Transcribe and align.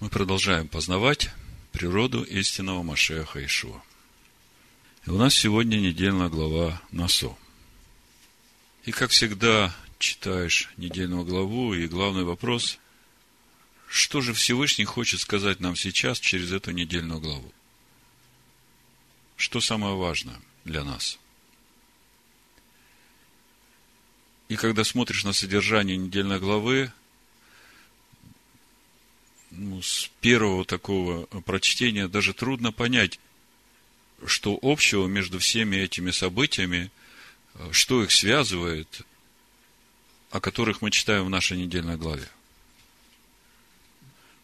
Мы 0.00 0.10
продолжаем 0.10 0.68
познавать 0.68 1.30
природу 1.72 2.22
истинного 2.22 2.84
Машеха 2.84 3.44
Ишуа. 3.44 3.82
И 5.04 5.10
у 5.10 5.18
нас 5.18 5.34
сегодня 5.34 5.78
недельная 5.78 6.28
глава 6.28 6.80
Насо. 6.92 7.36
И, 8.84 8.92
как 8.92 9.10
всегда, 9.10 9.74
читаешь 9.98 10.70
недельную 10.76 11.24
главу, 11.24 11.74
и 11.74 11.88
главный 11.88 12.22
вопрос, 12.22 12.78
что 13.88 14.20
же 14.20 14.34
Всевышний 14.34 14.84
хочет 14.84 15.18
сказать 15.18 15.58
нам 15.58 15.74
сейчас 15.74 16.20
через 16.20 16.52
эту 16.52 16.70
недельную 16.70 17.18
главу? 17.18 17.52
Что 19.34 19.60
самое 19.60 19.96
важное 19.96 20.40
для 20.64 20.84
нас? 20.84 21.18
И 24.48 24.54
когда 24.54 24.84
смотришь 24.84 25.24
на 25.24 25.32
содержание 25.32 25.96
недельной 25.96 26.38
главы, 26.38 26.92
ну, 29.50 29.82
с 29.82 30.10
первого 30.20 30.64
такого 30.64 31.26
прочтения 31.42 32.08
даже 32.08 32.34
трудно 32.34 32.72
понять, 32.72 33.18
что 34.26 34.58
общего 34.62 35.06
между 35.06 35.38
всеми 35.38 35.76
этими 35.76 36.10
событиями, 36.10 36.90
что 37.70 38.02
их 38.02 38.12
связывает, 38.12 39.02
о 40.30 40.40
которых 40.40 40.82
мы 40.82 40.90
читаем 40.90 41.26
в 41.26 41.30
нашей 41.30 41.56
недельной 41.56 41.96
главе. 41.96 42.28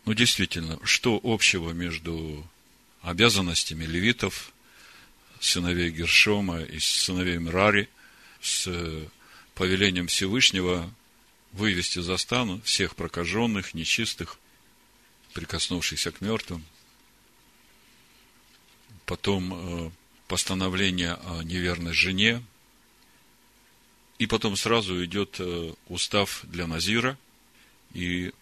Ну, 0.05 0.15
действительно, 0.15 0.79
что 0.85 1.21
общего 1.23 1.71
между 1.73 2.47
обязанностями 3.03 3.85
левитов, 3.85 4.53
сыновей 5.41 5.91
Гершома 5.91 6.61
и 6.61 6.79
сыновей 6.79 7.39
Мрари, 7.39 7.89
с 8.41 8.69
повелением 9.55 10.09
Всевышнего 10.09 10.93
вывести 11.53 12.01
за 12.01 12.17
стану 12.17 12.61
всех 12.63 12.97
прокаженных, 12.97 13.75
нечистых, 13.75 14.39
прикоснувшихся 15.35 16.13
к 16.13 16.21
мертвым. 16.21 16.65
Потом 19.05 19.53
э, 19.87 19.91
постановление 20.29 21.15
о 21.15 21.43
неверной 21.43 21.93
жене. 21.93 22.43
И 24.19 24.27
потом 24.27 24.57
сразу 24.57 25.05
идет 25.05 25.37
э, 25.41 25.75
устав 25.89 26.41
для 26.45 26.67
Назира 26.67 27.19
и 27.93 28.33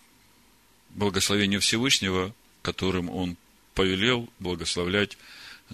благословение 0.90 1.58
Всевышнего, 1.58 2.34
которым 2.60 3.10
он 3.10 3.36
повелел 3.74 4.28
благословлять 4.38 5.18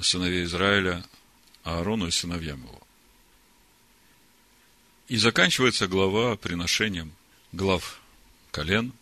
сыновей 0.00 0.44
Израиля 0.44 1.04
Аарону 1.64 2.06
и 2.06 2.10
сыновьям 2.10 2.62
его. 2.62 2.80
И 5.08 5.16
заканчивается 5.16 5.88
глава 5.88 6.36
приношением 6.36 7.12
глав 7.52 8.00
колен. 8.50 8.92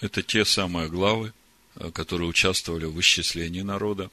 Это 0.00 0.22
те 0.22 0.44
самые 0.44 0.88
главы, 0.88 1.32
Э, 1.78 1.90
которые 1.90 2.28
участвовали 2.28 2.86
в 2.86 2.98
исчислении 3.00 3.60
народа. 3.60 4.10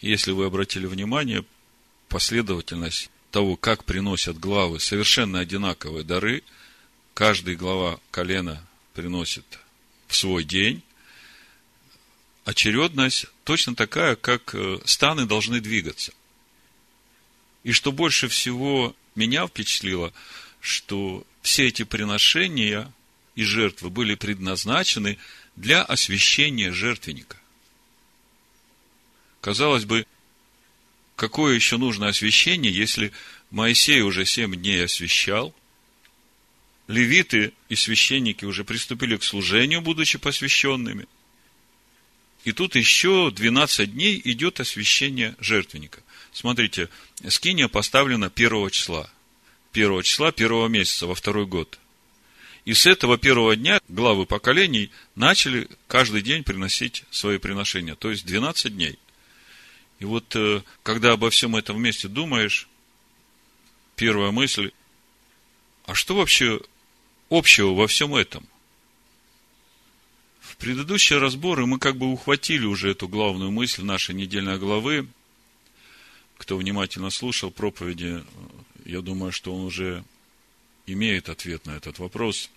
Если 0.00 0.32
вы 0.32 0.46
обратили 0.46 0.86
внимание, 0.86 1.44
последовательность 2.08 3.10
того, 3.30 3.56
как 3.56 3.84
приносят 3.84 4.38
главы 4.38 4.80
совершенно 4.80 5.38
одинаковые 5.38 6.04
дары, 6.04 6.42
каждый 7.14 7.54
глава 7.54 8.00
колена 8.10 8.66
приносит 8.92 9.44
в 10.08 10.16
свой 10.16 10.42
день, 10.42 10.82
очередность 12.44 13.26
точно 13.44 13.76
такая, 13.76 14.16
как 14.16 14.54
э, 14.54 14.80
станы 14.84 15.26
должны 15.26 15.60
двигаться. 15.60 16.12
И 17.62 17.70
что 17.70 17.92
больше 17.92 18.26
всего 18.26 18.96
меня 19.14 19.46
впечатлило, 19.46 20.12
что 20.60 21.24
все 21.42 21.68
эти 21.68 21.84
приношения 21.84 22.92
и 23.36 23.44
жертвы 23.44 23.90
были 23.90 24.14
предназначены 24.16 25.18
для 25.54 25.82
освящения 25.82 26.72
жертвенника. 26.72 27.36
Казалось 29.40 29.84
бы, 29.84 30.06
какое 31.14 31.54
еще 31.54 31.76
нужно 31.76 32.08
освящение, 32.08 32.72
если 32.72 33.12
Моисей 33.50 34.00
уже 34.00 34.24
семь 34.24 34.56
дней 34.56 34.84
освящал, 34.84 35.54
левиты 36.88 37.52
и 37.68 37.76
священники 37.76 38.44
уже 38.44 38.64
приступили 38.64 39.16
к 39.16 39.22
служению, 39.22 39.82
будучи 39.82 40.18
посвященными. 40.18 41.06
И 42.44 42.52
тут 42.52 42.74
еще 42.74 43.30
12 43.30 43.92
дней 43.92 44.20
идет 44.24 44.60
освящение 44.60 45.36
жертвенника. 45.40 46.02
Смотрите, 46.32 46.88
скиния 47.28 47.68
поставлена 47.68 48.30
первого 48.30 48.70
числа. 48.70 49.10
Первого 49.72 50.02
числа 50.02 50.32
первого 50.32 50.68
месяца 50.68 51.06
во 51.06 51.14
второй 51.14 51.44
год– 51.44 51.78
и 52.66 52.74
с 52.74 52.84
этого 52.84 53.16
первого 53.16 53.54
дня 53.54 53.80
главы 53.88 54.26
поколений 54.26 54.90
начали 55.14 55.68
каждый 55.86 56.20
день 56.20 56.42
приносить 56.42 57.04
свои 57.10 57.38
приношения, 57.38 57.94
то 57.94 58.10
есть 58.10 58.26
12 58.26 58.74
дней. 58.74 58.98
И 60.00 60.04
вот, 60.04 60.34
э, 60.34 60.62
когда 60.82 61.12
обо 61.12 61.30
всем 61.30 61.54
этом 61.54 61.76
вместе 61.76 62.08
думаешь, 62.08 62.68
первая 63.94 64.32
мысль, 64.32 64.72
а 65.86 65.94
что 65.94 66.16
вообще 66.16 66.60
общего 67.30 67.72
во 67.72 67.86
всем 67.86 68.16
этом? 68.16 68.44
В 70.40 70.56
предыдущие 70.56 71.20
разборы 71.20 71.66
мы 71.66 71.78
как 71.78 71.96
бы 71.96 72.10
ухватили 72.10 72.64
уже 72.64 72.90
эту 72.90 73.06
главную 73.06 73.52
мысль 73.52 73.84
нашей 73.84 74.16
недельной 74.16 74.58
главы. 74.58 75.06
Кто 76.36 76.56
внимательно 76.56 77.10
слушал 77.10 77.52
проповеди, 77.52 78.24
я 78.84 79.02
думаю, 79.02 79.30
что 79.30 79.54
он 79.54 79.66
уже 79.66 80.04
имеет 80.86 81.28
ответ 81.28 81.64
на 81.64 81.76
этот 81.76 82.00
вопрос. 82.00 82.50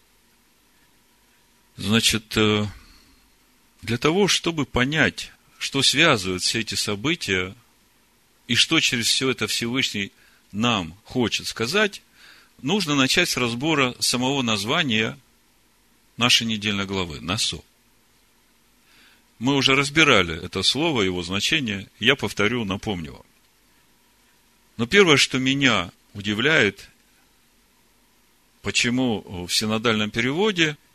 Значит, 1.80 2.36
э, 2.36 2.66
для 3.84 3.98
того, 3.98 4.28
чтобы 4.28 4.66
понять, 4.66 5.32
что 5.58 5.82
связывает 5.82 6.42
все 6.42 6.60
эти 6.60 6.76
события 6.76 7.56
и 8.50 8.56
что 8.56 8.82
через 8.82 9.08
все 9.08 9.30
это 9.30 9.48
Всевышний 9.48 10.12
нам 10.52 10.94
хочет 11.06 11.48
сказать, 11.48 12.02
нужно 12.62 12.96
начать 12.96 13.30
с 13.30 13.38
разбора 13.38 13.96
самого 14.00 14.42
названия 14.42 15.18
нашей 16.18 16.46
недельной 16.48 16.86
главы– 16.86 17.20
«Насо». 17.22 17.64
Мы 19.38 19.56
уже 19.56 19.74
разбирали 19.74 20.44
это 20.44 20.64
слово, 20.64 21.04
его 21.04 21.24
значение, 21.24 21.88
я 21.98 22.18
повторю, 22.18 22.66
напомню 22.66 23.14
вам. 23.14 23.26
Но 24.76 24.86
первое, 24.86 25.16
что 25.16 25.40
меня 25.40 25.92
удивляет, 26.14 26.90
почему 28.64 29.46
в 29.48 29.54
синодальном 29.54 30.12
переводе– 30.12 30.76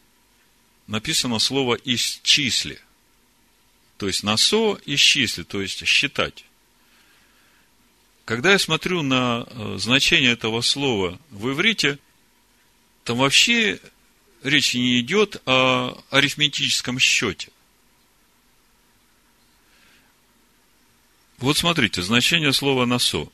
написано 0.87 1.39
слово 1.39 1.79
«исчисли». 1.85 2.81
То 3.97 4.07
есть 4.07 4.23
«насо» 4.23 4.79
исчисли, 4.87 5.43
то 5.43 5.63
есть 5.63 5.87
считать. 5.87 6.45
Когда 8.25 8.53
я 8.53 8.59
смотрю 8.59 9.03
на 9.03 9.47
э, 9.47 9.77
значение 9.79 10.33
этого 10.33 10.63
слова 10.63 11.19
в 11.31 11.51
иврите, 11.51 11.99
там 13.05 13.19
вообще 13.19 13.81
речь 14.43 14.75
не 14.75 15.01
идет 15.01 15.43
о 15.47 16.03
арифметическом 16.11 16.99
счете. 16.99 17.51
Вот 21.39 21.59
смотрите, 21.59 22.03
значение 22.03 22.53
слова 22.53 22.87
«насо». 22.87 23.31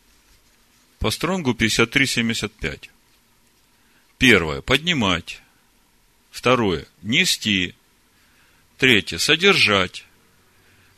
По 0.99 1.11
стронгу 1.11 1.53
53.75. 1.53 2.91
Первое. 4.19 4.61
Поднимать. 4.61 5.41
Второе– 6.31 6.87
нести. 7.03 7.75
Третье– 8.79 9.19
содержать. 9.19 10.05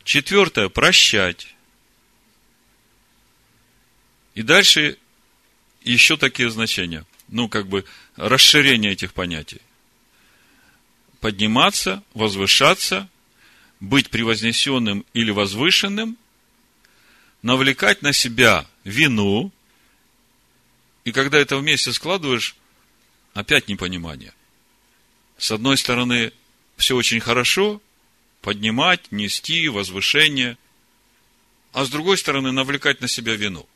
Четвертое– 0.03 0.69
прощать. 0.69 1.55
И 4.35 4.41
дальше 4.41 4.97
еще 5.81 6.17
такие 6.17 6.49
значения. 6.49 7.05
Ну, 7.27 7.49
как 7.49 7.67
бы 7.67 7.85
расширение 8.15 8.91
этих 8.91 9.13
понятий. 9.13 9.61
Подниматься, 11.19 12.03
возвышаться, 12.13 13.09
быть 13.79 14.09
превознесенным 14.09 15.05
или 15.13 15.31
возвышенным, 15.31 16.17
навлекать 17.41 18.01
на 18.01 18.13
себя 18.13 18.67
вину, 18.83 19.51
и 21.05 21.11
когда 21.11 21.39
это 21.39 21.57
вместе 21.57 21.91
складываешь, 21.91 22.55
опять 23.33 23.67
непонимание– 23.67 24.33
с 25.37 25.51
одной 25.51 25.77
стороны, 25.77 26.31
все 26.77 26.95
очень 26.95 27.19
хорошо, 27.19 27.81
поднимать, 28.41 29.11
нести, 29.11 29.67
возвышение, 29.67 30.57
а 31.71 31.85
с 31.85 31.89
другой 31.89 32.17
стороны, 32.17 32.51
навлекать 32.51 33.01
на 33.01 33.07
себя 33.07 33.35
вину. 33.35 33.67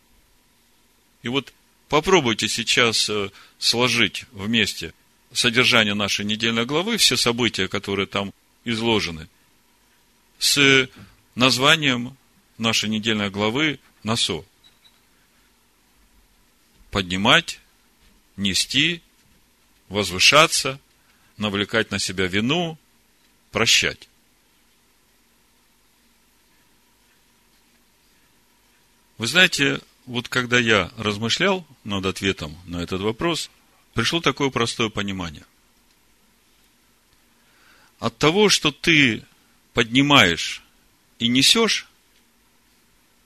И 1.24 1.30
вот 1.30 1.54
попробуйте 1.90 2.48
сейчас 2.48 3.10
э, 3.10 3.32
сложить 3.58 4.26
вместе 4.32 4.94
содержание 5.34 5.94
нашей 5.94 6.26
недельной 6.26 6.66
главы, 6.66 6.98
все 6.98 7.18
события, 7.18 7.68
которые 7.68 8.08
там 8.08 8.34
изложены, 8.66 9.28
с 10.38 10.90
названием 11.36 12.16
нашей 12.58 12.90
недельной 12.90 13.30
главы 13.30 13.80
«Насо». 14.04 14.46
Поднимать, 16.92 17.60
нести, 18.36 19.02
возвышаться– 19.90 20.80
навлекать 21.38 21.92
на 21.92 22.00
себя 22.00 22.28
вину, 22.28 22.78
прощать. 23.52 24.10
Вы 29.18 29.28
знаете, 29.28 29.82
вот 30.06 30.30
когда 30.30 30.60
я 30.60 30.92
размышлял 30.98 31.66
над 31.84 32.06
ответом 32.06 32.58
на 32.66 32.82
этот 32.82 33.02
вопрос, 33.02 33.50
пришло 33.94 34.22
такое 34.22 34.50
простое 34.50 34.90
понимание. 34.90 35.46
От 38.00 38.18
того, 38.18 38.50
что 38.50 38.72
ты 38.72 39.24
поднимаешь 39.74 40.62
и 41.20 41.28
несешь, 41.28 41.88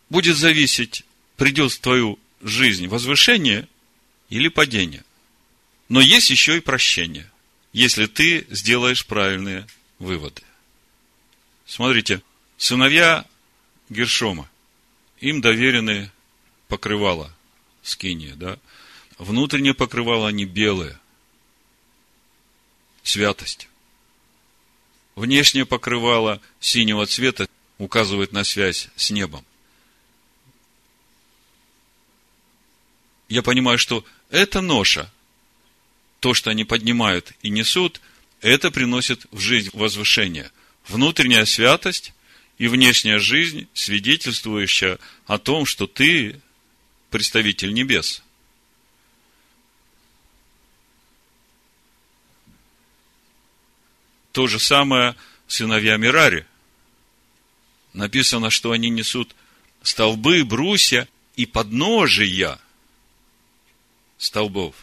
будет 0.09 0.37
зависеть, 0.37 1.03
придет 1.37 1.71
в 1.71 1.79
твою 1.79 2.19
жизнь 2.41 2.87
возвышение 2.87 3.67
или 4.29 4.47
падение. 4.47 5.03
Но 5.89 6.01
есть 6.01 6.29
еще 6.29 6.57
и 6.57 6.61
прощение 6.61 7.30
если 7.73 8.05
ты 8.05 8.45
сделаешь 8.49 9.05
правильные 9.05 9.67
выводы. 9.99 10.41
Смотрите, 11.65 12.21
сыновья 12.57 13.25
Гершома, 13.89 14.49
им 15.19 15.41
доверены 15.41 16.11
покрывало 16.67 17.33
скиния, 17.81 18.35
да? 18.35 18.57
Внутреннее 19.17 19.73
покрывало 19.73 20.27
они 20.27 20.45
белое. 20.45 20.99
Святость. 23.03 23.67
Внешнее 25.15 25.65
покрывало 25.65 26.41
синего 26.59 27.05
цвета 27.05 27.47
указывает 27.77 28.31
на 28.31 28.43
связь 28.43 28.89
с 28.95 29.11
небом. 29.11 29.45
Я 33.27 33.41
понимаю, 33.43 33.77
что 33.77 34.05
это 34.29 34.61
ноша, 34.61 35.11
то, 36.21 36.35
что 36.35 36.51
они 36.51 36.63
поднимают 36.63 37.33
и 37.41 37.49
несут, 37.49 37.99
это 38.41 38.71
приносит 38.71 39.25
в 39.31 39.39
жизнь 39.39 39.71
возвышение. 39.73 40.51
Внутренняя 40.87 41.45
святость 41.45 42.13
и 42.59 42.67
внешняя 42.67 43.17
жизнь, 43.17 43.67
свидетельствующая 43.73 44.99
о 45.25 45.39
том, 45.39 45.65
что 45.65 45.87
ты 45.87 46.39
представитель 47.09 47.73
небес. 47.73 48.21
То 54.31 54.45
же 54.45 54.59
самое 54.59 55.15
сыновья 55.47 55.97
Мирари. 55.97 56.45
Написано, 57.93 58.51
что 58.51 58.71
они 58.71 58.89
несут 58.89 59.35
столбы, 59.81 60.45
брусья 60.45 61.07
и 61.35 61.47
подножия 61.47 62.59
столбов. 64.19 64.75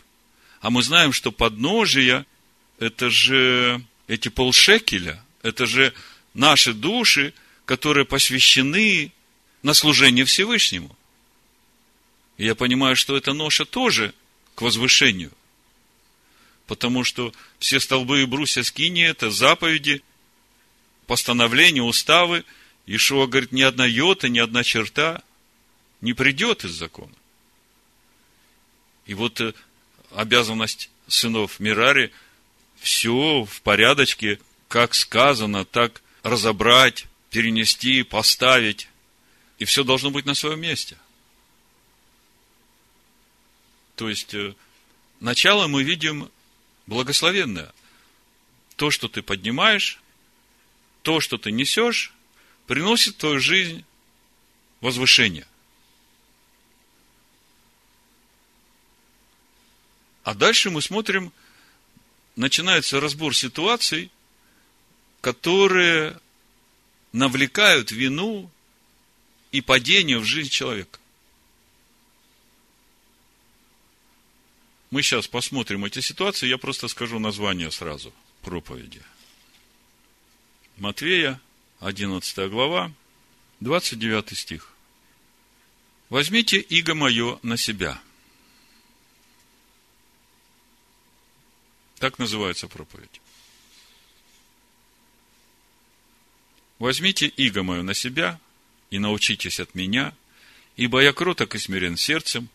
А 0.61 0.71
мы 0.71 0.83
знаем, 0.83 1.13
что 1.13 1.31
подножия– 1.31 2.27
это 2.79 3.11
же 3.11 3.83
эти 4.07 4.29
полшекеля, 4.29 5.23
это 5.43 5.67
же 5.67 5.93
наши 6.35 6.73
души, 6.73 7.33
которые 7.65 8.05
посвящены 8.05 9.13
на 9.63 9.75
служение 9.75 10.25
Всевышнему. 10.25 10.97
И 12.39 12.45
я 12.45 12.55
понимаю, 12.55 12.97
что 12.97 13.17
эта 13.17 13.33
ноша 13.33 13.65
тоже 13.65 14.15
к 14.55 14.63
возвышению. 14.63 15.33
Потому 16.67 17.05
что 17.05 17.33
все 17.59 17.81
столбы 17.81 18.23
и 18.23 18.27
брусья 18.27 18.63
скини– 18.63 19.05
это 19.07 19.31
заповеди, 19.31 20.03
постановления, 21.07 21.83
уставы. 21.83 22.45
Ишуа 22.87 23.27
говорит, 23.27 23.53
ни 23.53 23.63
одна 23.63 23.87
йота, 23.87 24.29
ни 24.29 24.39
одна 24.39 24.65
черта 24.65 25.23
не 26.01 26.13
придет 26.13 26.65
из 26.65 26.73
закона. 26.73 27.15
И 29.07 29.15
вот 29.15 29.41
э, 29.41 29.55
обязанность 30.11 30.91
сынов 31.07 31.61
Мирари 31.61 32.13
все 32.81 33.45
в 33.45 33.63
порядочке, 33.63 34.39
как 34.69 34.95
сказано, 34.95 35.65
так 35.65 36.03
разобрать, 36.23 37.07
перенести, 37.31 38.03
поставить. 38.03 38.89
И 39.59 39.65
все 39.65 39.85
должно 39.85 40.11
быть 40.11 40.27
на 40.27 40.35
своем 40.35 40.61
месте– 40.61 40.97
то 43.99 44.09
есть, 44.09 44.33
э, 44.33 44.55
начало 45.19 45.67
мы 45.67 45.83
видим 45.83 46.31
благословенное. 46.87 47.75
То, 48.77 48.93
что 48.93 49.09
ты 49.09 49.23
поднимаешь, 49.23 50.01
то, 51.03 51.19
что 51.21 51.37
ты 51.37 51.51
несешь, 51.51 52.13
приносит 52.69 53.17
в 53.17 53.19
твою 53.19 53.41
жизнь 53.41 53.85
возвышение. 54.81 55.48
А 60.29 60.35
дальше 60.35 60.69
мы 60.69 60.83
смотрим, 60.83 61.33
начинается 62.37 63.01
разбор 63.01 63.35
ситуаций, 63.35 64.11
которые 65.23 66.21
навлекают 67.13 67.93
вину 67.93 68.51
и 69.53 69.63
падение 69.63 70.19
в 70.19 70.25
жизнь 70.25 70.51
человека. 70.51 70.99
Мы 74.91 75.01
сейчас 75.01 75.27
посмотрим 75.27 75.87
эти 75.87 76.01
ситуации, 76.01 76.47
я 76.47 76.59
просто 76.59 76.89
скажу 76.89 77.19
название 77.19 77.71
сразу 77.71 78.13
проповеди. 78.43 79.01
Матвея, 80.77 81.41
11 81.81 82.51
глава, 82.51 82.93
29 83.61 84.37
стих. 84.37 84.75
Возьмите 86.11 86.61
иго 86.61 86.95
мое 86.95 87.39
на 87.43 87.57
себя. 87.57 87.99
Так 91.99 92.19
называется 92.19 92.69
проповедь. 92.69 93.21
Возьмите 96.79 97.27
иго 97.27 97.65
мое 97.65 97.83
на 97.83 97.93
себя 97.93 98.39
и 98.91 99.01
научитесь 99.01 99.59
от 99.59 99.75
меня, 99.75 100.15
ибо 100.77 101.03
я 101.03 101.13
кроток 101.13 101.57
и 101.57 101.59
смирен 101.59 101.97
сердцем, 101.97 102.49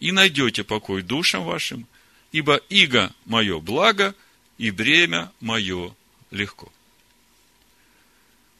и 0.00 0.10
найдете 0.10 0.64
покой 0.64 1.02
душам 1.02 1.44
вашим, 1.44 1.86
ибо 2.32 2.56
иго 2.68 3.14
мое 3.26 3.60
благо, 3.60 4.14
и 4.58 4.72
бремя 4.72 5.32
мое 5.40 5.94
легко. 6.32 6.72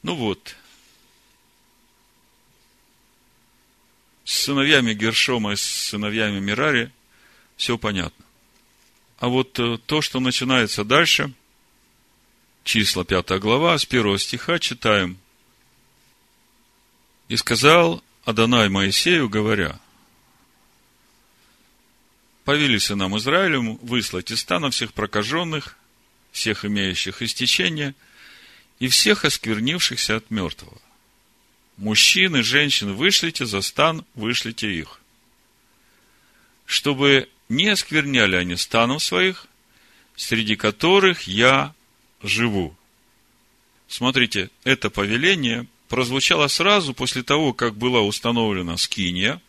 Ну 0.03 0.15
вот, 0.15 0.57
с 4.25 4.45
сыновьями 4.45 4.95
Гершома 4.95 5.55
и 5.55 5.57
с 5.57 5.63
сыновьями 5.63 6.39
Мирари 6.39 6.93
все 7.57 7.77
понятно. 7.77 8.30
А 9.21 9.29
вот 9.29 9.59
э, 9.59 9.77
то, 9.85 10.01
что 10.01 10.19
начинается 10.19 10.83
дальше, 10.83 11.33
числа 12.65 13.05
5 13.05 13.39
глава, 13.39 13.77
с 13.77 13.85
первого 13.85 14.19
стиха 14.19 14.59
читаем. 14.59 15.19
«И 17.29 17.37
сказал 17.37 18.03
Адонай 18.25 18.71
Моисею, 18.71 19.29
говоря, 19.29 19.79
повели 22.45 22.79
сынам 22.79 23.17
Израилю 23.19 23.79
выслать 23.83 24.31
из 24.31 24.41
стана 24.41 24.71
всех 24.71 24.95
прокаженных, 24.95 25.77
всех 26.33 26.65
имеющих 26.65 27.21
истечение, 27.21 27.95
и 28.79 28.89
всех 28.89 29.27
осквернившихся 29.27 30.17
от 30.17 30.31
мертвого. 30.31 30.81
Мужчины, 31.77 32.43
женщины, 32.43 32.95
вышлите 32.95 33.45
за 33.45 33.61
стан, 33.61 34.07
вышлите 34.15 34.73
их. 34.73 34.99
Чтобы 36.65 37.29
не 37.51 37.67
оскверняли 37.69 38.37
они 38.37 38.57
станов 38.57 39.03
своих, 39.03 39.47
среди 40.17 40.55
которых 40.55 41.25
я 41.25 41.75
живу. 42.23 42.77
Смотрите, 43.89 44.51
это 44.63 44.89
повеление 44.89 45.67
прозвучало 45.89 46.47
сразу 46.47 46.95
после 46.95 47.25
того, 47.25 47.53
как 47.53 47.77
была 47.77 48.03
установлена 48.03 48.77
скиния, 48.77 49.43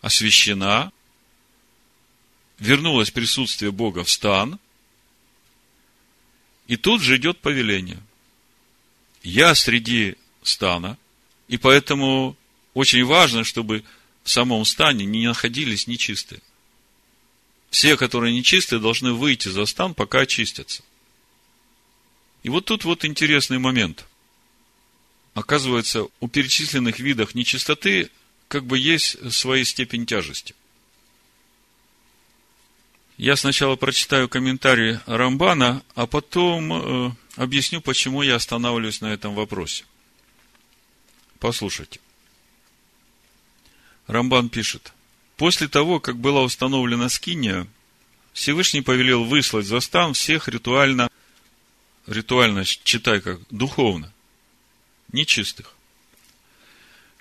освящена, 0.00 0.92
вернулось 2.60 3.10
присутствие 3.10 3.72
Бога 3.72 4.04
в 4.04 4.10
стан, 4.10 4.60
и 6.68 6.76
тут 6.76 7.02
же 7.02 7.16
идет 7.16 7.40
повеление. 7.40 8.00
Я 9.24 9.56
среди 9.56 10.14
стана, 10.44 10.96
и 11.48 11.58
поэтому 11.58 12.36
очень 12.74 13.04
важно, 13.04 13.42
чтобы 13.42 13.82
в 14.22 14.30
самом 14.30 14.64
стане 14.64 15.04
не 15.04 15.26
находились 15.26 15.88
нечистые. 15.88 16.40
Все, 17.76 17.98
которые 17.98 18.32
нечистые, 18.32 18.80
должны 18.80 19.12
выйти 19.12 19.50
за 19.50 19.66
стан, 19.66 19.92
пока 19.92 20.20
очистятся. 20.20 20.82
И 22.42 22.48
вот 22.48 22.64
тут 22.64 22.84
вот 22.84 23.04
интересный 23.04 23.58
момент. 23.58 24.06
Оказывается, 25.34 26.06
у 26.20 26.26
перечисленных 26.26 27.00
видов 27.00 27.34
нечистоты 27.34 28.08
как 28.48 28.64
бы 28.64 28.78
есть 28.78 29.30
своя 29.30 29.62
степень 29.62 30.06
тяжести– 30.06 30.54
я 33.18 33.34
сначала 33.36 33.76
прочитаю 33.76 34.28
комментарий 34.28 34.98
Рамбана, 35.06 35.82
а 35.94 36.06
потом 36.06 36.72
э, 36.72 37.12
объясню, 37.36 37.80
почему 37.80 38.20
я 38.20 38.34
останавливаюсь 38.34 39.00
на 39.00 39.06
этом 39.06 39.34
вопросе. 39.34 39.86
Послушайте. 41.38 41.98
Рамбан 44.06 44.50
пишет. 44.50 44.92
После 45.36 45.68
того, 45.68 46.00
как 46.00 46.16
была 46.16 46.42
установлена 46.42 47.08
скиния, 47.08 47.66
Всевышний 48.32 48.80
повелел 48.80 49.24
выслать 49.24 49.66
за 49.66 49.80
стан 49.80 50.14
всех 50.14 50.48
ритуально, 50.48 51.10
ритуально 52.06 52.64
читай 52.64 53.20
как, 53.20 53.40
духовно, 53.50 54.12
нечистых, 55.12 55.74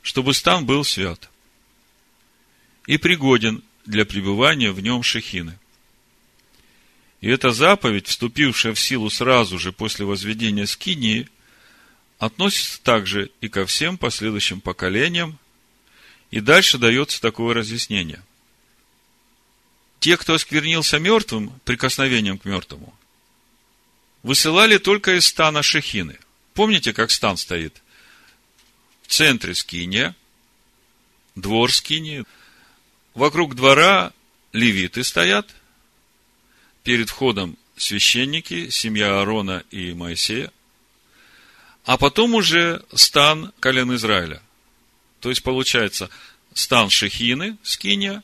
чтобы 0.01 0.33
стан 0.33 0.65
был 0.65 0.83
свят. 0.83 1.29
и 2.87 2.97
пригоден 2.97 3.63
для 3.87 4.05
пребывания 4.05 4.71
в 4.71 4.79
нем 4.79 5.01
шехины. 5.01 5.57
И 7.19 7.27
эта 7.27 7.49
заповедь, 7.49 8.05
вступившая 8.05 8.75
в 8.75 8.79
силу 8.79 9.09
сразу 9.09 9.57
же 9.57 9.71
после 9.71 10.05
возведения 10.05 10.67
скинии, 10.67 11.27
относится 12.19 12.79
также 12.83 13.31
и 13.41 13.49
ко 13.49 13.65
всем 13.65 13.97
последующим 13.97 14.61
поколениям, 14.61 15.39
и 16.31 16.39
дальше 16.39 16.77
дается 16.77 17.21
такое 17.21 17.53
разъяснение. 17.53 18.23
Те, 19.99 20.17
кто 20.17 20.33
осквернился 20.33 20.99
мертвым, 20.99 21.59
прикосновением 21.65 22.37
к 22.37 22.45
мертвому, 22.45 22.93
высылали 24.23 24.77
только 24.77 25.17
из 25.17 25.25
стана 25.25 25.63
Шехины. 25.63 26.19
Помните, 26.53 26.93
как 26.93 27.11
стан 27.11 27.37
стоит? 27.37 27.81
В 29.03 29.07
центре 29.07 29.53
скиния, 29.55 30.15
двор 31.35 31.71
скинии, 31.71 32.25
вокруг 33.13 33.55
двора 33.55 34.13
левиты 34.51 35.03
стоят, 35.03 35.53
перед 36.83 37.09
входом 37.09 37.57
священники, 37.77 38.69
семья 38.69 39.19
Аарона 39.19 39.63
и 39.71 39.93
Моисея, 39.93 40.51
а 41.83 41.97
потом 41.97 42.35
уже 42.35 42.83
стан 42.93 43.51
колен 43.59 43.93
Израиля. 43.95 44.41
То 45.25 45.29
есть, 45.29 45.41
получается, 45.41 46.11
стан 46.53 46.91
Шехины, 46.91 47.57
Скиния, 47.63 48.21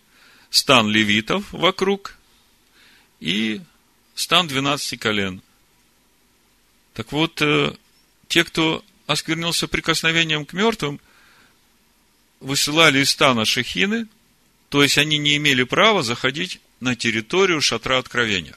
стан 0.52 0.88
левитов 0.88 1.52
вокруг 1.52 2.16
и 3.20 3.60
стан 4.14 4.46
12 4.46 5.00
колен. 5.00 5.42
Так 6.94 7.12
вот, 7.12 7.42
э, 7.42 7.74
те, 8.28 8.44
кто 8.44 8.86
осквернился 9.08 9.68
прикосновением 9.68 10.46
к 10.46 10.54
мертвым, 10.54 11.02
высылали 12.40 13.00
из 13.00 13.10
стана 13.10 13.46
Шехины, 13.46 14.08
то 14.70 14.84
есть 14.84 15.00
они 15.00 15.18
не 15.18 15.38
имели 15.38 15.64
права 15.64 16.04
заходить 16.04 16.62
на 16.82 16.96
территорию 16.96 17.62
шатра 17.62 17.98
откровения. 17.98 18.56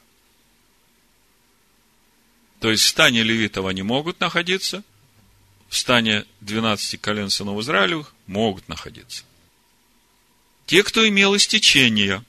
То 2.61 2.71
есть 2.71 2.85
в 2.85 2.89
стане 2.89 3.23
левитов 3.23 3.65
они 3.65 3.81
могут 3.81 4.21
находиться, 4.21 4.85
в 5.75 5.77
стане 5.77 6.25
12 6.41 7.01
колен 7.01 7.31
сынов 7.31 7.59
Израилевых 7.59 8.15
могут 8.29 8.69
находиться. 8.69 9.25
Те, 10.67 10.85
кто 10.85 11.07
имел 11.09 11.37
истечение, 11.37 12.23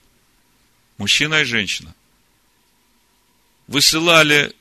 мужчина 0.98 1.42
и 1.42 1.44
женщина, 1.44 1.94
высылали 3.68 4.56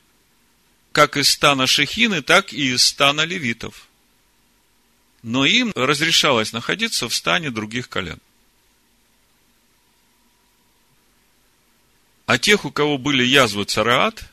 как 0.91 1.17
из 1.17 1.31
стана 1.31 1.65
Шехины, 1.65 2.21
так 2.21 2.53
и 2.53 2.73
из 2.73 2.83
стана 2.83 3.21
левитов. 3.21 3.87
Но 5.23 5.45
им 5.45 5.71
разрешалось 5.75 6.53
находиться 6.53 7.09
в 7.09 7.15
стане 7.15 7.49
других 7.49 7.89
колен. 7.89 8.21
А 12.27 12.37
тех, 12.37 12.65
у 12.65 12.71
кого 12.71 12.99
были 12.99 13.23
язвы 13.23 13.65
цараат, 13.65 14.25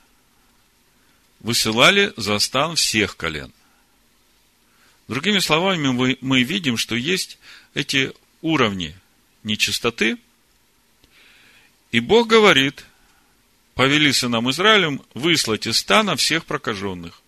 высылали 1.41 2.13
за 2.19 2.39
стан 2.39 2.77
всех 2.77 3.17
колен. 3.17 3.51
Другими 5.12 5.40
словами, 5.40 5.88
мы, 5.88 6.16
мы 6.23 6.42
видим, 6.42 6.78
что 6.78 6.95
есть 6.95 7.38
эти 7.75 8.14
уровни 8.40 8.97
нечистоты, 9.42 10.16
и 11.90 12.00
Бог 12.00 12.28
говорит, 12.28 12.87
повели 13.75 14.11
сынам 14.14 14.50
Израилем 14.50 15.02
выслать 15.12 15.66
из 15.66 15.76
стана 15.76 16.16
всех 16.16 16.47
прокаженных, 16.47 17.21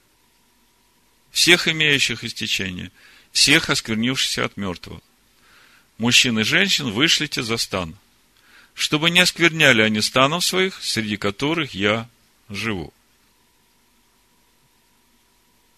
всех 1.30 1.68
имеющих 1.68 2.24
истечение, 2.24 2.90
всех 3.32 3.68
осквернившихся 3.68 4.46
от 4.46 4.56
мертвого. 4.56 5.02
Мужчин 5.98 6.38
и 6.38 6.42
женщин 6.42 6.90
вышлите 6.90 7.42
за 7.42 7.58
стан, 7.58 7.98
чтобы 8.72 9.10
не 9.10 9.20
оскверняли 9.20 9.82
они 9.82 10.00
станов 10.00 10.42
своих, 10.42 10.82
среди 10.82 11.18
которых 11.18 11.74
я 11.74 12.08
живу. 12.48 12.94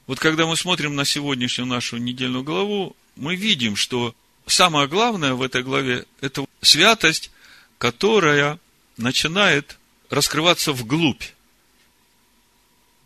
Вот 0.06 0.18
когда 0.20 0.46
мы 0.46 0.56
смотрим 0.56 0.94
на 0.94 1.04
сегодняшнюю 1.04 1.66
нашу 1.66 1.96
недельную 1.96 2.44
главу, 2.44 2.96
мы 3.16 3.34
видим, 3.34 3.76
что 3.76 4.14
самое 4.46 4.88
главное 4.88 5.34
в 5.34 5.42
этой 5.42 5.62
главе– 5.62 6.04
это 6.20 6.46
святость, 6.62 7.30
которая 7.78 8.58
начинает 8.96 9.78
раскрываться 10.08 10.72
вглубь. 10.72 11.24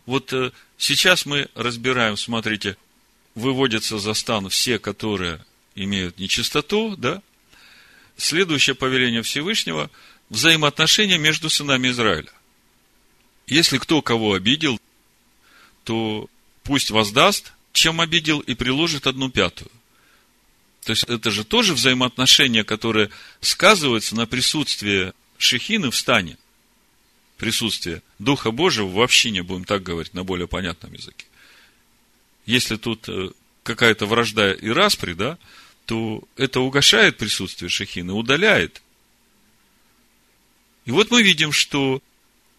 Вот 0.05 0.31
э, 0.33 0.51
сейчас 0.77 1.25
мы 1.25 1.49
разбираем, 1.55 2.17
смотрите, 2.17 2.77
выводятся 3.35 3.97
за 3.97 4.13
стан 4.13 4.49
все, 4.49 4.77
которые 4.77 5.43
имеют 5.75 6.19
нечистоту, 6.19 6.95
да? 6.97 7.21
Следующее 8.17 8.75
повеление 8.75 9.23
Всевышнего– 9.23 9.89
взаимоотношения 10.31 11.17
между 11.17 11.49
сынами 11.49 11.89
Израиля. 11.89 12.31
Если 13.47 13.77
кто 13.77 14.01
кого 14.01 14.33
обидел, 14.33 14.79
то 15.83 16.29
пусть 16.71 16.89
воздаст, 16.89 17.51
чем 17.73 17.99
обидел, 17.99 18.39
и 18.39 18.53
приложит 18.53 19.05
одну 19.05 19.29
пятую. 19.29 19.69
То 20.85 20.93
есть, 20.93 21.03
это 21.03 21.29
же 21.29 21.43
тоже 21.43 21.73
взаимоотношения, 21.73 22.63
которые 22.63 23.09
сказываются 23.41 24.15
на 24.15 24.25
присутствии 24.25 25.11
шехины 25.37 25.91
в 25.91 25.97
стане. 25.97 26.37
Присутствие 27.35 28.01
Духа 28.19 28.51
Божьего 28.51 28.87
в 28.87 29.01
общине, 29.01 29.43
будем 29.43 29.65
так 29.65 29.83
говорить, 29.83 30.13
на 30.13 30.23
более 30.23 30.47
понятном 30.47 30.93
языке. 30.93 31.25
Если 32.45 32.77
тут 32.77 33.09
э, 33.09 33.31
какая-то 33.63 34.05
вражда 34.05 34.53
и 34.53 34.69
распри, 34.69 35.11
да, 35.11 35.37
то 35.85 36.23
это 36.37 36.61
угошает 36.61 37.17
присутствие 37.17 37.67
шехины, 37.67 38.13
удаляет. 38.13 38.81
И 40.85 40.91
вот 40.91 41.11
мы 41.11 41.21
видим, 41.21 41.51
что 41.51 42.01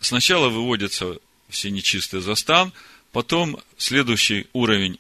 сначала 0.01 0.51
выводятся 0.51 1.17
все 1.49 1.71
нечистые 1.71 2.21
за 2.21 2.35
стан– 2.35 2.75
Потом 3.13 3.59
следующий 3.77 4.47
уровень 4.55 4.99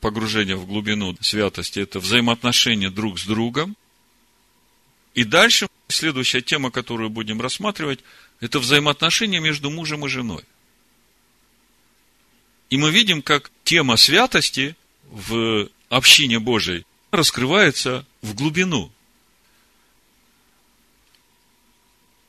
погружения 0.00 0.56
в 0.56 0.66
глубину 0.66 1.16
святости– 1.20 1.78
это 1.80 1.98
взаимоотношения 1.98 2.90
друг 2.90 3.18
с 3.18 3.26
другом. 3.26 3.76
И 5.14 5.24
дальше 5.24 5.68
следующая 5.88 6.40
тема, 6.40 6.70
которую 6.70 7.10
будем 7.10 7.40
рассматривать, 7.40 8.00
это 8.38 8.60
взаимоотношения 8.60 9.40
между 9.40 9.68
мужем 9.68 10.06
и 10.06 10.08
женой. 10.08 10.44
И 12.70 12.76
мы 12.76 12.92
видим, 12.92 13.20
как 13.20 13.50
тема 13.64 13.96
святости 13.96 14.76
в 15.10 15.68
общине 15.88 16.38
Божией 16.38 16.86
раскрывается 17.10 18.06
в 18.22 18.34
глубину. 18.34 18.92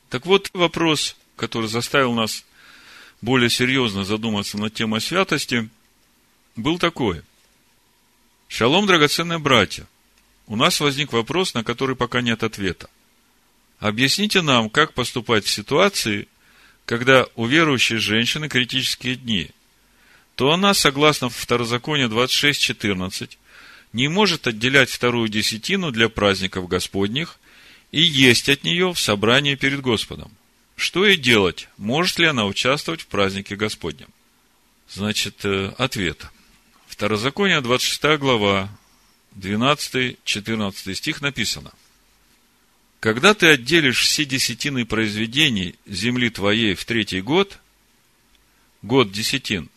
Так 0.09 0.25
вот 0.25 0.49
вопрос, 0.53 1.15
который 1.35 1.69
заставил 1.69 2.13
нас 2.13 2.43
более 3.21 3.49
серьезно 3.49 4.03
задуматься 4.03 4.57
над 4.57 4.73
темой 4.73 5.01
святости, 5.01 5.69
был 6.55 6.79
такой. 6.79 7.21
Шалом, 8.47 8.85
драгоценные 8.87 9.39
братья. 9.39 9.87
У 10.47 10.55
нас 10.55 10.79
возник 10.79 11.13
вопрос, 11.13 11.53
на 11.53 11.63
который 11.63 11.95
пока 11.95 12.21
нет 12.21 12.43
ответа. 12.43 12.89
Объясните 13.79 14.41
нам, 14.41 14.69
как 14.69 14.93
поступать 14.93 15.45
в 15.45 15.49
ситуации, 15.49 16.27
когда 16.85 17.25
у 17.35 17.45
верующей 17.45 17.97
женщины 17.97 18.49
критические 18.49 19.15
дни, 19.15 19.51
то 20.35 20.51
она, 20.51 20.73
согласно 20.73 21.29
Второзаконию 21.29 22.09
26.14, 22.09 23.37
не 23.93 24.07
может 24.07 24.47
отделять 24.47 24.89
вторую 24.89 25.29
десятину 25.29 25.91
для 25.91 26.09
праздников 26.09 26.67
Господних 26.67 27.39
и 27.91 28.01
есть 28.01 28.49
от 28.49 28.63
нее 28.63 28.93
в 28.93 28.99
собрании 28.99 29.55
перед 29.55 29.81
Господом. 29.81 30.31
Что 30.81 31.05
ей 31.05 31.15
делать? 31.15 31.69
Может 31.77 32.17
ли 32.17 32.25
она 32.25 32.47
участвовать 32.47 33.01
в 33.01 33.05
празднике 33.05 33.55
Господнем? 33.55 34.07
Значит, 34.89 35.45
э, 35.45 35.75
ответ. 35.77 36.25
Второзаконие, 36.87 37.61
26 37.61 38.17
глава, 38.17 38.67
12-14 39.35 40.95
стих 40.95 41.21
написано. 41.21 41.71
Когда 42.99 43.35
ты 43.35 43.49
отделишь 43.49 44.01
все 44.01 44.25
десятины 44.25 44.87
произведений 44.87 45.75
земли 45.85 46.31
твоей 46.31 46.73
в 46.73 46.83
третий 46.83 47.21
год, 47.21 47.59
год 48.81 49.11
десятин, 49.11 49.69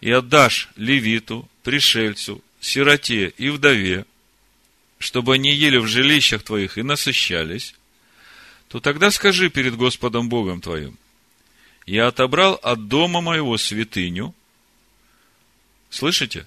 и 0.00 0.12
отдашь 0.12 0.68
левиту, 0.76 1.48
пришельцу, 1.64 2.40
сироте 2.60 3.34
и 3.36 3.48
вдове, 3.48 4.06
чтобы 5.00 5.34
они 5.34 5.52
ели 5.52 5.78
в 5.78 5.88
жилищах 5.88 6.44
твоих 6.44 6.78
и 6.78 6.84
насыщались, 6.84 7.74
то 8.70 8.78
тогда 8.78 9.10
скажи 9.10 9.50
перед 9.50 9.74
Господом 9.74 10.28
Богом 10.28 10.60
твоим, 10.60 10.96
я 11.86 12.06
отобрал 12.06 12.54
от 12.62 12.86
дома 12.86 13.20
моего 13.20 13.58
святыню. 13.58 14.32
Слышите? 15.90 16.46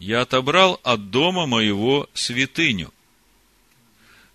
Я 0.00 0.22
отобрал 0.22 0.80
от 0.82 1.10
дома 1.10 1.46
моего 1.46 2.10
святыню. 2.12 2.92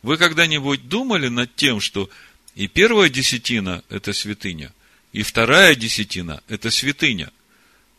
Вы 0.01 0.15
когда-нибудь 0.15 0.87
думали 0.87 1.27
над 1.27 1.53
тем, 1.57 1.81
что 1.81 2.09
и 2.55 2.67
первая 2.67 3.09
десятина– 3.09 3.83
это 3.89 4.13
святыня, 4.13 4.73
и 5.11 5.21
вторая 5.21 5.75
десятина– 5.75 6.41
это 6.47 6.71
святыня? 6.71 7.33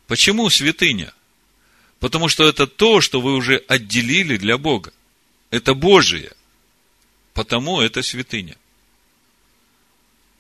Почему 0.07 0.49
святыня? 0.49 1.13
Потому 1.99 2.29
что 2.29 2.49
это 2.49 2.67
то, 2.67 3.03
что 3.03 3.21
вы 3.21 3.35
уже 3.35 3.59
отделили 3.69 4.39
для 4.39 4.57
Бога. 4.57 4.95
Это 5.51 5.75
Божие. 5.75 6.33
потому 7.35 7.83
это 7.83 8.03
святыня. 8.03 8.57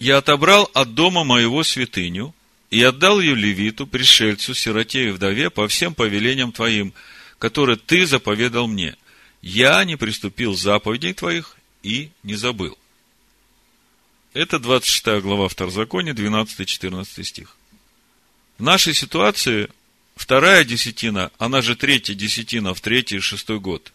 Я 0.00 0.16
отобрал 0.16 0.70
от 0.72 0.94
дома 0.94 1.24
моего 1.24 1.62
святыню 1.62 2.34
и 2.70 2.82
отдал 2.82 3.20
ее 3.20 3.34
левиту, 3.34 3.86
пришельцу, 3.86 4.54
сироте 4.54 5.08
и 5.08 5.10
вдове 5.10 5.50
по 5.50 5.68
всем 5.68 5.94
повелениям 5.94 6.52
твоим, 6.52 6.94
которые 7.38 7.76
ты 7.76 8.06
заповедал 8.06 8.66
мне. 8.66 8.96
Я 9.42 9.84
не 9.84 9.96
приступил 9.96 10.54
заповедей 10.54 11.12
твоих 11.12 11.54
и 11.82 12.10
не 12.22 12.34
забыл. 12.34 12.78
Это 14.32 14.58
26 14.58 15.22
глава 15.22 15.48
Второзакония, 15.48 16.14
12-14 16.14 17.22
стих. 17.22 17.56
В 18.56 18.62
нашей 18.62 18.94
ситуации 18.94 19.68
вторая 20.16 20.64
десятина, 20.64 21.30
она 21.36 21.60
же 21.60 21.76
третья 21.76 22.14
десятина 22.14 22.72
в 22.72 22.80
третий 22.80 23.16
и 23.16 23.20
шестой 23.20 23.60
год, 23.60 23.92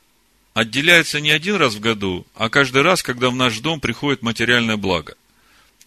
отделяется 0.54 1.20
не 1.20 1.32
один 1.32 1.56
раз 1.56 1.74
в 1.74 1.80
году, 1.80 2.28
а 2.36 2.50
каждый 2.50 2.84
раз, 2.84 3.02
когда 3.02 3.32
в 3.32 3.36
наш 3.36 3.58
дом 3.60 3.80
приходит 3.80 4.22
материальное 4.22 4.78
благо. 4.78 5.16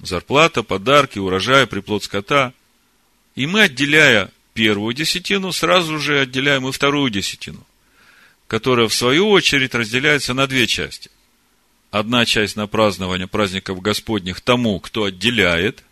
Зарплата, 0.00 0.62
подарки, 0.62 1.19
урожай, 1.19 1.67
приплод 1.67 2.05
скота. 2.05 2.52
И 3.35 3.47
мы, 3.47 3.62
отделяя 3.62 4.31
первую 4.55 4.95
десятину, 4.95 5.52
сразу 5.52 5.99
же 5.99 6.21
отделяем 6.21 6.69
и 6.69 6.73
вторую 6.73 7.11
десятину, 7.11 7.67
которая, 8.47 8.88
в 8.88 8.95
свою 8.95 9.28
очередь, 9.31 9.75
разделяется 9.75 10.35
на 10.35 10.47
две 10.47 10.67
части. 10.67 11.11
Одна 11.90 12.26
часть 12.26 12.57
на 12.57 12.67
празднование 12.67 13.26
праздников 13.26 13.81
Господних 13.81 14.40
тому, 14.40 14.78
кто 14.78 15.05
отделяет, 15.05 15.85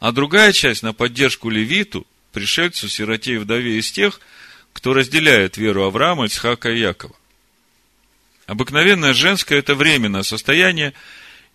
а 0.00 0.12
другая 0.12 0.52
часть 0.52 0.82
на 0.82 0.92
поддержку 0.92 1.50
левиту, 1.50 2.06
пришельцу, 2.32 2.88
сироте 2.88 3.34
и 3.34 3.38
вдове 3.38 3.78
из 3.78 3.90
тех, 3.90 4.20
кто 4.72 4.94
разделяет 4.94 5.56
веру 5.56 5.84
Авраама, 5.84 6.26
Ицхака 6.26 6.70
и 6.70 6.78
Якова. 6.78 7.16
Обыкновенное 8.46 9.12
женское– 9.12 9.58
это 9.60 9.74
временное 9.74 10.22
состояние, 10.22 10.94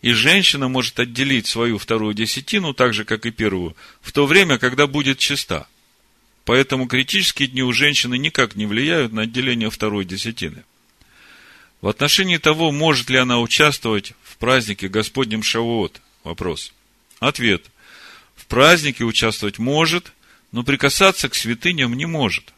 и 0.03 0.11
женщина 0.11 0.67
может 0.67 0.99
отделить 0.99 1.47
свою 1.47 1.77
вторую 1.77 2.13
десятину, 2.13 2.73
так 2.73 2.93
же, 2.93 3.05
как 3.05 3.25
и 3.25 3.31
первую, 3.31 3.75
в 4.01 4.11
то 4.11 4.25
время, 4.25 4.57
когда 4.57 4.85
будет 4.85 5.17
чиста. 5.17 5.65
Поэтому 6.43 6.87
критические 6.87 7.47
дни 7.47 7.63
у 7.63 7.71
женщины 7.71 8.17
никак 8.17 8.55
не 8.55 8.65
влияют 8.65 9.13
на 9.13 9.21
отделение 9.21 9.69
второй 9.69 10.03
десятины. 10.03 10.65
В 11.79 11.87
отношении 11.87 12.35
того, 12.35 12.69
может 12.73 13.09
ли 13.09 13.17
она 13.17 13.39
участвовать 13.39 14.11
в 14.23 14.35
празднике 14.35 14.89
Господнем 14.89 15.41
Шавуот? 15.41 16.01
Вопрос. 16.25 16.73
Ответ. 17.19 17.65
В 18.35 18.45
празднике 18.47 19.05
участвовать 19.05 19.57
может, 19.57 20.11
но 20.51 20.63
прикасаться 20.63 21.29
к 21.29 21.35
святыням 21.35 21.93
не 21.93 22.05
может. 22.05 22.53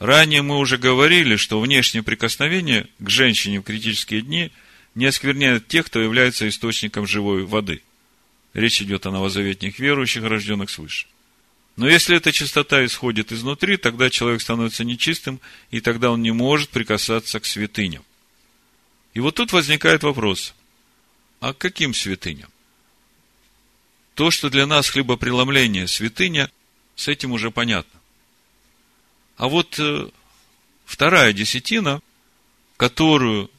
Ранее 0.00 0.42
мы 0.42 0.58
уже 0.58 0.76
говорили, 0.76 1.36
что 1.36 1.60
внешнее 1.60 2.02
прикосновение 2.02 2.88
к 2.98 3.08
женщине 3.08 3.60
в 3.60 3.62
критические 3.62 4.22
дни 4.22 4.50
не 4.94 5.06
оскверняет 5.06 5.68
тех, 5.68 5.86
кто 5.86 6.00
является 6.00 6.48
источником 6.48 7.06
живой 7.06 7.44
воды. 7.44 7.82
Речь 8.54 8.82
идет 8.82 9.06
о 9.06 9.10
новозаветних 9.10 9.78
верующих, 9.78 10.24
рожденных 10.24 10.70
свыше. 10.70 11.06
Но 11.76 11.88
если 11.88 12.16
эта 12.16 12.32
чистота 12.32 12.84
исходит 12.84 13.32
изнутри, 13.32 13.78
тогда 13.78 14.10
человек 14.10 14.42
становится 14.42 14.84
нечистым, 14.84 15.40
и 15.70 15.80
тогда 15.80 16.10
он 16.10 16.20
не 16.20 16.32
может 16.32 16.68
прикасаться 16.68 17.40
к 17.40 17.46
святыням. 17.46 18.04
И 19.14 19.20
вот 19.20 19.36
тут 19.36 19.52
возникает 19.52 20.02
вопрос, 20.02 20.54
а 21.40 21.54
к 21.54 21.58
каким 21.58 21.94
святыням? 21.94 22.50
То, 24.14 24.30
что 24.30 24.50
для 24.50 24.66
нас 24.66 24.90
хлебопреломление 24.90 25.88
святыня, 25.88 26.50
с 26.94 27.08
этим 27.08 27.32
уже 27.32 27.50
понятно. 27.50 28.00
А 29.36 29.48
вот 29.48 29.78
э, 29.78 30.08
вторая 30.84 31.32
десятина, 31.32 32.02
которую 32.76 33.50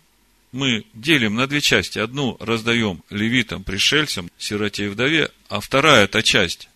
мы 0.53 0.85
делим 0.93 1.35
на 1.35 1.47
две 1.47 1.59
части. 1.59 1.99
Одну 1.99 2.37
раздаем 2.39 3.03
левитам, 3.09 3.63
пришельцам, 3.63 4.31
сироте 4.37 4.85
и 4.85 4.87
вдове, 4.87 5.29
а 5.49 5.59
вторая 5.59 6.05
эта 6.05 6.23
часть, 6.23 6.69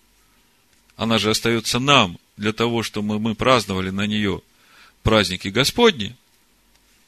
она 0.98 1.20
же 1.20 1.30
остается 1.30 1.80
нам 1.80 2.20
для 2.36 2.52
того, 2.52 2.84
чтобы 2.84 3.20
мы 3.20 3.36
праздновали 3.36 3.92
на 3.92 4.06
нее 4.06 4.42
праздники 5.04 5.48
Господни. 5.48 6.16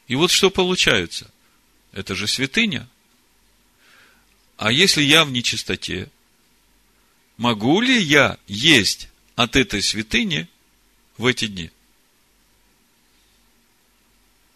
И 0.07 0.15
вот 0.15 0.31
что 0.31 0.49
получается– 0.49 1.29
это 1.91 2.15
же 2.15 2.27
святыня. 2.27 2.87
А 4.57 4.71
если 4.71 5.01
я 5.01 5.25
в 5.25 5.31
нечистоте, 5.31 6.09
могу 7.37 7.81
ли 7.81 7.99
я 7.99 8.37
есть 8.47 9.09
от 9.35 9.55
этой 9.55 9.81
святыни 9.81 10.47
в 11.17 11.25
эти 11.25 11.47
дни? 11.47 11.71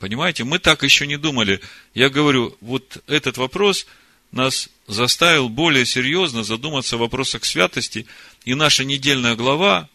Понимаете, 0.04 0.44
мы 0.44 0.60
так 0.60 0.84
еще 0.84 1.08
не 1.08 1.18
думали. 1.18 1.62
Я 1.94 2.10
говорю, 2.10 2.58
вот 2.60 3.02
этот 3.08 3.38
вопрос 3.38 3.88
нас 4.34 4.68
заставил 4.86 5.48
более 5.48 5.86
серьезно 5.86 6.44
задуматься 6.44 6.98
о 6.98 7.00
вопросах 7.00 7.46
святости, 7.46 8.06
и 8.44 8.54
наша 8.54 8.84
недельная 8.84 9.38
глава, 9.38 9.88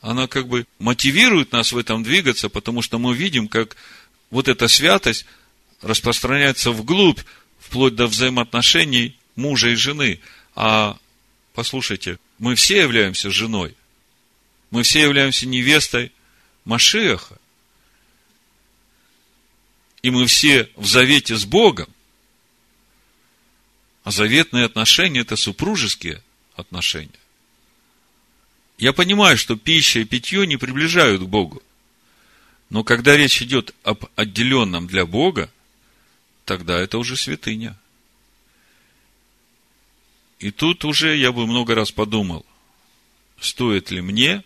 она 0.00 0.26
как 0.26 0.48
бы 0.48 0.66
мотивирует 0.80 1.52
нас 1.52 1.70
в 1.70 1.78
этом 1.78 2.02
двигаться, 2.02 2.48
потому 2.48 2.82
что 2.82 2.98
мы 2.98 3.14
видим, 3.14 3.46
как 3.46 3.76
вот 4.30 4.48
эта 4.48 4.66
святость 4.66 5.26
распространяется 5.80 6.72
вглубь, 6.72 7.20
вплоть 7.60 7.94
до 7.94 8.08
взаимоотношений 8.08 9.16
мужа 9.36 9.68
и 9.68 9.76
жены. 9.76 10.18
А 10.56 10.98
послушайте, 11.54 12.18
мы 12.40 12.56
все 12.56 12.80
являемся 12.80 13.30
женой. 13.30 13.76
Мы 14.72 14.82
все 14.82 15.02
являемся 15.02 15.46
невестой 15.46 16.10
Машеха. 16.64 17.38
И 20.06 20.10
мы 20.10 20.24
все 20.26 20.70
в 20.76 20.86
завете 20.86 21.34
с 21.34 21.44
Богом. 21.44 21.88
А 24.04 24.12
заветные 24.12 24.64
отношения– 24.64 25.18
это 25.22 25.34
супружеские 25.34 26.22
отношения. 26.54 27.18
Я 28.78 28.92
понимаю, 28.92 29.36
что 29.36 29.56
пища 29.56 29.98
и 29.98 30.04
питье 30.04 30.46
не 30.46 30.58
приближают 30.58 31.22
к 31.22 31.26
Богу. 31.26 31.60
Но 32.70 32.84
когда 32.84 33.16
речь 33.16 33.42
идет 33.42 33.74
об 33.82 34.04
отделенном 34.14 34.86
для 34.86 35.06
Бога, 35.06 35.50
тогда 36.44 36.78
это 36.78 36.98
уже 36.98 37.16
святыня. 37.16 37.76
И 40.38 40.52
тут 40.52 40.84
уже 40.84 41.16
я 41.16 41.32
бы 41.32 41.48
много 41.48 41.74
раз 41.74 41.90
подумал, 41.90 42.46
стоит 43.40 43.90
ли 43.90 44.02
мне, 44.02 44.44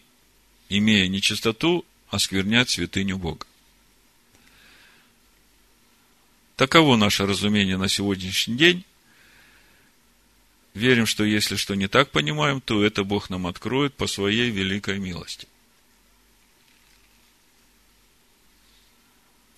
имея 0.71 1.07
нечистоту, 1.07 1.85
осквернять 2.09 2.71
святыню 2.71 3.19
Бога. 3.19 3.45
Таково 6.61 6.97
наше 6.97 7.25
разумение 7.25 7.79
на 7.79 7.89
сегодняшний 7.89 8.55
день. 8.55 8.85
Верим, 10.75 11.07
что 11.07 11.25
если 11.25 11.57
что 11.57 11.75
не 11.75 11.89
так 11.89 12.11
понимаем, 12.11 12.61
то 12.61 12.85
это 12.85 13.03
Бог 13.03 13.31
нам 13.31 13.47
откроет 13.47 13.95
по 13.95 14.07
своей 14.07 14.51
великой 14.51 14.99
милости. 14.99 15.49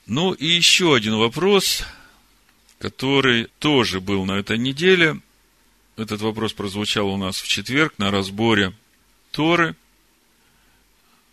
Ну 0.07 0.33
и 0.33 0.47
еще 0.47 0.95
один 0.95 1.17
вопрос– 1.17 1.83
который 2.79 3.49
тоже 3.59 4.01
был 4.01 4.25
на 4.25 4.39
этой 4.39 4.59
неделе. 4.59 5.21
Этот 5.97 6.21
вопрос 6.21 6.53
прозвучал 6.53 7.09
у 7.09 7.17
нас 7.17 7.41
в 7.41 7.49
четверг 7.49 7.95
на 7.99 8.13
разборе 8.13 8.75
Торы. 9.33 9.75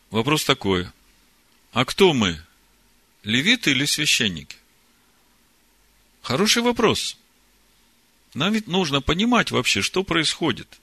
Вопрос 0.09 0.45
такой. 0.45 0.87
А 1.73 1.85
кто 1.85 2.13
мы? 2.13 2.39
Левиты 3.23 3.69
или 3.71 3.85
священники? 3.85 4.58
Хороший 6.21 6.61
вопрос. 6.61 7.17
Нам 8.33 8.53
ведь 8.53 8.67
нужно 8.67 9.01
понимать 9.01 9.51
вообще, 9.51 9.81
что 9.81 10.03
происходит. 10.03 10.79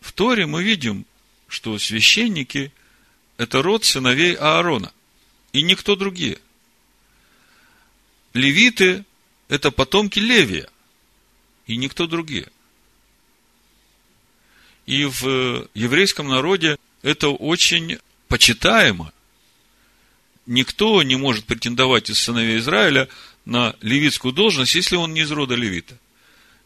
В 0.00 0.12
Торе 0.12 0.46
мы 0.46 0.62
видим, 0.62 1.06
что 1.48 1.78
священники– 1.78 2.72
это 3.38 3.62
род 3.62 3.84
сыновей 3.84 4.34
Аарона, 4.34 4.92
и 5.52 5.62
никто 5.62 5.96
другие. 5.96 6.38
Левиты 8.34 9.04
это 9.48 9.70
потомки 9.70 10.18
Левия, 10.18 10.68
и 11.66 11.76
никто 11.76 12.06
другие. 12.06 12.48
И 14.86 15.04
в 15.04 15.68
еврейском 15.74 16.28
народе 16.28 16.76
это 17.02 17.28
очень 17.28 17.98
почитаемо. 18.28 19.12
Никто 20.46 21.02
не 21.02 21.16
может 21.16 21.46
претендовать 21.46 22.10
из 22.10 22.18
сыновей 22.18 22.58
Израиля 22.58 23.08
на 23.44 23.74
левитскую 23.80 24.32
должность, 24.32 24.74
если 24.74 24.96
он 24.96 25.12
не 25.12 25.22
из 25.22 25.30
рода 25.30 25.54
левита. 25.54 25.98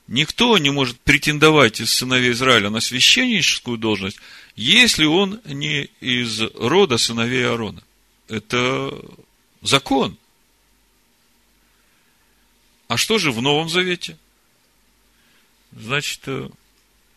Никто 0.06 0.56
не 0.58 0.70
может 0.70 0.98
претендовать 1.00 1.80
из 1.80 1.92
сыновей 1.92 2.32
Израиля 2.32 2.70
на 2.70 2.80
священническую 2.80 3.76
должность, 3.76 4.18
если 4.56 5.04
он 5.04 5.40
не 5.44 5.84
из 6.00 6.40
рода 6.54 6.96
сыновей 6.96 7.46
Аарона. 7.46 7.82
Это 8.28 8.92
закон– 9.62 10.16
а 12.88 12.96
что 12.96 13.18
же 13.18 13.30
в 13.30 13.40
Новом 13.42 13.68
Завете? 13.68 14.18
Значит, 15.72 16.22
э, 16.26 16.48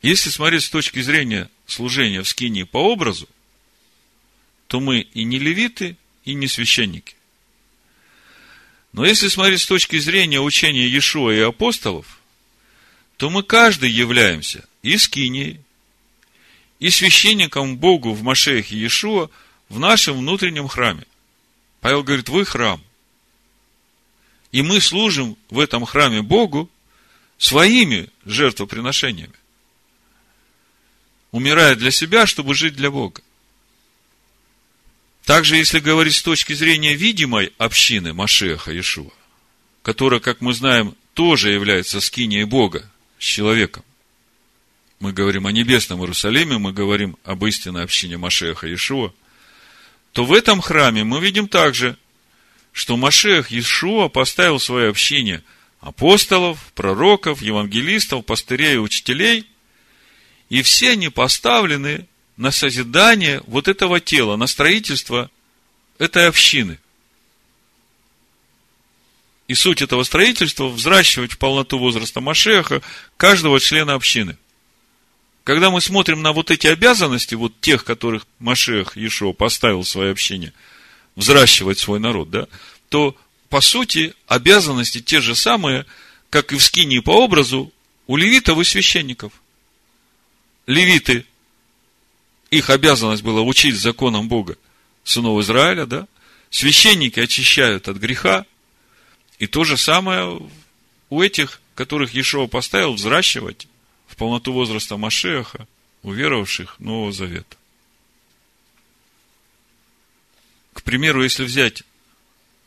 если 0.02 0.30
смотреть 0.30 0.65
с 0.65 0.69
точки 0.69 1.02
зрения 1.02 1.50
служения 1.65 2.21
в 2.21 2.28
скинии 2.28 2.63
по 2.63 2.78
образу, 2.78 3.28
то 4.67 4.82
мы 4.82 5.00
и 5.00 5.24
не 5.24 5.39
левиты, 5.39 5.95
и 6.26 6.34
не 6.34 6.47
священники. 6.47 7.15
Но 8.93 9.06
если 9.06 9.30
смотреть 9.30 9.62
с 9.62 9.67
точки 9.67 9.97
зрения 9.99 10.41
учения 10.41 10.86
Иешуа 10.86 11.32
и 11.32 11.39
апостолов, 11.39 12.19
то 13.17 13.30
мы 13.30 13.43
каждый 13.43 13.89
являемся 13.89 14.67
и 14.82 14.97
скиней, 14.97 15.62
и 16.80 16.89
священником 16.89 17.77
Богу 17.77 18.13
в 18.13 18.23
Машеях 18.23 18.67
Иешуа 18.71 19.30
в 19.69 19.80
нашем 19.80 20.17
внутреннем 20.17 20.67
храме. 20.67 21.06
Павел 21.80 22.04
говорит, 22.04 22.30
вы 22.30 22.45
храм. 22.45 22.84
И 24.51 24.62
мы 24.62 24.82
служим 24.82 25.38
в 25.49 25.60
этом 25.60 25.86
храме 25.86 26.21
Богу 26.21 26.69
своими 27.38 28.10
жертвоприношениями. 28.25 29.34
Умирая 31.32 31.75
для 31.75 31.91
себя, 31.91 32.25
чтобы 32.25 32.54
жить 32.54 32.75
для 32.75 32.91
Бога. 32.91 33.21
Также, 35.32 35.56
если 35.56 35.80
говорить 35.80 36.15
с 36.15 36.24
точки 36.24 36.52
зрения 36.52 36.94
видимой 36.94 37.54
общины 37.58 38.12
Машеха 38.12 38.74
Иешуа, 38.74 39.13
которая, 39.82 40.20
как 40.20 40.41
мы 40.41 40.54
знаем, 40.54 40.94
тоже 41.13 41.52
является 41.52 42.02
скинией 42.02 42.44
Бога 42.44 42.91
с 43.17 43.24
человеком, 43.24 43.86
мы 45.00 45.13
говорим 45.13 45.48
о 45.48 45.54
небесном 45.54 46.02
Иерусалиме, 46.02 46.58
мы 46.58 46.74
говорим 46.74 47.15
об 47.24 47.46
истинной 47.46 47.86
общине 47.86 48.17
Машеха 48.17 48.67
Иешуа, 48.67 49.13
то 50.12 50.26
в 50.26 50.34
этом 50.34 50.60
храме 50.60 51.06
мы 51.06 51.22
видим 51.22 51.48
также, 51.48 51.96
что 52.74 52.98
Машех 52.98 53.52
Иешуа 53.52 54.10
поставил 54.10 54.60
свое 54.60 54.89
общение 54.89 55.46
апостолов, 55.80 56.74
пророков, 56.76 57.41
евангелистов, 57.41 58.26
пастырей 58.26 58.74
и 58.74 58.80
учителей, 58.80 59.48
и 60.50 60.62
все 60.62 60.89
они 60.89 61.08
поставлены 61.08 62.06
на 62.41 62.49
созидание 62.49 63.43
вот 63.45 63.67
этого 63.67 63.99
тела, 63.99 64.36
на 64.36 64.47
строительство 64.47 65.30
этой 65.99 66.27
общины. 66.27 66.80
И 69.47 69.54
суть 69.54 69.84
этого 69.84 70.01
строительства– 70.01 70.67
взращивать 70.69 71.34
в 71.34 71.38
полноту 71.38 71.77
возраста 71.77 72.19
Машеха 72.19 72.82
каждого 73.15 73.60
члена 73.60 73.93
общины. 73.93 74.39
Когда 75.43 75.69
мы 75.69 75.82
смотрим 75.82 76.23
на 76.23 76.34
вот 76.34 76.49
эти 76.49 76.65
обязанности, 76.65 77.36
вот 77.36 77.54
тех, 77.62 77.84
которых 77.84 78.25
Машех 78.39 78.97
Ешо 78.97 79.34
поставил 79.34 79.84
в 79.84 79.88
свое 79.88 80.12
общение, 80.12 80.51
взращивать 81.15 81.77
свой 81.77 81.99
народ, 81.99 82.32
да, 82.32 82.47
то, 82.89 83.15
по 83.49 83.62
сути, 83.62 84.15
обязанности 84.25 84.99
те 84.99 85.21
же 85.21 85.36
самые, 85.36 85.86
как 86.32 86.54
и 86.54 86.58
в 86.58 86.63
скинии 86.63 86.99
по 86.99 87.12
образу 87.23 87.71
у 88.08 88.17
левитов 88.17 88.58
и 88.58 88.63
священников. 88.63 89.32
Левиты 90.65 91.25
их 92.51 92.69
обязанность 92.69 93.23
была 93.23 93.41
учить 93.41 93.75
законам 93.75 94.27
Бога 94.27 94.57
сынов 95.03 95.41
Израиля, 95.41 95.85
да? 95.85 96.07
Священники 96.49 97.19
очищают 97.19 97.87
от 97.87 97.97
греха. 97.97 98.45
И 99.39 99.47
то 99.47 99.63
же 99.63 99.77
самое 99.77 100.39
у 101.09 101.21
этих, 101.21 101.61
которых 101.75 102.13
Ешова 102.13 102.47
поставил 102.47 102.93
взращивать 102.93 103.67
в 104.07 104.17
полноту 104.17 104.51
возраста 104.51 104.97
Машеха, 104.97 105.65
уверовавших 106.03 106.79
Нового 106.79 107.13
Завета. 107.13 107.55
К 110.73 110.83
примеру, 110.83 111.23
если 111.23 111.45
взять 111.45 111.83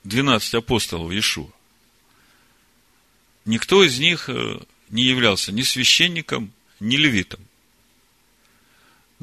12 0.05 0.55
апостолов 0.55 1.13
Иешуа, 1.13 1.51
никто 3.45 3.85
из 3.85 3.99
них 3.99 4.29
э, 4.29 4.61
не 4.89 5.05
являлся 5.05 5.53
ни 5.53 5.63
священником, 5.63 6.53
ни 6.81 6.97
левитом. 6.97 7.41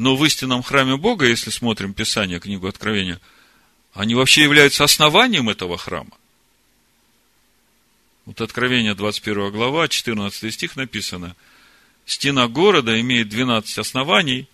Но 0.02 0.16
в 0.16 0.26
истинном 0.26 0.64
храме 0.64 0.98
Бога, 0.98 1.28
если 1.28 1.52
смотрим 1.52 1.94
Писание, 1.94 2.40
книгу 2.40 2.66
Откровения, 2.66 3.22
они 3.94 4.16
вообще 4.16 4.42
являются 4.42 4.84
основанием 4.84 5.48
этого 5.48 5.78
храма. 5.78 6.18
Вот 8.26 8.42
Откровение 8.42 8.96
21 8.96 9.52
глава, 9.52 9.88
14 9.88 10.52
стих 10.52 10.76
написано. 10.76 11.36
Стена 12.08 12.48
города 12.48 13.00
имеет 13.00 13.30
12 13.30 13.78
оснований, 13.78 14.48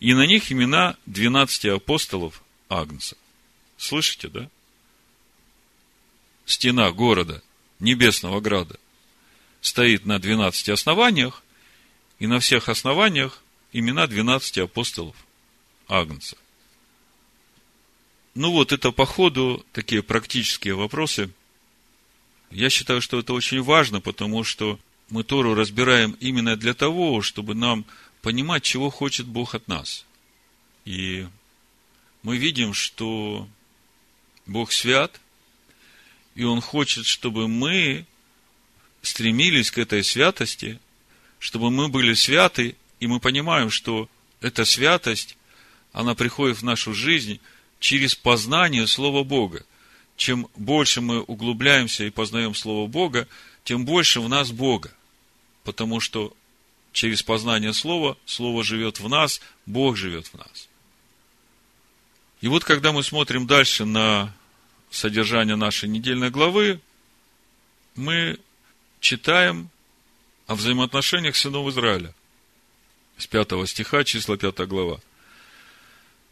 и 0.00 0.12
на 0.12 0.26
них 0.26 0.52
имена 0.52 0.98
12 1.06 1.64
апостолов 1.64 2.42
Агнца. 2.68 3.16
Слышите, 3.78 4.28
да? 4.28 4.50
Стена 6.44 6.92
города, 6.92 7.42
небесного 7.80 8.42
града, 8.42 8.78
стоит 9.62 10.04
на 10.04 10.18
12 10.18 10.68
основаниях, 10.68 11.42
и 12.18 12.26
на 12.26 12.38
всех 12.38 12.68
основаниях 12.68 13.40
имена 13.74 14.06
12 14.06 14.58
апостолов 14.58 15.16
Агнца. 15.88 16.38
Ну 18.34 18.52
вот, 18.52 18.72
это 18.72 18.92
по 18.92 19.04
ходу 19.04 19.66
такие 19.72 20.02
практические 20.02 20.74
вопросы. 20.74 21.30
Я 22.50 22.70
считаю, 22.70 23.02
что 23.02 23.18
это 23.18 23.32
очень 23.32 23.62
важно, 23.62 24.00
потому 24.00 24.44
что 24.44 24.78
мы 25.10 25.24
Тору 25.24 25.54
разбираем 25.54 26.12
именно 26.20 26.56
для 26.56 26.72
того, 26.72 27.20
чтобы 27.20 27.54
нам 27.54 27.84
понимать, 28.22 28.62
чего 28.62 28.90
хочет 28.90 29.26
Бог 29.26 29.54
от 29.54 29.66
нас. 29.66 30.06
И 30.84 31.26
мы 32.22 32.36
видим, 32.36 32.74
что 32.74 33.48
Бог 34.46 34.72
свят, 34.72 35.20
и 36.36 36.44
Он 36.44 36.60
хочет, 36.60 37.06
чтобы 37.06 37.48
мы 37.48 38.06
стремились 39.02 39.70
к 39.72 39.78
этой 39.78 40.04
святости, 40.04 40.78
чтобы 41.40 41.70
мы 41.72 41.88
были 41.88 42.14
святы 42.14 42.76
и 43.04 43.06
мы 43.06 43.20
понимаем, 43.20 43.68
что 43.68 44.08
эта 44.40 44.64
святость, 44.64 45.36
она 45.92 46.14
приходит 46.14 46.56
в 46.56 46.62
нашу 46.62 46.94
жизнь 46.94 47.38
через 47.78 48.14
познание 48.14 48.86
Слова 48.86 49.24
Бога. 49.24 49.66
Чем 50.16 50.48
больше 50.56 51.02
мы 51.02 51.20
углубляемся 51.20 52.04
и 52.04 52.10
познаем 52.10 52.54
Слово 52.54 52.86
Бога, 52.86 53.28
тем 53.62 53.84
больше 53.84 54.22
в 54.22 54.28
нас 54.30 54.52
Бога. 54.52 54.90
Потому 55.64 56.00
что 56.00 56.34
через 56.92 57.22
познание 57.22 57.74
Слова, 57.74 58.16
Слово 58.24 58.64
живет 58.64 59.00
в 59.00 59.08
нас, 59.10 59.42
Бог 59.66 59.98
живет 59.98 60.28
в 60.28 60.38
нас. 60.38 60.70
И 62.40 62.48
вот 62.48 62.64
когда 62.64 62.90
мы 62.92 63.02
смотрим 63.02 63.46
дальше 63.46 63.84
на 63.84 64.34
содержание 64.90 65.56
нашей 65.56 65.90
недельной 65.90 66.30
главы, 66.30 66.80
мы 67.96 68.38
читаем 69.00 69.68
о 70.46 70.54
взаимоотношениях 70.54 71.36
сынов 71.36 71.68
Израиля– 71.68 72.14
с 73.18 73.26
5 73.26 73.66
стиха, 73.66 74.04
числа 74.04 74.36
5 74.36 74.66
глава. 74.66 75.00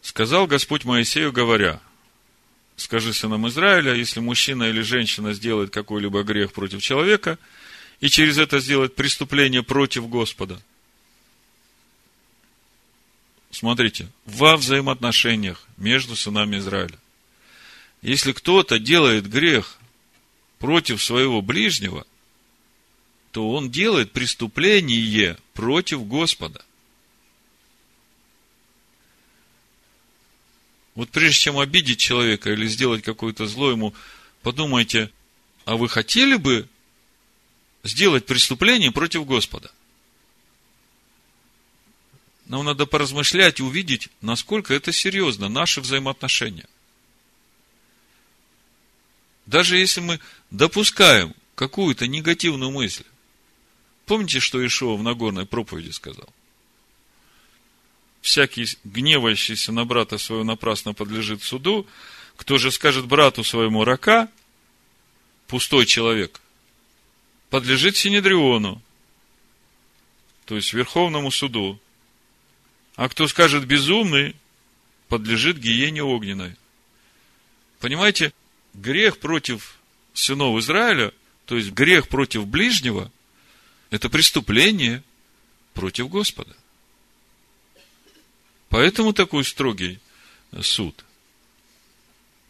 Сказал 0.01 0.47
Господь 0.47 0.85
Моисею, 0.85 1.33
говоря, 1.33 1.81
скажи 2.77 3.13
сынам 3.13 3.49
Израиля, 3.49 3.95
если 3.95 4.21
мужчина 4.21 4.65
или 4.65 4.81
женщина 4.81 5.33
сделает 5.33 5.71
какой-либо 5.71 6.23
грех 6.23 6.53
против 6.53 6.83
человека, 6.83 7.39
и 8.01 8.09
через 8.09 8.39
это 8.39 8.59
сделает 8.59 8.97
преступление 8.97 9.63
против 9.63 10.09
Господа. 10.09 10.61
Смотрите, 13.53 14.09
во 14.25 14.57
взаимоотношениях 14.57 15.67
между 15.77 16.17
сынами 16.17 16.59
Израиля. 16.59 16.99
Если 18.01 18.33
кто-то 18.33 18.79
делает 18.81 19.29
грех 19.29 19.79
против 20.59 21.03
своего 21.03 21.43
ближнего, 21.43 22.05
то 23.31 23.51
он 23.53 23.71
делает 23.71 24.13
преступление 24.13 25.39
против 25.55 26.07
Господа. 26.07 26.65
Вот 30.95 31.11
прежде 31.11 31.41
чем 31.41 31.59
обидеть 31.59 31.99
человека 31.99 32.51
или 32.51 32.67
сделать 32.67 33.03
какое-то 33.03 33.47
зло 33.47 33.71
ему, 33.71 33.95
подумайте, 34.43 35.11
а 35.65 35.77
вы 35.77 35.89
хотели 35.89 36.37
бы 36.37 36.69
сделать 37.83 38.27
преступление 38.27 38.93
против 38.93 39.25
Господа? 39.25 39.73
Нам 42.47 42.65
надо 42.65 42.85
поразмышлять 42.85 43.61
и 43.61 43.63
увидеть, 43.63 44.09
насколько 44.21 44.75
это 44.75 44.93
серьезно, 44.93 45.49
наши 45.49 45.81
взаимоотношения. 45.81 46.69
Даже 49.47 49.79
если 49.79 50.01
мы 50.01 50.21
допускаем 50.51 51.35
какую-то 51.55 52.07
негативную 52.07 52.71
мысль. 52.71 53.05
Помните, 54.07 54.41
что 54.41 54.65
Ишуа 54.65 54.97
в 54.97 55.03
Нагорной 55.03 55.47
проповеди 55.47 55.91
сказал? 55.91 56.29
Всякий 58.23 58.67
гневающийся 58.85 59.73
на 59.73 59.85
брата 59.85 60.17
своего 60.17 60.45
напрасно 60.45 60.95
подлежит 60.95 61.43
суду. 61.43 61.87
Кто 62.37 62.57
же 62.57 62.71
скажет 62.71 63.07
брату 63.07 63.45
своему 63.45 63.85
рака, 63.85 64.31
пустой 65.49 65.85
человек, 65.85 66.41
подлежит 67.51 67.97
Синедриону, 67.97 68.81
то 70.47 70.57
есть 70.57 70.73
Верховному 70.73 71.31
суду. 71.31 71.79
А 72.97 73.09
кто 73.09 73.29
скажет 73.29 73.67
безумный, 73.67 74.35
подлежит 75.09 75.59
гиене 75.59 76.03
огненной. 76.03 76.57
Понимаете, 77.81 78.33
грех 78.73 79.19
против 79.19 79.77
сынов 80.15 80.59
Израиля, 80.61 81.13
то 81.47 81.57
есть 81.57 81.73
грех 81.73 82.09
против 82.09 82.47
ближнего, 82.47 83.11
это 83.91 84.09
преступление 84.09 85.03
против 85.75 86.09
Господа. 86.09 86.57
Поэтому 88.73 89.13
такой 89.13 89.45
строгий 89.45 89.99
суд. 90.63 91.05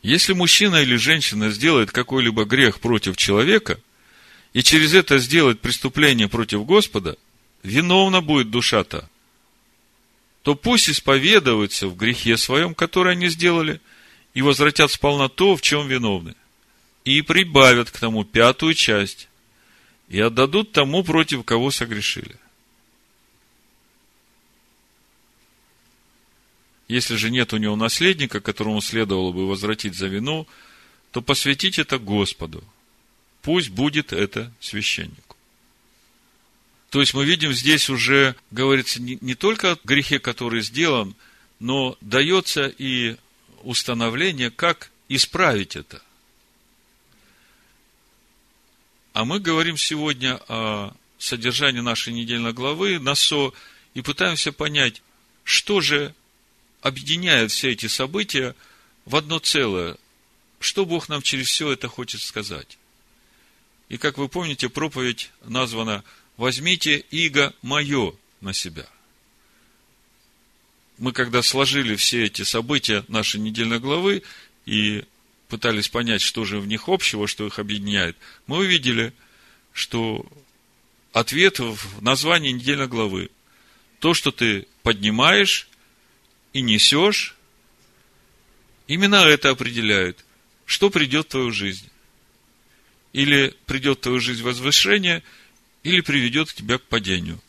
Если 0.03 0.35
мужчина 0.35 0.77
или 0.77 0.95
женщина 0.95 1.51
сделает 1.51 1.91
какой-либо 1.91 2.45
грех 2.45 2.79
против 2.79 3.17
человека, 3.17 3.81
и 4.53 4.63
через 4.63 4.95
это 4.95 5.19
сделает 5.19 5.61
преступление 5.61 6.29
против 6.29 6.65
Господа, 6.65 7.17
виновна 7.65 8.21
будет 8.21 8.51
душа-то, 8.51 9.11
то 10.43 10.55
пусть 10.55 10.89
исповедуются 10.89 11.89
в 11.89 11.97
грехе 11.97 12.37
своем, 12.37 12.77
который 12.77 13.15
они 13.15 13.29
сделали, 13.29 13.81
и 14.33 14.43
возвратят 14.43 14.93
сполна 14.93 15.29
то, 15.29 15.57
в 15.57 15.61
чем 15.61 15.89
виновны, 15.89 16.37
и 17.05 17.21
прибавят 17.23 17.91
к 17.91 17.99
тому 17.99 18.23
пятую 18.23 18.75
часть, 18.75 19.29
и 20.09 20.21
отдадут 20.21 20.71
тому, 20.71 21.03
против 21.03 21.43
кого 21.43 21.73
согрешили. 21.73 22.37
Если 26.93 27.17
же 27.17 27.31
нет 27.31 27.55
у 27.55 27.57
него 27.57 27.75
наследника, 27.75 28.41
которому 28.41 28.83
следовало 28.83 29.33
бы 29.33 29.49
возвратить 29.49 29.95
за 29.95 30.09
вину, 30.09 30.47
то 31.11 31.23
посвятить 31.23 31.79
это 31.79 31.99
Господу. 31.99 32.63
Пусть 33.41 33.71
будет 33.71 34.13
это 34.13 34.53
священнику. 34.61 35.37
То 36.91 37.01
есть 37.01 37.15
мы 37.15 37.25
видим 37.25 37.55
здесь 37.55 37.89
уже, 37.89 38.37
говорится, 38.51 39.01
не, 39.01 39.35
только 39.35 39.73
о 39.73 39.79
грехе, 39.83 40.19
который 40.19 40.61
сделан, 40.61 41.15
но 41.61 41.97
дается 42.03 42.67
и 42.67 43.17
установление, 43.63 44.51
как 44.51 44.91
исправить 45.09 45.77
это. 45.77 46.03
А 49.15 49.25
мы 49.25 49.41
говорим 49.41 49.79
сегодня 49.79 50.39
о 50.49 50.93
содержании 51.17 51.81
нашей 51.81 52.13
недельной 52.13 52.53
главы 52.53 52.99
НАСО 52.99 53.55
и 53.95 54.03
пытаемся 54.03 54.53
понять, 54.53 55.01
что 55.43 55.81
же 55.81 56.15
объединяет 56.83 57.51
все 57.51 57.71
эти 57.71 57.87
события 57.87 58.55
в 59.05 59.17
одно 59.17 59.39
целое. 59.39 59.97
Что 60.61 60.85
Бог 60.85 61.09
нам 61.09 61.23
через 61.23 61.49
все 61.49 61.73
это 61.73 61.89
хочет 61.89 62.21
сказать? 62.21 62.79
И, 63.89 63.97
как 63.97 64.19
вы 64.19 64.29
помните, 64.29 64.69
проповедь 64.69 65.31
названа 65.45 66.05
«Возьмите 66.37 66.99
иго 67.11 67.55
мое 67.63 68.15
на 68.41 68.53
себя». 68.53 68.87
Мы, 70.99 71.13
когда 71.13 71.43
сложили 71.43 71.97
все 71.97 72.25
эти 72.25 72.43
события 72.43 73.05
нашей 73.09 73.41
недельной 73.41 73.81
главы 73.81 74.23
и 74.67 75.05
пытались 75.49 75.89
понять, 75.89 76.21
что 76.21 76.45
же 76.45 76.61
в 76.61 76.67
них 76.67 76.89
общего, 76.89 77.27
что 77.27 77.47
их 77.47 77.59
объединяет, 77.59 78.17
мы 78.47 78.59
увидели, 78.59 79.13
что 79.73 80.25
ответ 81.13 81.59
в 81.59 82.03
названии 82.03 82.53
недельной 82.53 82.89
главы– 82.89 83.31
то, 84.03 84.15
что 84.15 84.33
ты 84.33 84.67
поднимаешь 84.83 85.69
и 86.53 86.61
несешь, 86.61 87.37
именно 88.87 89.17
это 89.17 89.51
определяет, 89.51 90.25
что 90.67 90.91
придет 90.91 91.27
в 91.27 91.31
твою 91.31 91.51
жизнь. 91.51 91.89
Или 93.13 93.55
придет 93.67 93.99
в 93.99 94.03
твою 94.03 94.21
жизнь 94.21 94.43
возвышение, 94.43 95.23
или 95.83 96.01
приведет 96.01 96.53
тебя 96.53 96.79
к 96.79 96.83
падению. 96.83 97.41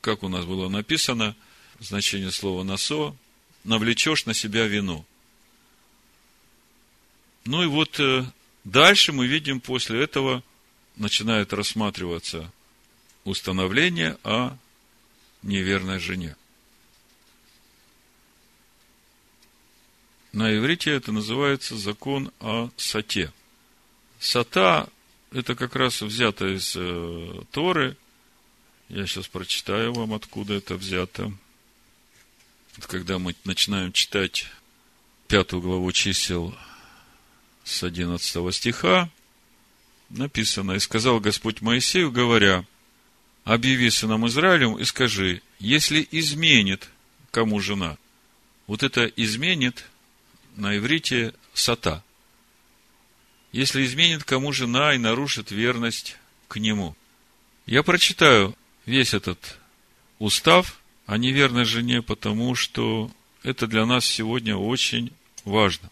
Как 0.00 0.22
у 0.22 0.28
нас 0.28 0.44
было 0.44 0.68
написано, 0.68 1.36
значение 1.78 2.30
слова 2.30 2.64
«насо», 2.64 3.16
навлечешь 3.64 4.26
на 4.26 4.34
себя 4.34 4.66
вину. 4.66 5.04
Ну 7.44 7.62
и 7.62 7.66
вот 7.66 7.98
э, 8.00 8.24
дальше 8.64 9.12
мы 9.12 9.26
видим 9.26 9.60
после 9.60 10.02
этого 10.02 10.42
начинает 10.96 11.52
рассматриваться 11.52 12.52
установление 13.24 14.18
о 14.24 14.56
неверной 15.42 15.98
жене. 15.98 16.36
На 20.32 20.56
иврите 20.56 20.92
это 20.92 21.10
называется 21.10 21.76
закон 21.76 22.30
о 22.38 22.70
сате. 22.76 23.32
Сата– 24.20 24.88
это 25.32 25.56
как 25.56 25.74
раз 25.74 26.02
взято 26.02 26.46
из 26.54 26.74
э, 26.76 27.42
Торы. 27.50 27.96
Я 28.88 29.06
сейчас 29.06 29.26
прочитаю 29.26 29.92
вам, 29.92 30.14
откуда 30.14 30.54
это 30.54 30.76
взято. 30.76 31.32
Когда 32.82 33.18
мы 33.18 33.34
начинаем 33.44 33.92
читать 33.92 34.46
пятую 35.26 35.62
главу 35.62 35.90
чисел 35.90 36.56
с 37.64 37.82
11 37.82 38.54
стиха, 38.54 39.10
написано, 40.10 40.72
«И 40.72 40.78
сказал 40.78 41.18
Господь 41.18 41.60
Моисею, 41.60 42.12
говоря, 42.12 42.64
объяви 43.42 43.90
сынам 43.90 44.28
Израилем 44.28 44.78
и 44.78 44.84
скажи, 44.84 45.42
если 45.58 46.06
изменит 46.12 46.88
кому 47.32 47.58
жена». 47.58 47.98
Вот 48.68 48.84
это 48.84 49.06
изменит 49.06 49.89
на 50.60 50.76
иврите 50.76 51.34
сата. 51.54 52.04
Если 53.52 53.84
изменит 53.84 54.24
кому 54.24 54.52
жена 54.52 54.94
и 54.94 54.98
нарушит 54.98 55.50
верность 55.50 56.16
к 56.48 56.58
нему. 56.58 56.94
Я 57.66 57.82
прочитаю 57.82 58.56
весь 58.86 59.14
этот 59.14 59.58
устав 60.18 60.80
о 61.06 61.16
неверной 61.18 61.64
жене, 61.64 62.02
потому 62.02 62.54
что 62.54 63.10
это 63.42 63.66
для 63.66 63.86
нас 63.86 64.04
сегодня 64.04 64.56
очень 64.56 65.12
важно. 65.44 65.90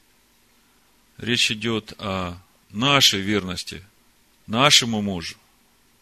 Речь 1.17 1.51
идет 1.51 1.95
о 1.99 2.37
нашей 2.71 3.21
верности, 3.21 3.85
нашему 4.47 5.03
мужу, 5.03 5.37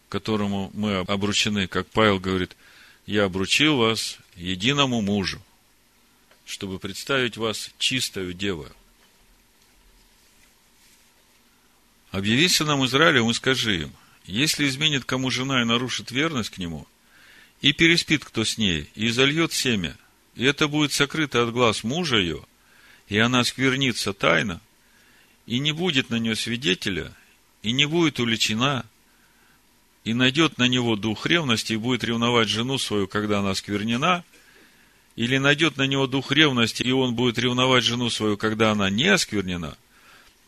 которому 0.09 0.69
мы 0.73 0.97
обручены, 0.97 1.67
как 1.67 1.87
Павел 1.87 2.19
говорит, 2.19 2.55
я 3.07 3.23
обручил 3.23 3.77
вас 3.77 4.19
единому 4.35 5.01
мужу 5.01 5.41
чтобы 6.47 6.79
представить 6.79 7.35
вас 7.35 7.69
чистою 7.77 8.33
девою. 8.33 8.73
Объяви 12.09 12.47
нам 12.61 12.85
Израилем 12.85 13.29
и 13.29 13.33
скажи 13.33 13.81
им, 13.81 13.91
если 14.25 14.67
изменит 14.67 15.03
кому 15.03 15.29
жена 15.29 15.61
и 15.61 15.65
нарушит 15.65 16.09
верность 16.09 16.49
к 16.49 16.57
нему, 16.57 16.87
и 17.61 17.73
переспит 17.73 18.23
кто 18.23 18.45
с 18.45 18.57
ней, 18.57 18.89
и 18.95 19.09
зальет 19.09 19.51
семя, 19.51 19.97
и 20.35 20.45
это 20.45 20.69
будет 20.69 20.93
сокрыто 20.93 21.43
от 21.43 21.51
глаз 21.51 21.83
мужа 21.83 22.17
ее, 22.17 22.45
и 23.09 23.17
она 23.17 23.43
сквернится 23.43 24.13
тайно, 24.13 24.61
и 25.45 25.59
не 25.59 25.73
будет 25.73 26.09
на 26.09 26.15
нее 26.15 26.37
свидетеля, 26.37 27.13
и 27.61 27.73
не 27.73 27.85
будет 27.85 28.21
уличена, 28.21 28.85
и 30.05 30.13
найдет 30.13 30.57
на 30.57 30.69
него 30.69 30.95
дух 30.95 31.25
ревности, 31.25 31.73
и 31.73 31.77
будет 31.77 32.05
ревновать 32.05 32.47
жену 32.47 32.77
свою, 32.77 33.05
когда 33.07 33.39
она 33.39 33.53
сквернена– 33.53 34.23
или 35.17 35.37
найдет 35.37 35.77
на 35.77 35.87
него 35.87 36.05
дух 36.05 36.31
ревности, 36.31 36.83
и 36.83 36.91
он 36.91 37.15
будет 37.15 37.39
ревновать 37.39 37.83
жену 37.83 38.09
свою, 38.11 38.37
когда 38.37 38.71
она 38.71 38.91
не 38.91 39.07
осквернена, 39.07 39.75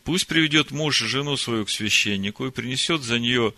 пусть 0.04 0.28
приведет 0.28 0.70
муж 0.70 0.96
жену 0.96 1.36
свою 1.36 1.66
к 1.66 1.70
священнику 1.70 2.46
и 2.46 2.52
принесет 2.52 3.02
за 3.02 3.18
нее 3.18 3.52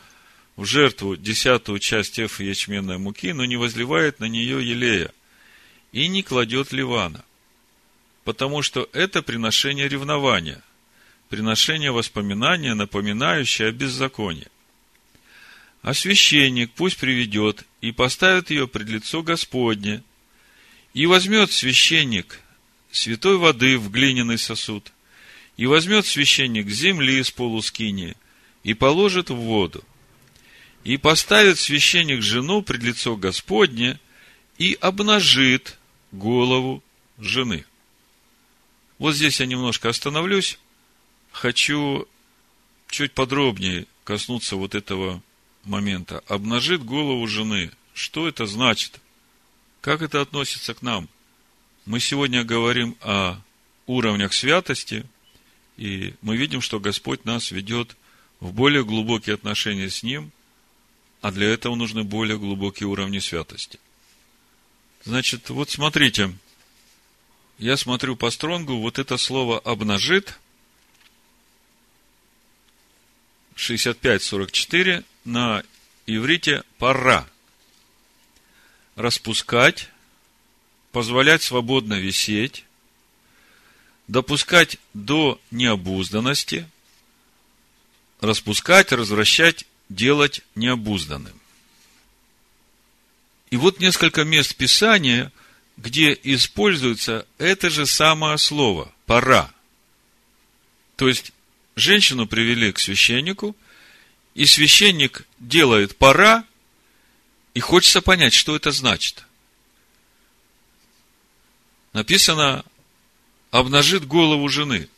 в 0.56 0.64
жертву 0.64 1.16
десятую 1.16 1.80
часть 1.80 2.18
эфа 2.18 2.42
ячменной 2.42 2.96
муки, 2.96 3.34
но 3.34 3.44
не 3.44 3.56
возливает 3.56 4.20
на 4.20 4.24
нее 4.24 4.66
елея, 4.66 5.12
и 5.92 6.08
не 6.08 6.22
кладет 6.22 6.72
ливана, 6.72 7.22
потому 8.24 8.62
что 8.62 8.88
это 8.94 9.20
приношение 9.20 9.88
ревнования, 9.88 10.62
приношение 11.28 11.92
воспоминания, 11.92 12.72
напоминающее 12.72 13.68
о 13.68 13.72
беззаконии. 13.72 14.48
А 15.82 15.92
священник 15.92 16.70
пусть 16.70 16.96
приведет 16.96 17.66
и 17.82 17.92
поставит 17.92 18.48
ее 18.48 18.66
пред 18.66 18.88
лицо 18.88 19.22
Господне– 19.22 20.02
и 20.94 21.06
возьмет 21.06 21.52
священник 21.52 22.40
святой 22.90 23.38
воды 23.38 23.78
в 23.78 23.90
глиняный 23.90 24.38
сосуд, 24.38 24.92
и 25.56 25.66
возьмет 25.66 26.06
священник 26.06 26.68
земли 26.68 27.22
с 27.22 27.30
полускини, 27.30 28.14
и 28.62 28.74
положит 28.74 29.30
в 29.30 29.36
воду. 29.36 29.82
И 30.84 30.96
поставит 30.96 31.58
священник 31.58 32.22
жену 32.22 32.62
пред 32.62 32.82
лицо 32.82 33.16
Господне, 33.16 33.98
и 34.58 34.76
обнажит 34.80 35.78
голову 36.12 36.82
жены. 37.18 37.64
Вот 38.98 39.14
здесь 39.14 39.40
я 39.40 39.46
немножко 39.46 39.88
остановлюсь. 39.88 40.58
Хочу 41.32 42.06
чуть 42.88 43.12
подробнее 43.12 43.86
коснуться 44.04 44.56
вот 44.56 44.74
этого 44.74 45.22
момента. 45.64 46.22
Обнажит 46.26 46.84
голову 46.84 47.26
жены. 47.26 47.72
Что 47.94 48.28
это 48.28 48.46
значит? 48.46 49.00
Как 49.82 50.00
это 50.00 50.20
относится 50.20 50.74
к 50.74 50.82
нам? 50.82 51.08
Мы 51.86 51.98
сегодня 51.98 52.44
говорим 52.44 52.96
о 53.00 53.36
уровнях 53.88 54.32
святости, 54.32 55.04
и 55.76 56.14
мы 56.22 56.36
видим, 56.36 56.60
что 56.60 56.78
Господь 56.78 57.24
нас 57.24 57.50
ведет 57.50 57.96
в 58.38 58.52
более 58.52 58.84
глубокие 58.84 59.34
отношения 59.34 59.90
с 59.90 60.04
Ним, 60.04 60.30
а 61.20 61.32
для 61.32 61.48
этого 61.48 61.74
нужны 61.74 62.04
более 62.04 62.38
глубокие 62.38 62.86
уровни 62.86 63.18
святости. 63.18 63.80
Значит, 65.04 65.50
вот 65.50 65.70
смотрите, 65.70 66.32
я 67.58 67.76
смотрю 67.76 68.14
по 68.14 68.30
стронгу, 68.30 68.78
вот 68.78 69.00
это 69.00 69.16
слово 69.16 69.58
«обнажит» 69.58 70.38
65-44 73.56 75.04
на 75.24 75.64
иврите 76.06 76.62
«пора» 76.78 77.26
распускать, 78.96 79.88
позволять 80.90 81.42
свободно 81.42 81.94
висеть, 81.94 82.64
допускать 84.08 84.78
до 84.94 85.40
необузданности, 85.50 86.68
распускать, 88.20 88.92
развращать, 88.92 89.66
делать 89.88 90.42
необузданным. 90.54 91.38
И 93.50 93.56
вот 93.56 93.80
несколько 93.80 94.24
мест 94.24 94.54
Писания, 94.54 95.32
где 95.76 96.18
используется 96.22 97.26
это 97.38 97.68
же 97.70 97.86
самое 97.86 98.38
слово 98.38 98.92
«пора». 99.06 99.52
То 100.96 101.08
есть, 101.08 101.32
женщину 101.76 102.26
привели 102.26 102.72
к 102.72 102.78
священнику, 102.78 103.56
и 104.34 104.46
священник 104.46 105.26
делает 105.38 105.96
«пора», 105.96 106.44
и 107.54 107.60
хочется 107.60 108.00
понять, 108.00 108.32
что 108.32 108.56
это 108.56 108.72
значит. 108.72 109.24
Написано 111.92 112.64
«обнажит 113.50 114.06
голову 114.06 114.48
жены». 114.48 114.88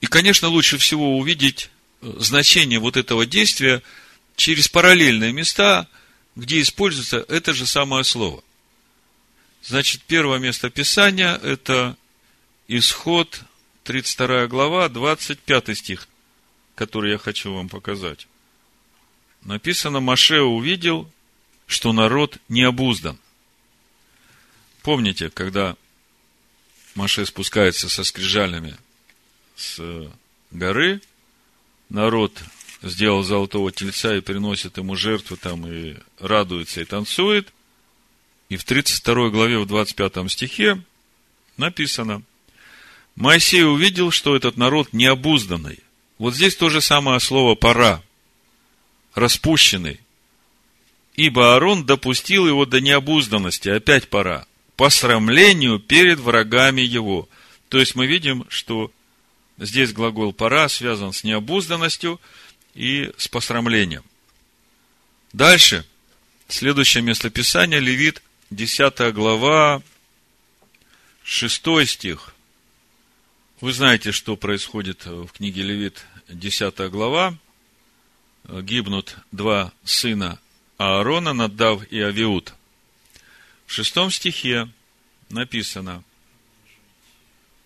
И, 0.00 0.06
конечно, 0.06 0.48
лучше 0.48 0.78
всего 0.78 1.18
увидеть 1.18 1.70
э, 2.00 2.12
значение 2.18 2.78
вот 2.78 2.96
этого 2.96 3.26
действия 3.26 3.82
через 4.34 4.66
параллельные 4.68 5.32
места, 5.32 5.88
где 6.34 6.60
используется 6.60 7.24
это 7.28 7.52
же 7.52 7.66
самое 7.66 8.02
слово. 8.02 8.42
Значит, 9.62 10.02
первое 10.06 10.38
место 10.38 10.70
Писания– 10.70 11.36
это 11.42 11.96
исход 12.66 13.42
32 13.84 14.46
глава, 14.46 14.88
25 14.88 15.76
стих, 15.76 16.08
который 16.74 17.12
я 17.12 17.18
хочу 17.18 17.52
вам 17.52 17.68
показать. 17.68 18.26
Написано, 19.42 20.00
Маше 20.00 20.40
увидел, 20.40 21.10
что 21.70 21.92
народ 21.92 22.38
не 22.48 22.62
обуздан. 22.62 23.16
Помните, 24.82 25.30
когда 25.30 25.76
Маше 26.96 27.24
спускается 27.24 27.88
со 27.88 28.02
скрижалями 28.02 28.76
с 29.54 29.80
горы, 30.50 31.00
народ 31.88 32.36
сделал 32.82 33.22
золотого 33.22 33.70
тельца 33.70 34.16
и 34.16 34.20
приносит 34.20 34.78
ему 34.78 34.96
жертву 34.96 35.36
там 35.36 35.64
и 35.64 35.96
радуется 36.18 36.80
и 36.80 36.84
танцует. 36.84 37.52
И 38.48 38.56
в 38.56 38.64
32 38.64 39.30
главе, 39.30 39.58
в 39.60 39.66
25 39.66 40.28
стихе 40.28 40.82
написано, 41.56 42.22
Моисей 43.14 43.64
увидел, 43.64 44.10
что 44.10 44.34
этот 44.34 44.56
народ 44.56 44.92
необузданный. 44.92 45.78
Вот 46.18 46.34
здесь 46.34 46.56
то 46.56 46.68
же 46.68 46.80
самое 46.80 47.20
слово 47.20 47.54
«пора», 47.54 48.02
распущенный. 49.14 50.00
Ибо 51.20 51.52
Аарон 51.52 51.84
допустил 51.84 52.46
его 52.46 52.64
до 52.64 52.80
необузданности, 52.80 53.68
опять 53.68 54.08
пора, 54.08 54.46
по 54.76 54.88
срамлению 54.88 55.78
перед 55.78 56.18
врагами 56.18 56.80
его. 56.80 57.28
То 57.68 57.78
есть 57.78 57.94
мы 57.94 58.06
видим, 58.06 58.46
что 58.48 58.90
здесь 59.58 59.92
глагол 59.92 60.32
«пора» 60.32 60.66
связан 60.70 61.12
с 61.12 61.22
необузданностью 61.22 62.18
и 62.74 63.12
с 63.18 63.28
посрамлением. 63.28 64.02
Дальше, 65.34 65.84
следующее 66.48 67.02
местописание, 67.02 67.80
Левит, 67.80 68.22
10 68.48 69.12
глава, 69.12 69.82
6 71.22 71.86
стих– 71.86 72.34
вы 73.60 73.74
знаете, 73.74 74.10
что 74.10 74.36
происходит 74.36 75.04
в 75.04 75.28
книге 75.32 75.64
Левит, 75.64 76.06
10 76.28 76.90
глава. 76.90 77.36
Гибнут 78.48 79.18
два 79.32 79.74
сына 79.84 80.38
Аарона, 80.80 81.34
Надав 81.34 81.86
и 81.92 82.00
Авиуд. 82.00 82.54
В 83.66 83.72
шестом 83.72 84.10
стихе 84.10 84.66
написано, 85.28 86.02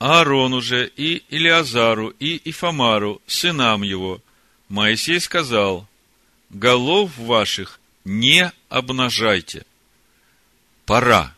Аарону 0.01 0.61
же 0.61 0.91
и 0.97 1.23
Илиазару 1.29 2.09
и 2.09 2.41
Ифамару, 2.51 3.23
сынам 3.29 3.83
его, 3.83 4.21
Моисей 4.69 5.21
сказал, 5.21 5.87
голов 6.51 7.17
ваших 7.17 7.79
не 8.05 8.51
обнажайте. 8.69 9.65
Пора. 10.85 11.37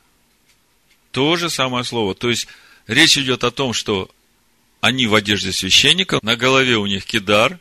То 1.10 1.36
же 1.36 1.50
самое 1.50 1.84
слово. 1.84 2.14
То 2.14 2.30
есть, 2.30 2.48
речь 2.86 3.18
идет 3.18 3.44
о 3.44 3.50
том, 3.50 3.74
что 3.74 4.10
они 4.80 5.06
в 5.06 5.14
одежде 5.14 5.52
священника, 5.52 6.20
на 6.22 6.36
голове 6.36 6.78
у 6.78 6.86
них 6.86 7.04
кидар. 7.04 7.60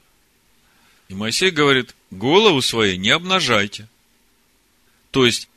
И 1.09 1.13
Моисей 1.13 1.51
говорит, 1.51 1.93
голову 2.11 2.61
своей 2.61 2.95
не 2.95 3.09
обнажайте. 3.09 3.89
То 5.15 5.25
есть, 5.25 5.47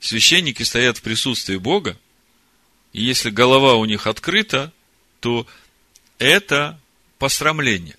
священники 0.00 0.62
стоят 0.62 0.96
в 0.96 1.02
присутствии 1.02 1.58
Бога, 1.58 1.98
и 2.94 3.02
если 3.02 3.28
голова 3.28 3.74
у 3.74 3.84
них 3.84 4.06
открыта, 4.06 4.72
то 5.20 5.46
это 6.16 6.80
посрамление. 7.18 7.98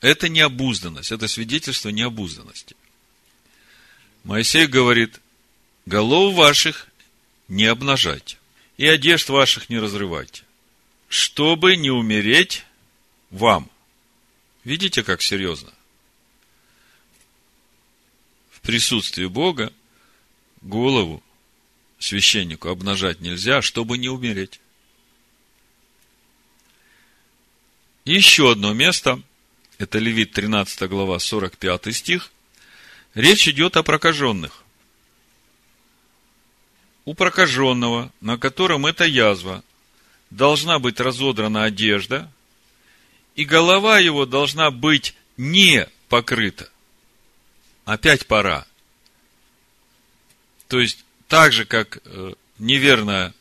Это 0.00 0.28
необузданность, 0.28 1.12
это 1.12 1.28
свидетельство 1.28 1.90
необузданности. 1.90 2.74
Моисей 4.24 4.66
говорит, 4.66 5.20
голов 5.86 6.34
ваших 6.34 6.88
не 7.46 7.66
обнажайте, 7.66 8.36
и 8.76 8.88
одежд 8.88 9.28
ваших 9.28 9.70
не 9.70 9.78
разрывайте 9.78 10.42
чтобы 11.08 11.76
не 11.76 11.92
умереть 11.92 12.64
вам. 13.30 13.70
Видите, 14.64 15.04
как 15.04 15.22
серьезно? 15.22 15.72
В 18.50 18.60
присутствии 18.62 19.26
Бога 19.26 19.72
голову 20.64 21.22
священнику 21.98 22.68
обнажать 22.68 23.20
нельзя, 23.20 23.62
чтобы 23.62 23.98
не 23.98 24.08
умереть. 24.08 24.60
Еще 28.04 28.52
одно 28.52 28.74
место, 28.74 29.22
это 29.78 29.98
Левит 29.98 30.32
13 30.32 30.88
глава 30.88 31.18
45 31.18 31.94
стих, 31.94 32.30
речь 33.14 33.48
идет 33.48 33.76
о 33.76 33.82
прокаженных. 33.82 34.62
У 37.06 37.14
прокаженного, 37.14 38.12
на 38.20 38.38
котором 38.38 38.86
эта 38.86 39.04
язва 39.04 39.62
должна 40.30 40.78
быть 40.78 41.00
разодрана 41.00 41.64
одежда, 41.64 42.30
и 43.36 43.44
голова 43.44 43.98
его 43.98 44.26
должна 44.26 44.70
быть 44.70 45.14
не 45.36 45.88
покрыта. 46.08 46.70
Опять 47.84 48.26
пора. 48.26 48.66
То 50.74 50.80
есть, 50.80 51.04
так 51.28 51.52
же, 51.52 51.66
как 51.66 51.98
э, 52.04 52.32
неверная 52.58 53.32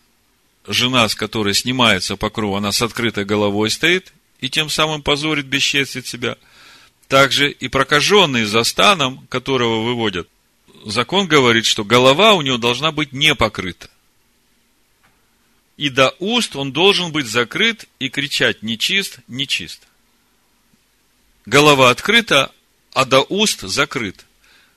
жена, 0.68 1.10
с 1.10 1.16
которой 1.16 1.56
снимается 1.56 2.16
покров, 2.16 2.56
она 2.56 2.72
с 2.72 2.80
открытой 2.84 3.26
головой 3.26 3.72
стоит, 3.72 4.14
и 4.40 4.52
тем 4.52 4.70
самым 4.70 5.02
позорит, 5.02 5.48
бесчестит 5.48 6.06
себя. 6.06 6.38
Также 7.08 7.50
и 7.50 7.70
прокаженный 7.70 8.44
за 8.44 8.64
станом, 8.64 9.26
которого 9.30 9.82
выводят, 9.82 10.30
закон 10.86 11.26
говорит, 11.26 11.66
что 11.66 11.84
голова 11.84 12.34
у 12.34 12.44
него 12.44 12.60
должна 12.60 12.92
быть 12.92 13.14
не 13.14 13.34
покрыта 13.34 13.90
и 15.76 15.90
до 15.90 16.14
уст 16.20 16.56
он 16.56 16.72
должен 16.72 17.12
быть 17.12 17.26
закрыт 17.26 17.90
и 17.98 18.10
кричать 18.10 18.62
нечист, 18.62 19.22
нечист. 19.28 19.88
Голова 21.48 21.90
открыта, 21.90 22.52
а 22.94 23.06
до 23.06 23.22
уст 23.22 23.62
закрыт. 23.62 24.24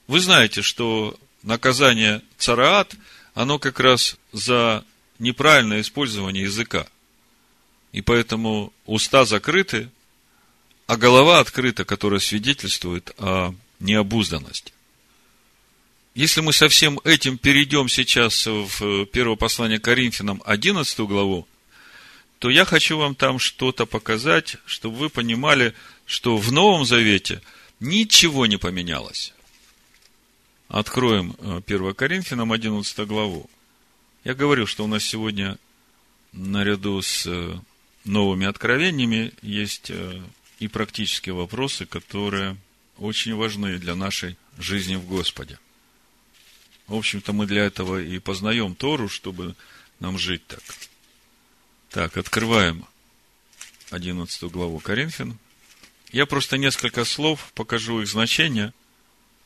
Вы 0.07 0.21
знаете, 0.21 0.63
что 0.63 1.19
наказание 1.43 2.21
цараат, 2.37 2.95
оно 3.33 3.59
как 3.59 3.79
раз 3.79 4.17
за 4.31 4.83
неправильное 5.19 5.81
использование 5.81 6.43
языка. 6.43 6.87
И 7.91 8.01
поэтому 8.01 8.73
уста 8.85 9.25
закрыты, 9.25 9.89
а 10.87 10.97
голова 10.97 11.39
открыта, 11.39 11.85
которая 11.85 12.19
свидетельствует 12.19 13.11
о 13.17 13.53
необузданности. 13.79 14.73
Если 16.15 16.41
мы 16.41 16.51
со 16.51 16.67
всем 16.67 16.99
этим 17.03 17.37
перейдем 17.37 17.89
сейчас 17.89 18.47
в 18.47 18.81
э, 18.81 19.05
первое 19.05 19.35
послание 19.35 19.79
Коринфянам, 19.79 20.41
11 20.45 20.99
главу, 21.01 21.47
то 22.39 22.49
я 22.49 22.65
хочу 22.65 22.97
вам 22.97 23.13
там 23.13 23.37
что-то 23.37 23.85
показать, 23.85 24.57
чтобы 24.65 24.97
вы 24.97 25.09
понимали, 25.09 25.75
что 26.05 26.37
в 26.37 26.51
Новом 26.51 26.85
Завете 26.85 27.41
ничего 27.79 28.47
не 28.47 28.57
поменялось. 28.57 29.33
Откроем 30.67 31.35
1 31.39 31.63
э, 31.65 31.93
Коринфянам 31.93 32.51
11 32.51 33.07
главу. 33.07 33.49
Я 34.23 34.33
говорю, 34.33 34.65
что 34.65 34.83
у 34.83 34.87
нас 34.87 35.03
сегодня 35.03 35.57
наряду 36.33 37.01
с 37.01 37.25
э, 37.25 37.59
новыми 38.03 38.45
откровениями 38.45 39.33
есть 39.41 39.91
и 40.59 40.67
практические 40.67 41.35
вопросы, 41.35 41.85
которые 41.85 42.57
очень 42.97 43.35
важны 43.35 43.77
для 43.77 43.95
нашей 43.95 44.37
жизни 44.57 44.95
в 44.95 45.05
Господе. 45.05 45.59
В 46.87 46.95
общем-то, 46.95 47.33
мы 47.33 47.45
для 47.45 47.65
этого 47.65 48.01
и 48.01 48.17
познаем 48.19 48.75
Тору, 48.75 49.09
чтобы 49.09 49.55
нам 49.99 50.17
жить 50.17 50.45
так. 50.47 50.63
Так, 51.89 52.17
открываем 52.17 52.85
11 53.91 54.43
главу 54.51 54.79
Коринфян. 54.79 55.37
Я 56.11 56.25
просто 56.25 56.57
несколько 56.57 57.05
слов 57.05 57.51
покажу 57.53 58.01
их 58.01 58.07
значение, 58.07 58.73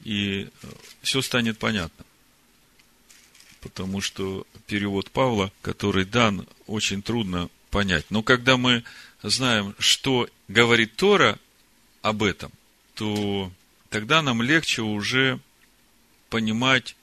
и 0.04 0.44
э, 0.44 0.68
все 1.02 1.22
станет 1.22 1.58
понятно. 1.58 2.06
Потому 3.62 4.02
что 4.02 4.46
перевод 4.68 5.12
Павла, 5.12 5.52
который 5.62 6.06
дан, 6.06 6.48
очень 6.68 7.02
трудно 7.02 7.50
понять. 7.70 8.06
Но 8.10 8.24
когда 8.24 8.58
мы 8.58 8.84
знаем, 9.22 9.76
что 9.80 10.28
говорит 10.48 10.96
Тора 10.96 11.38
об 12.02 12.24
этом, 12.24 12.52
то 12.96 13.52
тогда 13.90 14.22
нам 14.22 14.42
легче 14.42 14.82
уже 14.82 15.40
понимать, 16.30 16.96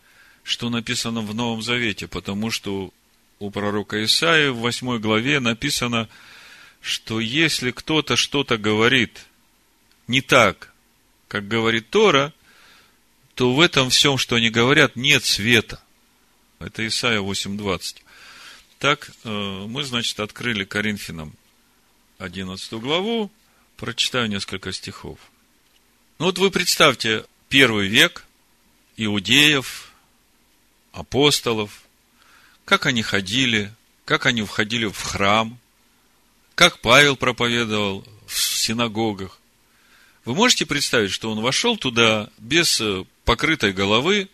что 0.43 0.71
написано 0.71 1.21
в 1.21 1.35
Новом 1.35 1.63
Завете, 1.63 2.09
потому 2.09 2.51
что 2.51 2.93
у 3.39 3.51
пророка 3.51 4.03
Исаия 4.05 4.51
в 4.51 4.57
8 4.57 4.99
главе 4.99 5.41
написано, 5.41 6.09
что 6.81 7.21
если 7.21 7.71
кто-то 7.71 8.17
что-то 8.17 8.57
говорит 8.57 9.27
не 10.07 10.23
так, 10.23 10.73
как 11.29 11.47
говорит 11.47 11.91
Тора, 11.91 12.33
то 13.39 13.55
в 13.55 13.61
этом 13.61 13.89
всем, 13.89 14.19
что 14.19 14.35
они 14.35 14.51
говорят, 14.51 14.97
нет 14.97 15.25
света. 15.25 15.81
Это 16.59 16.85
Исаия 16.85 17.21
8.20. 17.21 17.99
Так, 18.81 19.13
э, 19.23 19.29
мы, 19.69 19.85
значит, 19.85 20.19
открыли 20.19 20.65
Коринфянам 20.65 21.33
11 22.19 22.73
главу, 22.81 23.31
прочитаю 23.77 24.29
несколько 24.29 24.73
стихов. 24.73 25.21
Ну 26.19 26.27
вот 26.27 26.39
вы 26.39 26.51
представьте, 26.51 27.27
первый 27.49 27.87
век, 27.87 28.25
иудеев, 28.97 29.93
апостолов, 30.91 31.83
как 32.65 32.87
они 32.87 33.03
ходили, 33.03 33.73
как 34.05 34.27
они 34.27 34.43
входили 34.43 34.87
в 34.87 35.01
храм, 35.01 35.61
как 36.57 36.81
Павел 36.81 37.15
проповедовал 37.15 38.05
в 38.27 38.37
синагогах. 38.37 39.39
Вы 40.25 40.35
можете 40.35 40.67
представить, 40.67 41.13
что 41.13 41.31
он 41.31 41.41
вошел 41.41 41.77
туда 41.77 42.31
без 42.39 42.81
э, 42.81 43.05
покрытой 43.29 43.75
головы 43.75 44.31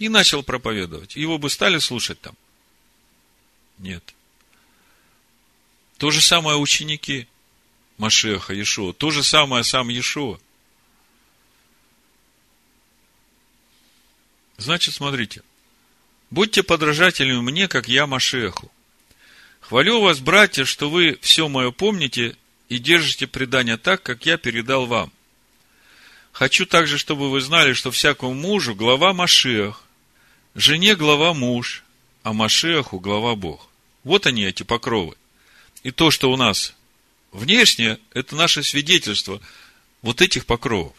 и 0.00 0.08
начал 0.08 0.42
проповедовать. 0.42 1.14
Его 1.14 1.38
бы 1.38 1.48
стали 1.48 1.78
слушать 1.78 2.20
там? 2.20 2.34
Нет. 3.78 4.02
То 5.96 6.10
же 6.10 6.20
самое 6.20 6.56
ученики 6.56 7.28
Машеха, 7.98 8.52
Иешуа. 8.52 8.92
То 8.92 9.12
же 9.12 9.22
самое 9.22 9.62
сам 9.62 9.90
Иешуа. 9.90 10.40
Значит, 14.56 14.94
смотрите. 14.94 15.44
Будьте 16.30 16.64
подражателями 16.64 17.40
мне, 17.40 17.68
как 17.68 17.86
я 17.86 18.08
Машеху. 18.08 18.72
Хвалю 19.60 20.00
вас, 20.00 20.18
братья, 20.18 20.64
что 20.64 20.90
вы 20.90 21.16
все 21.20 21.46
мое 21.46 21.70
помните 21.70 22.36
и 22.68 22.80
держите 22.80 23.28
предание 23.28 23.76
так, 23.76 24.02
как 24.02 24.26
я 24.26 24.36
передал 24.36 24.86
вам. 24.86 25.12
Хочу 26.32 26.66
также, 26.66 26.98
чтобы 26.98 27.30
вы 27.30 27.40
знали, 27.40 27.72
что 27.72 27.90
всякому 27.90 28.34
мужу 28.34 28.74
глава 28.74 29.12
Машех, 29.12 29.82
жене 30.54 30.94
глава 30.94 31.34
муж, 31.34 31.84
а 32.22 32.32
Машеху 32.32 33.00
глава 33.00 33.34
Бог. 33.34 33.68
Вот 34.04 34.26
они, 34.26 34.44
эти 34.44 34.62
покровы. 34.62 35.16
И 35.82 35.90
то, 35.90 36.10
что 36.10 36.30
у 36.30 36.36
нас 36.36 36.74
внешне, 37.32 37.98
это 38.12 38.36
наше 38.36 38.62
свидетельство 38.62 39.40
вот 40.02 40.20
этих 40.20 40.46
покровов. 40.46 40.94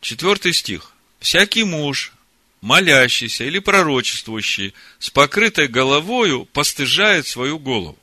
Четвертый 0.00 0.52
стих. 0.52 0.92
Всякий 1.20 1.64
муж, 1.64 2.12
молящийся 2.60 3.44
или 3.44 3.58
пророчествующий 3.58 4.74
с 4.98 5.10
покрытой 5.10 5.68
головою 5.68 6.46
постыжает 6.46 7.26
свою 7.26 7.58
голову. 7.58 7.98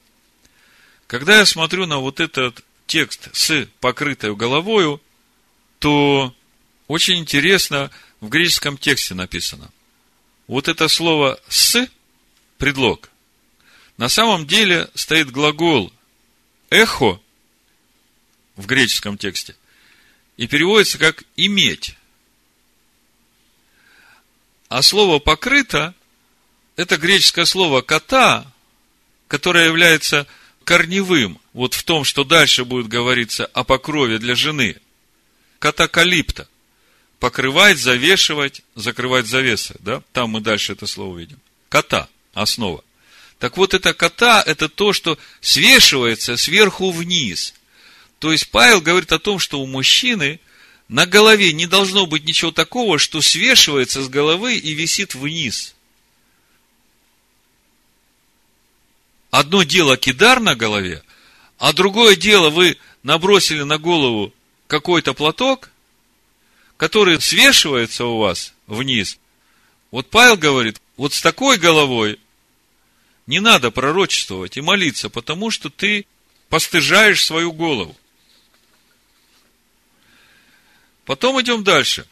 Когда 1.07 1.39
я 1.39 1.45
смотрю 1.45 1.85
на 1.85 1.99
вот 1.99 2.19
этот 2.19 2.63
текст 2.87 3.29
с 3.33 3.67
покрытой 3.79 4.35
головою, 4.35 5.01
то 5.83 6.33
очень 6.87 7.17
интересно 7.17 7.91
в 8.21 8.29
греческом 8.29 8.77
тексте 8.77 9.15
написано. 9.15 9.69
Вот 10.47 10.69
это 10.69 10.87
слово 10.87 11.37
«с»– 11.49 11.89
предлог. 12.57 13.09
На 13.97 14.07
самом 14.07 14.47
деле 14.47 14.89
стоит 14.95 15.29
глагол 15.29 15.91
«эхо» 16.69 17.19
в 18.55 18.65
греческом 18.65 19.17
тексте 19.17 19.57
и 20.37 20.47
переводится 20.47 20.97
как 20.97 21.25
«иметь». 21.35 21.97
А 24.69 24.81
слово 24.83 25.19
«покрыто»– 25.19 25.93
это 26.77 26.95
греческое 26.95 27.43
слово 27.43 27.81
«кота», 27.81 28.49
которое 29.27 29.65
является 29.65 30.27
корневым 30.63 31.41
вот 31.51 31.73
в 31.73 31.83
том, 31.83 32.05
что 32.05 32.23
дальше 32.23 32.63
будет 32.63 32.87
говориться 32.87 33.47
о 33.47 33.65
покрове 33.65 34.17
для 34.17 34.33
жены– 34.33 34.77
катакалипта. 35.63 36.49
Покрывать, 37.19 37.77
завешивать, 37.77 38.63
закрывать 38.75 39.27
завесы. 39.27 39.75
Да? 39.79 40.03
Там 40.11 40.31
мы 40.31 40.41
дальше 40.41 40.73
это 40.73 40.87
слово 40.87 41.17
видим. 41.17 41.39
Кота, 41.69 42.09
основа. 42.33 42.83
Так 43.39 43.55
вот, 43.55 43.73
это 43.73 43.93
кота, 43.93 44.43
это 44.45 44.67
то, 44.67 44.91
что 44.91 45.17
свешивается 45.39 46.35
сверху 46.35 46.91
вниз. 46.91 47.53
То 48.19 48.33
есть, 48.33 48.51
Павел 48.51 48.81
говорит 48.81 49.13
о 49.13 49.19
том, 49.19 49.39
что 49.39 49.61
у 49.61 49.65
мужчины 49.65 50.41
на 50.89 51.05
голове 51.05 51.53
не 51.53 51.65
должно 51.65 52.07
быть 52.07 52.25
ничего 52.25 52.51
такого, 52.51 52.99
что 52.99 53.21
свешивается 53.21 54.03
с 54.03 54.09
головы 54.09 54.57
и 54.57 54.73
висит 54.73 55.15
вниз. 55.15 55.75
Одно 59.31 59.63
дело 59.63 59.95
кидар 59.95 60.41
на 60.41 60.55
голове, 60.55 61.03
а 61.57 61.71
другое 61.71 62.17
дело 62.17 62.49
вы 62.49 62.77
набросили 63.01 63.63
на 63.63 63.77
голову 63.77 64.33
какой-то 64.73 65.13
платок, 65.13 65.69
который 66.77 67.21
свешивается 67.21 68.05
у 68.05 68.17
вас 68.17 68.55
вниз. 68.65 69.19
Вот 69.91 70.09
Павел 70.09 70.35
говорит, 70.35 70.81
вот 70.97 71.13
с 71.13 71.21
такой 71.21 71.59
головой 71.59 72.19
не 73.27 73.39
надо 73.39 73.69
пророчествовать 73.69 74.57
и 74.57 74.61
молиться, 74.61 75.11
потому 75.11 75.51
что 75.51 75.69
ты 75.69 76.07
постыжаешь 76.49 77.23
свою 77.23 77.51
голову. 77.51 77.95
Потом 81.05 81.39
идем 81.39 81.63
дальше. 81.63 82.07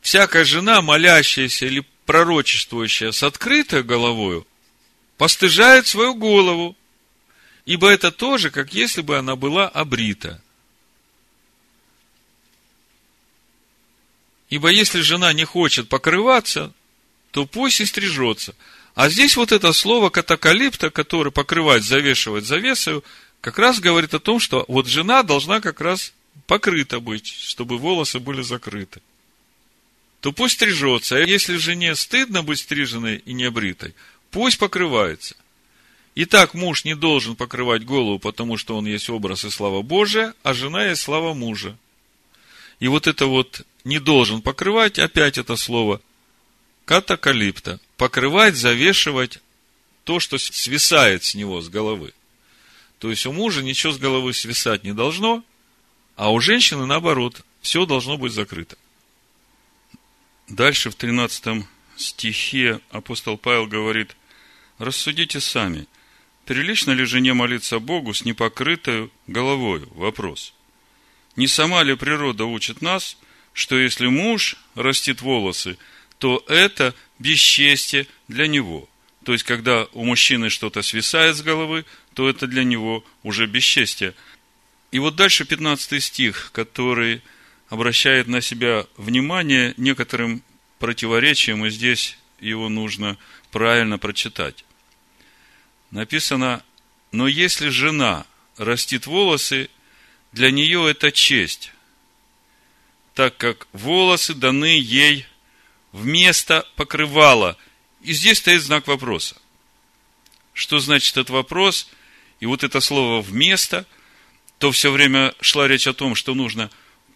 Всякая 0.00 0.44
жена, 0.44 0.80
молящаяся 0.80 1.66
или 1.66 1.84
пророчествующая 2.06 3.10
с 3.12 3.22
открытой 3.22 3.82
головою, 3.82 4.46
постыжает 5.18 5.86
свою 5.86 6.14
голову, 6.14 6.74
Ибо 7.64 7.88
это 7.88 8.10
тоже, 8.10 8.50
как 8.50 8.74
если 8.74 9.00
бы 9.00 9.16
она 9.16 9.36
была 9.36 9.68
обрита. 9.68 10.40
Ибо 14.50 14.68
если 14.68 15.00
жена 15.00 15.32
не 15.32 15.44
хочет 15.44 15.88
покрываться, 15.88 16.72
то 17.30 17.46
пусть 17.46 17.80
и 17.80 17.86
стрижется. 17.86 18.54
А 18.94 19.08
здесь 19.08 19.36
вот 19.36 19.50
это 19.50 19.72
слово 19.72 20.10
катакалипта, 20.10 20.90
который 20.90 21.32
покрывать, 21.32 21.82
завешивать 21.82 22.44
завесою, 22.44 23.02
как 23.40 23.58
раз 23.58 23.80
говорит 23.80 24.14
о 24.14 24.20
том, 24.20 24.38
что 24.38 24.64
вот 24.68 24.86
жена 24.86 25.22
должна 25.22 25.60
как 25.60 25.80
раз 25.80 26.12
покрыта 26.46 27.00
быть, 27.00 27.26
чтобы 27.26 27.78
волосы 27.78 28.20
были 28.20 28.42
закрыты. 28.42 29.00
То 30.20 30.32
пусть 30.32 30.54
стрижется. 30.54 31.16
А 31.16 31.20
если 31.20 31.56
жене 31.56 31.94
стыдно 31.96 32.42
быть 32.42 32.60
стриженной 32.60 33.16
и 33.16 33.32
небритой, 33.32 33.94
пусть 34.30 34.58
покрывается. 34.58 35.34
Итак, 36.16 36.54
муж 36.54 36.84
не 36.84 36.94
должен 36.94 37.34
покрывать 37.34 37.84
голову, 37.84 38.20
потому 38.20 38.56
что 38.56 38.76
он 38.76 38.86
есть 38.86 39.10
образ 39.10 39.44
и 39.44 39.50
слава 39.50 39.82
Божия, 39.82 40.34
а 40.44 40.54
жена 40.54 40.84
есть 40.86 41.02
слава 41.02 41.34
мужа. 41.34 41.76
И 42.78 42.86
вот 42.86 43.08
это 43.08 43.26
вот 43.26 43.62
не 43.82 43.98
должен 43.98 44.40
покрывать, 44.40 44.98
опять 44.98 45.38
это 45.38 45.56
слово 45.56 46.00
катакалипта. 46.84 47.80
Покрывать, 47.96 48.54
завешивать 48.54 49.40
то, 50.04 50.20
что 50.20 50.38
свисает 50.38 51.24
с 51.24 51.34
него, 51.34 51.60
с 51.60 51.68
головы. 51.68 52.12
То 53.00 53.10
есть 53.10 53.26
у 53.26 53.32
мужа 53.32 53.62
ничего 53.62 53.92
с 53.92 53.98
головы 53.98 54.34
свисать 54.34 54.84
не 54.84 54.94
должно, 54.94 55.42
а 56.14 56.32
у 56.32 56.38
женщины 56.38 56.86
наоборот, 56.86 57.42
все 57.60 57.86
должно 57.86 58.18
быть 58.18 58.32
закрыто. 58.32 58.76
Дальше 60.48 60.90
в 60.90 60.94
13 60.94 61.64
стихе 61.96 62.80
апостол 62.90 63.36
Павел 63.36 63.66
говорит, 63.66 64.14
рассудите 64.78 65.40
сами– 65.40 65.88
Прилично 66.44 66.90
ли 66.90 67.04
жене 67.04 67.32
молиться 67.32 67.78
Богу 67.78 68.12
с 68.12 68.24
непокрытой 68.24 69.10
головой? 69.26 69.84
Вопрос. 69.94 70.52
Не 71.36 71.46
сама 71.46 71.82
ли 71.82 71.96
природа 71.96 72.44
учит 72.44 72.82
нас, 72.82 73.16
что 73.54 73.78
если 73.78 74.08
муж 74.08 74.56
растит 74.74 75.22
волосы, 75.22 75.78
то 76.18 76.44
это 76.48 76.94
бесчестие 77.18 78.06
для 78.28 78.46
него. 78.46 78.88
То 79.24 79.32
есть, 79.32 79.44
когда 79.44 79.86
у 79.92 80.04
мужчины 80.04 80.50
что-то 80.50 80.82
свисает 80.82 81.36
с 81.36 81.42
головы, 81.42 81.86
то 82.12 82.28
это 82.28 82.46
для 82.46 82.62
него 82.62 83.04
уже 83.22 83.46
бесчестие. 83.46 84.14
И 84.92 84.98
вот 84.98 85.16
дальше 85.16 85.46
15 85.46 86.02
стих, 86.02 86.50
который 86.52 87.22
обращает 87.70 88.26
на 88.26 88.42
себя 88.42 88.86
внимание 88.98 89.72
некоторым 89.78 90.42
противоречием, 90.78 91.64
и 91.64 91.70
здесь 91.70 92.18
его 92.38 92.68
нужно 92.68 93.16
правильно 93.50 93.98
прочитать 93.98 94.64
написано, 95.94 96.62
но 97.12 97.28
если 97.28 97.68
жена 97.68 98.26
растит 98.56 99.06
волосы, 99.06 99.70
для 100.32 100.50
нее 100.50 100.90
это 100.90 101.12
честь, 101.12 101.70
так 103.14 103.36
как 103.36 103.68
волосы 103.72 104.34
даны 104.34 104.76
ей 104.78 105.24
вместо 105.92 106.66
покрывала. 106.74 107.56
И 108.02 108.12
здесь 108.12 108.38
стоит 108.38 108.60
знак 108.60 108.88
вопроса. 108.88 109.36
что 110.52 110.78
значит 110.78 111.16
этот 111.16 111.30
вопрос, 111.30 111.88
и 112.38 112.46
вот 112.46 112.62
это 112.62 112.80
слово 112.80 113.20
«вместо», 113.20 113.86
то 114.58 114.70
все 114.70 114.92
время 114.92 115.34
шла 115.40 115.66
речь 115.66 115.88
о 115.88 115.94
том, 115.94 116.14
что 116.14 116.34
нужно 116.34 116.70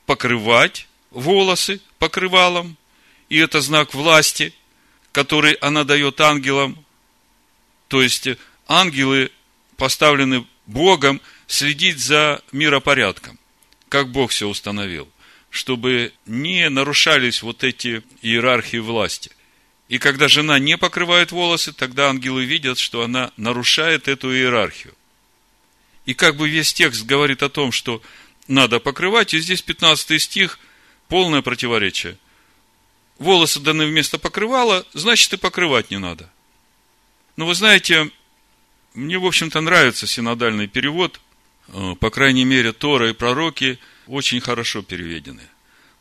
покрывать 0.07 0.89
волосы 1.13 1.81
покрывалом, 2.01 2.77
и 3.29 3.39
это 3.39 3.61
знак 3.61 3.95
власти, 3.95 4.53
который 5.13 5.53
она 5.55 5.85
дает 5.85 6.21
ангелам. 6.21 6.85
То 7.87 8.03
есть 8.03 8.29
ангелы 8.69 9.33
поставлены 9.77 10.47
Богом 10.67 11.21
следить 11.47 11.99
за 11.99 12.43
миропорядком, 12.53 13.39
как 13.89 14.11
Бог 14.11 14.31
все 14.31 14.47
установил, 14.47 15.09
чтобы 15.51 16.13
не 16.27 16.69
нарушались 16.69 17.43
вот 17.43 17.65
эти 17.65 18.03
иерархии 18.21 18.77
власти. 18.77 19.33
И 19.89 19.99
когда 19.99 20.29
жена 20.29 20.59
не 20.59 20.77
покрывает 20.77 21.33
волосы, 21.33 21.73
тогда 21.73 22.11
ангелы 22.11 22.45
видят, 22.45 22.79
что 22.79 23.03
она 23.03 23.33
нарушает 23.39 24.07
эту 24.07 24.31
иерархию. 24.35 24.95
И 26.05 26.13
как 26.13 26.37
бы 26.37 26.49
весь 26.49 26.75
текст 26.75 27.05
говорит 27.05 27.43
о 27.43 27.49
том, 27.49 27.73
что 27.73 28.03
надо 28.47 28.81
покрывать, 28.81 29.33
и 29.33 29.41
здесь 29.41 29.63
15 29.63 30.21
стих, 30.21 30.59
полное 31.09 31.41
противоречие. 31.41 32.19
Волосы 33.19 33.61
даны 33.61 33.87
вместо 33.87 34.19
покрывала, 34.19 34.87
значит 34.93 35.33
и 35.33 35.37
покрывать 35.39 35.91
не 35.91 35.99
надо. 35.99 36.31
Но 37.37 37.47
вы 37.47 37.55
знаете, 37.55 38.11
мне, 38.95 39.19
в 39.19 39.27
общем-то, 39.27 39.61
нравится 39.61 40.07
синодальный 40.07 40.67
перевод. 40.67 41.21
Э, 41.69 41.95
по 41.99 42.11
крайней 42.11 42.45
мере, 42.45 42.73
Тора 42.73 43.11
и 43.11 43.13
пророки 43.13 43.79
очень 44.07 44.41
хорошо 44.41 44.83
переведены. 44.83 45.43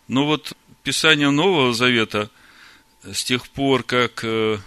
Но 0.07 0.25
вот 0.25 0.53
Писание 0.83 1.29
Нового 1.29 1.73
Завета– 1.73 2.29
с 3.13 3.23
тех 3.23 3.47
пор, 3.49 3.83
как 3.83 4.23
э, 4.23 4.59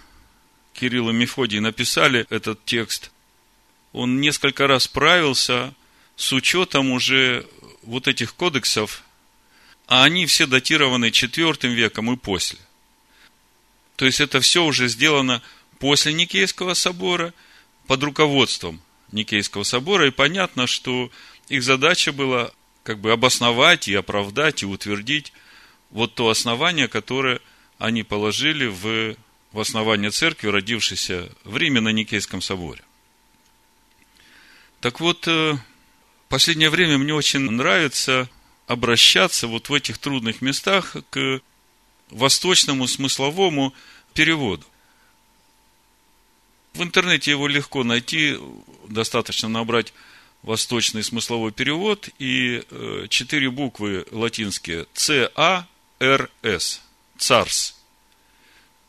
Кирилл 0.73 1.09
и 1.09 1.13
Мефодий 1.13 1.59
написали 1.59 2.25
этот 2.29 2.63
текст, 2.65 3.11
он 3.93 4.21
несколько 4.21 4.67
раз 4.67 4.87
правился 4.87 5.73
с 6.15 6.31
учетом 6.33 6.91
уже 6.91 7.47
вот 7.83 8.07
этих 8.07 8.35
кодексов, 8.35 9.03
а 9.87 10.03
они 10.03 10.25
все 10.25 10.45
датированы 10.45 11.11
четвертым 11.11 11.73
веком 11.73 12.11
и 12.11 12.15
после. 12.15 12.59
То 13.95 14.05
есть 14.05 14.19
это 14.19 14.39
все 14.39 14.63
уже 14.63 14.87
сделано 14.87 15.41
после 15.79 16.13
Никейского 16.13 16.73
собора, 16.73 17.33
под 17.87 18.03
руководством 18.03 18.81
Никейского 19.11 19.63
собора, 19.63 20.07
и 20.07 20.11
понятно, 20.11 20.67
что 20.67 21.11
их 21.49 21.63
задача 21.63 22.11
была 22.11 22.51
как 22.83 22.99
бы 22.99 23.11
обосновать 23.11 23.87
и 23.87 23.93
оправдать 23.93 24.63
и 24.63 24.65
утвердить 24.65 25.33
вот 25.89 26.15
то 26.15 26.29
основание, 26.29 26.87
которое 26.87 27.41
они 27.77 28.03
положили 28.03 28.67
в, 28.67 29.15
в 29.51 29.59
основание 29.59 30.11
церкви, 30.11 30.47
родившейся 30.47 31.29
в 31.43 31.57
Риме 31.57 31.81
на 31.81 31.89
Никейском 31.89 32.41
соборе. 32.41 32.83
Так 34.79 34.99
вот, 34.99 35.27
в 35.27 35.29
э, 35.29 35.57
последнее 36.29 36.69
время 36.69 36.97
мне 36.97 37.13
очень 37.13 37.39
нравится 37.39 38.29
обращаться 38.67 39.47
вот 39.47 39.69
в 39.69 39.73
этих 39.73 39.97
трудных 39.97 40.41
местах 40.41 40.95
к 41.09 41.41
восточному 42.09 42.87
смысловому 42.87 43.73
переводу. 44.13 44.65
В 46.73 46.83
интернете 46.83 47.31
его 47.31 47.47
легко 47.47 47.83
найти, 47.83 48.37
достаточно 48.87 49.49
набрать 49.49 49.93
восточный 50.41 51.03
смысловой 51.03 51.51
перевод 51.51 52.09
и 52.17 52.63
э, 52.69 53.07
четыре 53.09 53.51
буквы 53.51 54.05
латинские 54.11 54.87
С, 54.93 55.31
А. 55.35 55.67
Царс. 57.17 57.75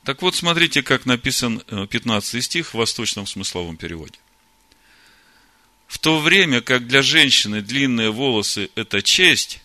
Так 0.05 0.23
вот, 0.23 0.35
смотрите, 0.35 0.83
как 0.83 1.05
написан 1.05 1.61
15 1.91 2.35
э, 2.35 2.41
стих 2.41 2.69
в 2.69 2.75
восточном 2.75 3.27
смысловом 3.27 3.77
переводе. 3.77 4.19
В 5.87 5.99
то 5.99 6.19
время, 6.19 6.63
как 6.63 6.87
для 6.87 7.03
женщины 7.03 7.61
длинные 7.61 8.11
волосы– 8.11 8.71
это 8.75 9.03
честь, 9.03 9.61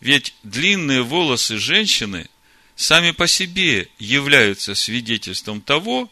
ведь 0.00 0.34
длинные 0.44 1.02
волосы 1.02 1.58
женщины 1.58 2.28
сами 2.76 3.10
по 3.10 3.26
себе 3.26 3.88
являются 3.98 4.76
свидетельством 4.76 5.60
того, 5.60 6.08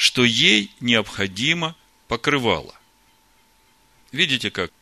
что 0.00 0.24
ей 0.24 0.70
необходимо 0.80 1.76
покрывало. 2.08 2.74
Видите 4.12 4.50
как? 4.50 4.72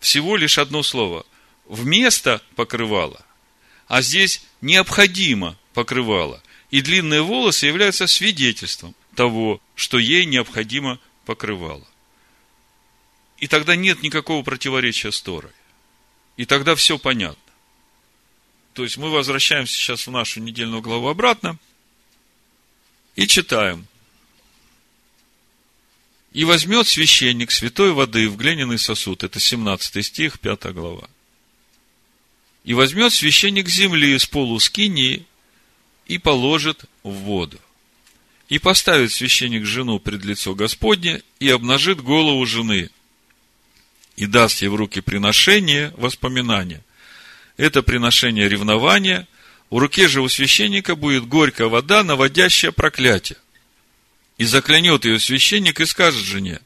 Всего 0.00 0.38
лишь 0.38 0.56
одно 0.56 0.82
слово. 0.82 1.26
Вместо 1.66 2.40
покрывала, 2.56 3.26
а 3.88 4.00
здесь 4.00 4.42
необходимо 4.62 5.58
покрывало. 5.74 6.42
И 6.70 6.80
длинные 6.80 7.20
волосы 7.20 7.66
являются 7.66 8.06
свидетельством 8.06 8.94
того, 9.14 9.60
что 9.74 9.98
ей 9.98 10.24
необходимо 10.24 10.98
покрывало. 11.26 11.86
И 13.36 13.48
тогда 13.48 13.76
нет 13.76 14.02
никакого 14.02 14.42
противоречия 14.42 15.12
с 15.12 15.20
Торой. 15.20 15.52
И 16.38 16.46
тогда 16.46 16.74
все 16.74 16.98
понятно. 16.98 17.52
То 18.72 18.82
есть 18.82 18.96
мы 18.96 19.10
возвращаемся 19.10 19.74
сейчас 19.74 20.06
в 20.06 20.10
нашу 20.10 20.40
недельную 20.40 20.80
главу 20.80 21.08
обратно 21.08 21.58
и 23.14 23.26
читаем. 23.26 23.86
И 26.34 26.42
возьмет 26.44 26.88
священник 26.88 27.52
святой 27.52 27.92
воды 27.92 28.28
в 28.28 28.36
глиняный 28.36 28.78
сосуд. 28.78 29.22
Это 29.22 29.38
17 29.38 30.04
стих, 30.04 30.40
5 30.40 30.74
глава. 30.74 31.08
И 32.64 32.74
возьмет 32.74 33.12
священник 33.12 33.68
земли 33.68 34.18
с 34.18 34.26
полу 34.26 34.58
скинии 34.58 35.26
и 36.06 36.18
положит 36.18 36.86
в 37.04 37.12
воду. 37.12 37.60
И 38.48 38.58
поставит 38.58 39.12
священник 39.12 39.64
жену 39.64 40.00
пред 40.00 40.24
лицо 40.24 40.56
Господне 40.56 41.22
и 41.38 41.48
обнажит 41.48 42.00
голову 42.00 42.44
жены, 42.46 42.90
и 44.16 44.26
даст 44.26 44.60
ей 44.60 44.68
в 44.68 44.74
руки 44.74 45.00
приношение 45.00 45.94
воспоминания. 45.96 46.84
Это 47.56 47.82
приношение 47.82 48.48
ревнования, 48.48 49.28
у 49.70 49.78
руки 49.78 50.06
же 50.08 50.20
у 50.20 50.28
священника 50.28 50.96
будет 50.96 51.26
горькая 51.26 51.68
вода, 51.68 52.02
наводящая 52.02 52.72
проклятие. 52.72 53.38
И 54.38 54.44
заклянет 54.44 55.04
ее 55.04 55.20
священник 55.20 55.80
и 55.80 55.86
скажет 55.86 56.24
жене, 56.24 56.60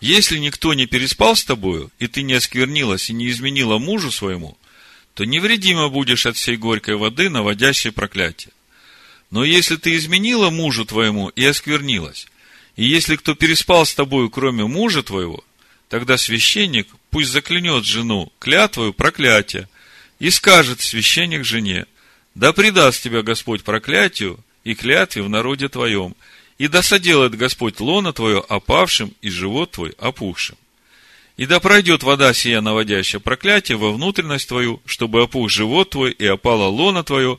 если 0.00 0.38
никто 0.38 0.74
не 0.74 0.86
переспал 0.86 1.36
с 1.36 1.44
тобою, 1.44 1.90
и 1.98 2.06
ты 2.06 2.22
не 2.22 2.34
осквернилась 2.34 3.08
и 3.10 3.14
не 3.14 3.30
изменила 3.30 3.78
мужу 3.78 4.10
своему, 4.10 4.58
то 5.14 5.24
невредимо 5.24 5.88
будешь 5.88 6.26
от 6.26 6.36
всей 6.36 6.56
горькой 6.56 6.96
воды, 6.96 7.30
наводящей 7.30 7.92
проклятие. 7.92 8.52
Но 9.30 9.44
если 9.44 9.76
ты 9.76 9.96
изменила 9.96 10.50
мужу 10.50 10.84
твоему 10.84 11.28
и 11.28 11.44
осквернилась, 11.44 12.26
и 12.76 12.84
если 12.84 13.16
кто 13.16 13.34
переспал 13.34 13.86
с 13.86 13.94
тобою, 13.94 14.28
кроме 14.28 14.66
мужа 14.66 15.02
твоего, 15.02 15.42
тогда 15.88 16.18
священник 16.18 16.88
пусть 17.10 17.30
заклянет 17.30 17.84
жену 17.84 18.30
клятвою 18.38 18.92
проклятие, 18.92 19.68
и 20.18 20.30
скажет 20.30 20.80
священник 20.80 21.44
жене, 21.44 21.86
да 22.34 22.52
предаст 22.52 23.02
тебя 23.02 23.22
Господь 23.22 23.64
проклятию 23.64 24.38
и 24.64 24.74
клятве 24.74 25.22
в 25.22 25.28
народе 25.28 25.68
твоем, 25.68 26.14
и 26.58 26.68
да 26.68 26.82
соделает 26.82 27.36
Господь 27.36 27.80
лоно 27.80 28.12
твое 28.12 28.44
опавшим 28.48 29.12
и 29.20 29.28
живот 29.28 29.72
твой 29.72 29.94
опухшим. 29.98 30.56
И 31.36 31.44
да 31.44 31.60
пройдет 31.60 32.02
вода 32.02 32.32
сия, 32.32 32.62
наводящая 32.62 33.20
проклятие, 33.20 33.76
во 33.76 33.92
внутренность 33.92 34.48
твою, 34.48 34.80
чтобы 34.86 35.22
опух 35.22 35.50
живот 35.50 35.90
твой 35.90 36.12
и 36.12 36.26
опала 36.26 36.66
лона 36.66 37.04
твое, 37.04 37.38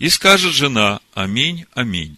и 0.00 0.08
скажет 0.08 0.54
жена 0.54 1.00
«Аминь, 1.14 1.66
аминь». 1.74 2.16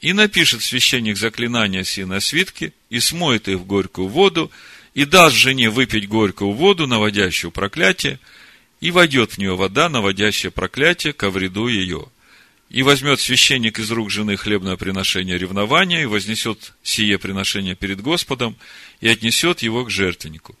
И 0.00 0.12
напишет 0.12 0.62
священник 0.62 1.16
заклинания 1.16 1.82
сии 1.82 2.02
на 2.02 2.20
свитке, 2.20 2.72
и 2.88 3.00
смоет 3.00 3.48
их 3.48 3.58
в 3.58 3.66
горькую 3.66 4.06
воду, 4.06 4.52
и 4.94 5.04
даст 5.04 5.34
жене 5.34 5.70
выпить 5.70 6.08
горькую 6.08 6.52
воду, 6.52 6.86
наводящую 6.86 7.50
проклятие, 7.50 8.20
и 8.80 8.92
войдет 8.92 9.32
в 9.32 9.38
нее 9.38 9.56
вода, 9.56 9.88
наводящая 9.88 10.52
проклятие, 10.52 11.12
ко 11.12 11.30
вреду 11.30 11.66
ее. 11.66 12.06
И 12.70 12.82
возьмет 12.82 13.18
священник 13.18 13.78
из 13.78 13.90
рук 13.90 14.10
жены 14.10 14.36
хлебное 14.36 14.76
приношение 14.76 15.38
ревнования, 15.38 16.02
и 16.02 16.06
вознесет 16.06 16.74
сие 16.82 17.18
приношение 17.18 17.74
перед 17.74 18.00
Господом, 18.02 18.56
и 19.00 19.08
отнесет 19.08 19.62
его 19.62 19.84
к 19.84 19.90
жертвеннику. 19.90 20.54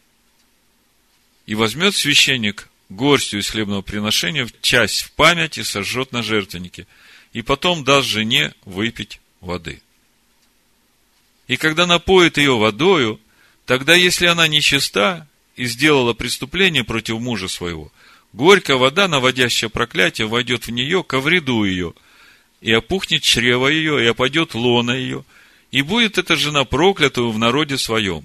И 1.46 1.54
возьмет 1.54 1.94
священник 1.94 2.68
горстью 2.88 3.40
из 3.40 3.50
хлебного 3.50 3.82
приношения 3.82 4.46
в 4.46 4.52
часть 4.62 5.02
в 5.02 5.12
память 5.12 5.58
и 5.58 5.62
сожжет 5.62 6.12
на 6.12 6.22
жертвеннике, 6.22 6.86
и 7.34 7.42
потом 7.42 7.84
даст 7.84 8.08
жене 8.08 8.54
выпить 8.64 9.20
воды. 9.40 9.82
И 11.46 11.56
когда 11.56 11.86
напоит 11.86 12.38
ее 12.38 12.56
водою, 12.56 13.20
тогда, 13.66 13.94
если 13.94 14.26
она 14.26 14.48
нечиста 14.48 15.26
и 15.56 15.66
сделала 15.66 16.14
преступление 16.14 16.84
против 16.84 17.18
мужа 17.18 17.48
своего, 17.48 17.92
горькая 18.38 18.76
вода, 18.76 19.08
наводящая 19.08 19.68
проклятие, 19.68 20.28
войдет 20.28 20.68
в 20.68 20.70
нее 20.70 21.02
ко 21.02 21.18
вреду 21.20 21.64
ее, 21.64 21.92
и 22.60 22.72
опухнет 22.72 23.22
чрево 23.22 23.66
ее, 23.66 24.02
и 24.02 24.06
опадет 24.06 24.54
лона 24.54 24.92
ее, 24.92 25.24
и 25.72 25.82
будет 25.82 26.18
эта 26.18 26.36
жена 26.36 26.64
проклятую 26.64 27.32
в 27.32 27.38
народе 27.38 27.76
своем. 27.76 28.24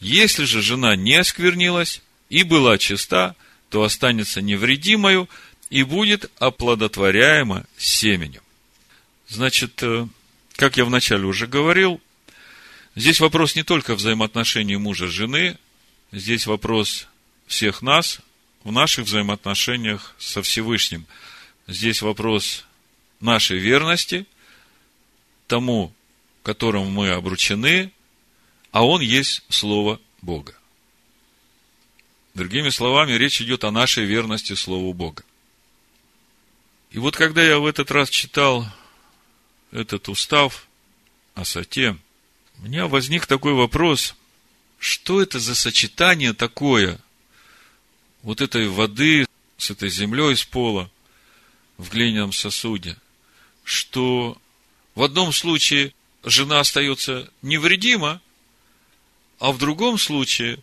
Если 0.00 0.44
же 0.44 0.62
жена 0.62 0.96
не 0.96 1.14
осквернилась 1.14 2.02
и 2.28 2.42
была 2.42 2.76
чиста, 2.76 3.36
то 3.68 3.84
останется 3.84 4.42
невредимою 4.42 5.28
и 5.70 5.84
будет 5.84 6.28
оплодотворяема 6.40 7.66
семенем. 7.78 8.42
Значит, 9.28 9.80
э, 9.82 10.08
как 10.56 10.76
я 10.76 10.84
вначале 10.84 11.24
уже 11.24 11.46
говорил, 11.46 12.00
Здесь 12.96 13.20
вопрос 13.20 13.54
не 13.54 13.62
только 13.62 13.94
взаимоотношений 13.94 14.76
мужа 14.76 15.06
с 15.06 15.10
жены, 15.10 15.56
здесь 16.10 16.46
вопрос 16.48 17.06
всех 17.46 17.82
нас 17.82 18.20
в 18.64 18.72
наших 18.72 19.06
взаимоотношениях 19.06 20.14
со 20.18 20.42
Всевышним. 20.42 21.06
Здесь 21.66 22.02
вопрос 22.02 22.64
нашей 23.20 23.58
верности 23.58 24.26
тому, 25.46 25.92
которому 26.42 26.90
мы 26.90 27.10
обручены, 27.10 27.92
а 28.70 28.84
он 28.84 29.00
есть 29.00 29.42
Слово 29.48 30.00
Бога. 30.22 30.54
Другими 32.34 32.68
словами, 32.70 33.12
речь 33.12 33.40
идет 33.40 33.64
о 33.64 33.70
нашей 33.70 34.04
верности 34.04 34.54
Слову 34.54 34.92
Бога. 34.92 35.24
И 36.90 36.98
вот 36.98 37.16
когда 37.16 37.42
я 37.42 37.58
в 37.58 37.66
этот 37.66 37.90
раз 37.90 38.10
читал 38.10 38.66
этот 39.70 40.08
устав 40.08 40.66
о 41.34 41.44
сате, 41.44 41.96
у 42.58 42.62
меня 42.62 42.86
возник 42.86 43.26
такой 43.26 43.54
вопрос, 43.54 44.14
что 44.78 45.22
это 45.22 45.38
за 45.38 45.54
сочетание 45.54 46.32
такое 46.32 47.00
вот 48.22 48.40
этой 48.40 48.68
воды 48.68 49.26
с 49.56 49.70
этой 49.70 49.90
землей 49.90 50.32
из 50.32 50.44
пола 50.44 50.90
в 51.76 51.90
глиняном 51.90 52.32
сосуде, 52.32 52.96
что 53.64 54.40
в 54.94 55.02
одном 55.02 55.32
случае 55.32 55.94
жена 56.24 56.60
остается 56.60 57.30
невредима, 57.42 58.20
а 59.38 59.52
в 59.52 59.58
другом 59.58 59.98
случае 59.98 60.58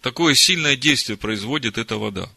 такое 0.00 0.34
сильное 0.34 0.76
действие 0.76 1.16
производит 1.16 1.78
эта 1.78 1.96
вода. 1.96 2.28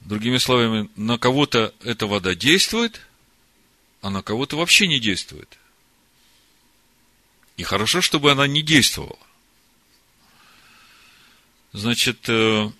Другими 0.00 0.38
словами, 0.38 0.88
на 0.96 1.18
кого-то 1.18 1.74
эта 1.82 2.06
вода 2.06 2.34
действует, 2.34 3.00
а 4.02 4.10
на 4.10 4.22
кого-то 4.22 4.56
вообще 4.56 4.86
не 4.86 4.98
действует. 4.98 5.58
И 7.56 7.62
хорошо, 7.62 8.00
чтобы 8.00 8.32
она 8.32 8.46
не 8.46 8.62
действовала. 8.62 9.18
Значит, 11.72 12.28
э, 12.28 12.70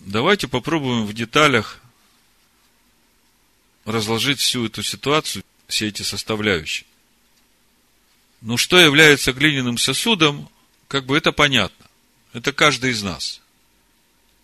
давайте 0.00 0.48
попробуем 0.48 1.06
в 1.06 1.12
деталях 1.12 1.80
разложить 3.84 4.40
всю 4.40 4.66
эту 4.66 4.82
ситуацию, 4.82 5.44
все 5.68 5.88
эти 5.88 6.02
составляющие. 6.02 6.86
Ну, 8.40 8.56
что 8.56 8.78
является 8.78 9.32
глиняным 9.32 9.78
сосудом, 9.78 10.48
как 10.88 11.06
бы 11.06 11.16
это 11.16 11.32
понятно. 11.32 11.86
Это 12.32 12.52
каждый 12.52 12.90
из 12.90 13.02
нас. 13.02 13.40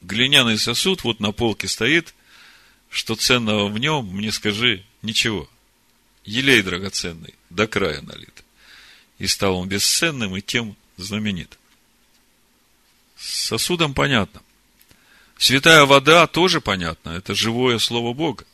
Глиняный 0.01 0.59
сосуд 0.59 1.05
вот 1.05 1.21
на 1.21 1.33
полке 1.33 1.69
стоит, 1.69 2.15
что 2.89 3.17
ценного 3.17 3.69
в 3.69 3.79
нем, 3.79 4.07
мне 4.07 4.33
скажи, 4.33 4.85
ничего. 5.03 5.49
Елей 6.25 6.63
драгоценный, 6.63 7.35
до 7.51 7.67
края 7.67 8.01
налит. 8.01 8.45
И 9.19 9.27
стал 9.27 9.57
он 9.57 9.69
бесценным, 9.69 10.37
и 10.37 10.41
тем 10.41 10.77
знаменит. 10.97 11.59
С 13.23 13.47
сосудом 13.47 13.95
понятно. 13.95 14.43
Святая 15.39 15.85
вода 15.85 16.27
тоже 16.27 16.61
понятно. 16.61 17.11
Это 17.11 17.37
живое 17.37 17.79
слово 17.79 18.13
Бога. 18.13 18.45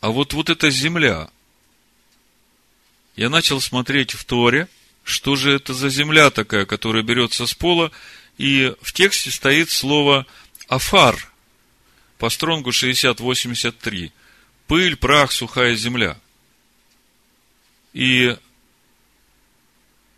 А 0.00 0.10
вот, 0.10 0.32
вот 0.32 0.50
эта 0.50 0.68
земля. 0.68 1.30
Я 3.14 3.30
начал 3.30 3.60
смотреть 3.60 4.14
в 4.14 4.24
Торе, 4.24 4.66
что 5.04 5.36
же 5.36 5.52
это 5.52 5.74
за 5.74 5.88
земля 5.90 6.30
такая, 6.30 6.66
которая 6.66 7.04
берется 7.04 7.46
с 7.46 7.54
пола, 7.54 7.92
и 8.36 8.74
в 8.82 8.92
тексте 8.92 9.30
стоит 9.30 9.70
слово 9.70 10.26
«афар» 10.66 11.32
по 12.18 12.30
стронгу 12.30 12.72
6083. 12.72 14.12
Пыль, 14.66 14.96
прах, 14.96 15.30
сухая 15.30 15.76
земля. 15.76 16.18
И 17.92 18.36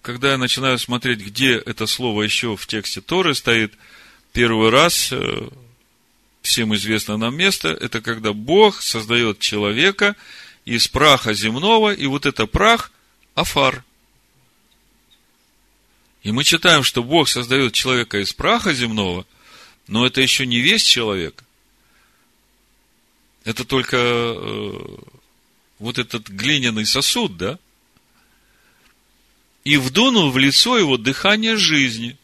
когда 0.06 0.30
я 0.30 0.38
начинаю 0.38 0.78
смотреть, 0.78 1.18
где 1.18 1.56
это 1.56 1.88
слово 1.88 2.22
еще 2.22 2.56
в 2.56 2.64
тексте 2.68 3.00
Торы 3.00 3.34
стоит, 3.34 3.74
первый 4.32 4.70
раз 4.70 5.08
э, 5.10 5.48
всем 6.42 6.76
известно 6.76 7.16
нам 7.16 7.36
место, 7.36 7.70
это 7.70 8.00
когда 8.00 8.32
Бог 8.32 8.82
создает 8.82 9.40
человека 9.40 10.14
из 10.64 10.86
праха 10.86 11.34
земного, 11.34 11.92
и 11.92 12.06
вот 12.06 12.24
это 12.24 12.46
прах– 12.46 12.92
афар. 13.34 13.82
И 16.22 16.30
мы 16.30 16.44
читаем, 16.44 16.84
что 16.84 17.02
Бог 17.02 17.28
создает 17.28 17.72
человека 17.72 18.20
из 18.20 18.32
праха 18.32 18.72
земного, 18.72 19.26
но 19.88 20.06
это 20.06 20.20
еще 20.20 20.46
не 20.46 20.60
весь 20.60 20.84
человек. 20.84 21.42
Это 23.42 23.64
только 23.64 23.96
э, 23.96 24.72
вот 25.80 25.98
этот 25.98 26.28
глиняный 26.28 26.86
сосуд, 26.86 27.36
да? 27.36 27.58
И 29.66 29.76
вдунул 29.76 30.30
в 30.30 30.38
лицо 30.38 30.78
его 30.78 30.96
дыхание 30.96 31.56
жизни. 31.56 32.16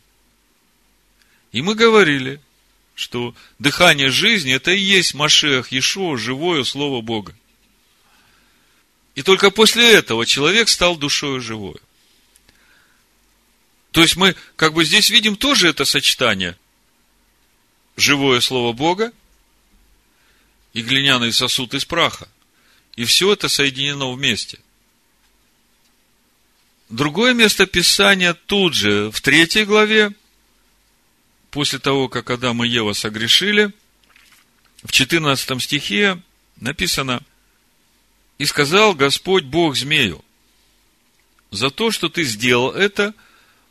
И 1.51 1.61
мы 1.61 1.75
говорили– 1.75 2.41
что 2.95 3.35
дыхание 3.59 4.11
жизни– 4.11 4.53
это 4.55 4.71
и 4.71 4.79
есть 4.79 5.15
Машех, 5.15 5.73
Иешуа, 5.73 6.17
живое 6.17 6.63
Слово 6.63 7.01
Бога. 7.01 7.35
И 9.17 9.23
только 9.23 9.51
после 9.51 9.93
этого 9.93 10.25
человек 10.25 10.69
стал 10.69 10.97
душою 10.97 11.41
живой. 11.41 11.81
То 13.91 14.03
есть 14.03 14.17
мы 14.17 14.37
как 14.57 14.73
бы 14.73 14.85
здесь 14.85 15.11
видим 15.11 15.37
тоже 15.37 15.69
это 15.69 15.85
сочетание. 15.85 16.57
Живое 17.97 18.41
Слово 18.41 18.73
Бога 18.73 19.13
и 20.73 20.83
глиняный 20.83 21.33
сосуд 21.33 21.75
из 21.75 21.85
праха. 21.85 22.29
И 22.95 23.05
все 23.05 23.33
это 23.33 23.49
соединено 23.49 24.13
вместе. 24.13 24.61
Другое 26.93 27.33
место 27.33 27.65
Писания 27.65 28.35
тут 28.35 28.75
же, 28.75 29.11
в 29.11 29.23
третьей 29.23 29.65
главе, 29.65 30.13
после 31.51 31.79
того, 31.79 32.11
как 32.11 32.29
Адам 32.29 32.63
и 32.63 32.69
Ева 32.69 32.93
согрешили, 32.93 33.73
в 34.85 34.93
14 34.93 35.63
стихе 35.63 36.21
написано, 36.61 37.23
«И 38.37 38.45
сказал 38.45 38.95
Господь 38.95 39.45
Бог 39.45 39.75
змею, 39.75 40.23
за 41.51 41.71
то, 41.71 41.91
что 41.91 42.11
ты 42.11 42.25
сделал 42.25 42.73
это, 42.73 43.15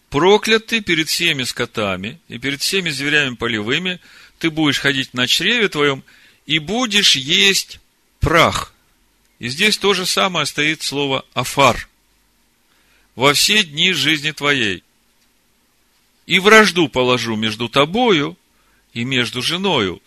проклят 0.10 0.66
ты 0.66 0.82
перед 0.82 1.08
всеми 1.08 1.44
скотами 1.44 2.20
и 2.28 2.40
перед 2.40 2.60
всеми 2.64 2.90
зверями 2.90 3.36
полевыми, 3.36 4.00
ты 4.40 4.50
будешь 4.50 4.80
ходить 4.80 5.14
на 5.14 5.28
чреве 5.28 5.70
твоем 5.70 6.04
и 6.48 6.58
будешь 6.58 7.16
есть 7.16 7.80
прах». 8.20 8.74
И 9.38 9.48
здесь 9.48 9.78
то 9.78 9.94
же 9.94 10.08
самое 10.08 10.48
стоит 10.48 10.82
слово 10.82 11.24
«афар». 11.36 11.88
Во 13.16 13.34
все 13.34 13.64
дни 13.64 13.94
жизни 13.94 14.32
твоей– 14.32 14.84
и 16.32 16.40
вражду 16.40 16.88
положу 16.88 17.36
между 17.36 17.68
тобою 17.68 18.38
и 18.94 19.04
между 19.04 19.42
женою, 19.42 20.02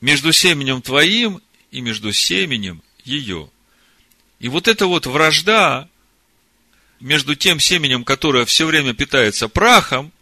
между 0.00 0.32
семенем 0.32 0.80
твоим 0.80 1.40
и 1.72 1.80
между 1.80 2.12
семенем 2.12 2.82
ее. 3.04 3.50
И 4.38 4.48
вот 4.48 4.68
эта 4.68 4.86
вот 4.86 5.06
вражда 5.06 5.88
между 7.00 7.34
тем 7.34 7.58
семенем, 7.58 8.04
которое 8.04 8.44
все 8.44 8.64
время 8.64 8.94
питается 8.94 9.48
прахом, 9.48 10.12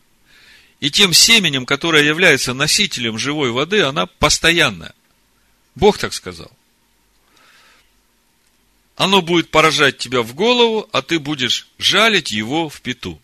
и 0.81 0.91
тем 0.91 1.13
семенем, 1.13 1.67
которое 1.67 2.05
является 2.05 2.55
носителем 2.55 3.19
живой 3.19 3.51
воды, 3.51 3.83
она 3.83 4.07
постоянная. 4.07 4.95
Бог 5.75 5.99
так 5.99 6.15
сказал. 6.15 6.51
Оно 8.97 9.23
будет 9.23 9.51
поражать 9.51 9.99
тебя 9.99 10.23
в 10.23 10.35
голову, 10.35 10.89
а 10.93 11.03
ты 11.03 11.19
будешь 11.19 11.69
жалить 11.79 12.31
его 12.31 12.69
в 12.69 12.81
пету. 12.81 13.21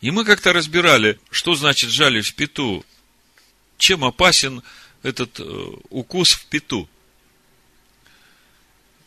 И 0.00 0.10
мы 0.10 0.24
как-то 0.24 0.52
разбирали, 0.52 1.18
что 1.30 1.54
значит 1.54 1.90
жали 1.90 2.20
в 2.20 2.34
пету, 2.34 2.84
чем 3.78 4.04
опасен 4.04 4.62
этот 5.02 5.40
э, 5.40 5.44
укус 5.90 6.32
в 6.32 6.46
пету. 6.46 6.88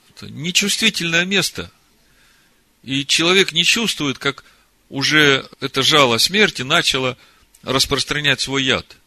Это 0.10 0.30
нечувствительное 0.30 1.26
место. 1.26 1.72
И 2.84 3.06
человек 3.06 3.52
не 3.52 3.64
чувствует, 3.64 4.18
как 4.18 4.44
уже 4.90 5.50
это 5.60 5.82
жало 5.82 6.18
смерти 6.18 6.62
начало 6.62 7.18
распространять 7.64 8.42
свой 8.42 8.64
яд. 8.64 8.98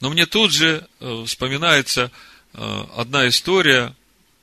Но 0.00 0.10
мне 0.10 0.26
тут 0.26 0.52
же 0.52 0.86
э, 1.00 1.24
вспоминается 1.26 2.12
э, 2.52 2.84
одна 2.94 3.26
история, 3.28 3.96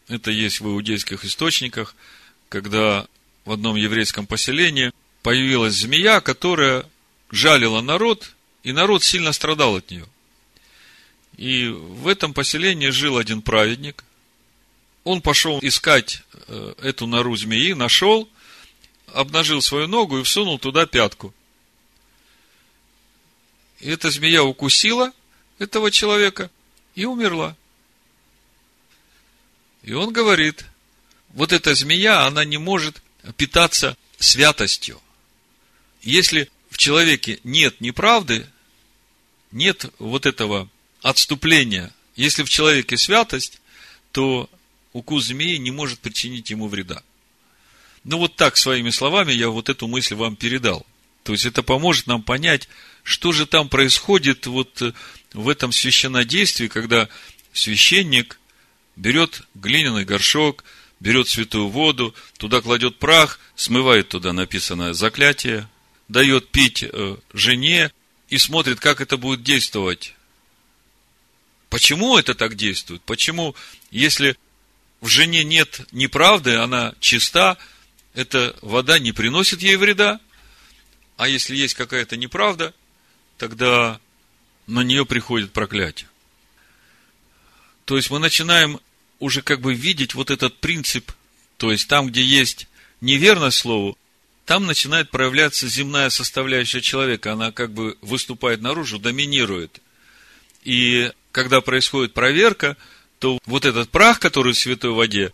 это 0.07 0.31
есть 0.31 0.59
в 0.59 0.67
иудейских 0.67 1.25
источниках, 1.25 1.95
когда 2.49 3.07
в 3.45 3.51
одном 3.51 3.75
еврейском 3.75 4.27
поселении– 4.27 4.91
появилась 5.25 5.73
змея, 5.73 6.21
которая 6.21 6.85
жалила 7.31 7.81
народ, 7.81 8.35
и 8.61 8.71
народ 8.71 9.03
сильно 9.03 9.33
страдал 9.33 9.77
от 9.77 9.89
нее. 9.89 10.05
И 11.35 11.67
в 11.67 12.07
этом 12.07 12.31
поселении 12.31 12.89
жил 12.89 13.17
один 13.17 13.41
праведник. 13.41 14.03
Он 15.03 15.23
пошел 15.23 15.57
искать 15.63 16.21
э, 16.31 16.75
эту 16.79 17.07
нору 17.07 17.35
змеи, 17.35 17.73
нашел, 17.73 18.29
обнажил 19.13 19.63
свою 19.63 19.87
ногу 19.87 20.19
и 20.19 20.23
всунул 20.23 20.59
туда 20.59 20.85
пятку. 20.85 21.33
И 23.79 23.89
эта 23.89 24.11
змея 24.11 24.43
укусила 24.43 25.11
этого 25.57 25.89
человека 25.89 26.51
и 26.93 27.05
умерла. 27.05 27.55
И 29.85 29.93
он 29.93 30.11
говорит, 30.11 30.65
вот 31.29 31.53
эта 31.53 31.75
змея, 31.75 32.25
она 32.25 32.43
не 32.43 32.57
может 32.57 33.03
питаться 33.37 33.95
святостью. 34.17 34.99
Если 36.01 36.49
в 36.71 36.77
человеке 36.77 37.39
нет 37.43 37.79
неправды, 37.81 38.47
нет 39.51 39.85
вот 39.99 40.25
этого 40.25 40.69
отступления. 41.03 41.93
Если 42.15 42.41
в 42.41 42.49
человеке 42.49 42.97
святость, 42.97 43.61
то 44.11 44.49
укус 44.91 45.25
змеи 45.25 45.57
не 45.57 45.69
может 45.69 45.99
причинить 45.99 46.49
ему 46.49 46.67
вреда. 46.67 47.03
Ну, 48.03 48.17
вот 48.17 48.35
так, 48.35 48.57
своими 48.57 48.89
словами, 48.89 49.33
я 49.33 49.49
вот 49.49 49.69
эту 49.69 49.87
мысль 49.87 50.15
вам 50.15 50.35
передал. 50.35 50.83
То 51.21 51.31
есть, 51.31 51.45
это 51.45 51.61
поможет 51.61 52.07
нам 52.07 52.23
понять, 52.23 52.69
что 53.03 53.31
же 53.31 53.45
там 53.45 53.69
происходит 53.69 54.47
вот 54.47 54.81
в 55.33 55.47
этом 55.47 55.71
священнодействии, 55.71 56.69
когда 56.69 57.07
священник 57.53 58.39
берет 58.95 59.41
глиняный 59.53 60.05
горшок, 60.05 60.63
берет 60.99 61.27
святую 61.27 61.69
воду, 61.69 62.15
туда 62.37 62.61
кладет 62.61 62.97
прах, 62.97 63.39
смывает 63.55 64.09
туда 64.09 64.33
написанное 64.33 64.93
заклятие, 64.93 65.69
дает 66.07 66.49
пить 66.49 66.83
э, 66.83 67.17
жене 67.33 67.91
и 68.29 68.37
смотрит, 68.37 68.79
как 68.79 69.01
это 69.01 69.17
будет 69.17 69.43
действовать. 69.43 70.13
Почему 71.69 72.17
это 72.17 72.35
так 72.35 72.55
действует? 72.55 73.01
Почему, 73.03 73.55
если 73.91 74.37
в 75.01 75.07
жене 75.07 75.43
нет 75.43 75.81
неправды, 75.91 76.55
она 76.55 76.93
чиста, 76.99 77.57
эта 78.13 78.55
вода 78.61 78.97
не 78.97 79.11
приносит 79.11 79.61
ей 79.61 79.75
вреда, 79.75 80.19
а 81.17 81.27
если 81.27 81.55
есть 81.55 81.73
какая-то 81.73 82.17
неправда, 82.17 82.73
тогда 83.37 83.99
на 84.67 84.81
нее 84.81 85.05
приходит 85.05 85.51
проклятие. 85.51 86.09
То 87.85 87.97
есть 87.97 88.09
мы 88.09 88.19
начинаем 88.19 88.79
уже 89.19 89.41
как 89.41 89.61
бы 89.61 89.73
видеть 89.73 90.13
вот 90.13 90.31
этот 90.31 90.57
принцип, 90.59 91.11
то 91.57 91.71
есть 91.71 91.87
там, 91.87 92.07
где 92.07 92.23
есть 92.23 92.67
неверность 93.01 93.57
слову, 93.57 93.97
там 94.45 94.67
начинает 94.67 95.09
проявляться 95.09 95.67
земная 95.67 96.09
составляющая 96.09 96.81
человека, 96.81 97.33
она 97.33 97.51
как 97.51 97.73
бы 97.73 97.97
выступает 98.01 98.61
наружу, 98.61 98.99
доминирует. 98.99 99.81
И 100.63 101.11
когда 101.31 101.61
происходит 101.61 102.13
проверка, 102.13 102.77
то 103.19 103.39
вот 103.45 103.65
этот 103.65 103.89
прах, 103.89 104.19
который 104.19 104.53
в 104.53 104.57
святой 104.57 104.91
воде, 104.91 105.33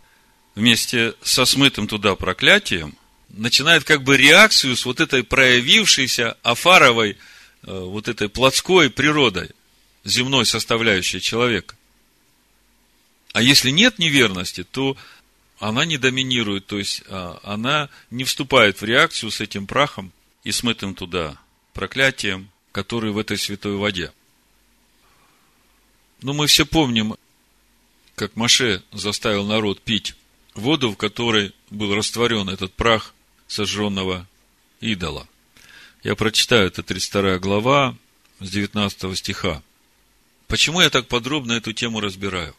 вместе 0.54 1.14
со 1.22 1.44
смытым 1.44 1.86
туда 1.88 2.14
проклятием, 2.14 2.96
начинает 3.28 3.84
как 3.84 4.02
бы 4.02 4.16
реакцию 4.16 4.76
с 4.76 4.84
вот 4.84 5.00
этой 5.00 5.24
проявившейся 5.24 6.36
афаровой, 6.42 7.12
э, 7.12 7.16
вот 7.66 8.08
этой 8.08 8.28
плотской 8.28 8.90
природой, 8.90 9.50
земной 10.04 10.46
составляющей 10.46 11.20
человека. 11.20 11.76
А 13.32 13.42
если 13.42 13.70
нет 13.70 13.98
неверности, 13.98 14.62
то 14.62 14.96
она 15.58 15.84
не 15.84 15.96
доминирует, 15.96 16.66
то 16.66 16.78
есть 16.78 17.02
а, 17.08 17.38
она 17.42 17.88
не 18.10 18.24
вступает 18.24 18.80
в 18.80 18.84
реакцию 18.84 19.30
с 19.30 19.40
этим 19.40 19.66
прахом 19.66 20.12
и 20.44 20.52
смытым 20.52 20.94
туда 20.94 21.38
проклятием, 21.72 22.50
который 22.72 23.12
в 23.12 23.18
этой 23.18 23.38
святой 23.38 23.76
воде. 23.76 24.12
Но 26.20 26.32
мы 26.32 26.46
все 26.46 26.66
помним, 26.66 27.16
как 28.14 28.36
Маше 28.36 28.82
заставил 28.92 29.46
народ 29.46 29.80
пить 29.80 30.14
воду, 30.54 30.90
в 30.90 30.96
которой 30.96 31.54
был 31.70 31.94
растворен 31.94 32.48
этот 32.48 32.74
прах 32.74 33.14
сожженного 33.48 34.26
идола. 34.80 35.26
Я 36.02 36.16
прочитаю, 36.16 36.66
это 36.66 36.82
32 36.82 37.38
глава 37.38 37.96
с 38.40 38.50
19 38.50 39.16
стиха. 39.16 39.62
Почему 40.48 40.80
я 40.80 40.90
так 40.90 41.08
подробно 41.08 41.52
эту 41.52 41.72
тему 41.72 42.00
разбираю? 42.00 42.54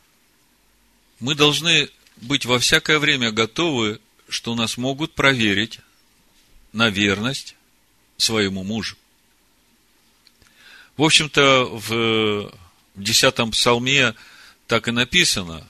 Мы 1.23 1.35
должны 1.35 1.89
быть 2.17 2.43
во 2.43 2.59
всякое 2.59 2.99
время 2.99 3.31
готовы, 3.31 4.01
что 4.27 4.55
нас 4.55 4.75
могут 4.75 5.13
проверить 5.13 5.79
на 6.73 6.89
верность 6.89 7.55
своему 8.17 8.65
мужу. 8.65 8.97
В 10.97 11.03
общем-то, 11.03 11.63
в 11.71 12.53
десятом 12.95 13.51
псалме 13.51 14.15
так 14.67 14.89
и 14.89 14.91
написано, 14.91 15.65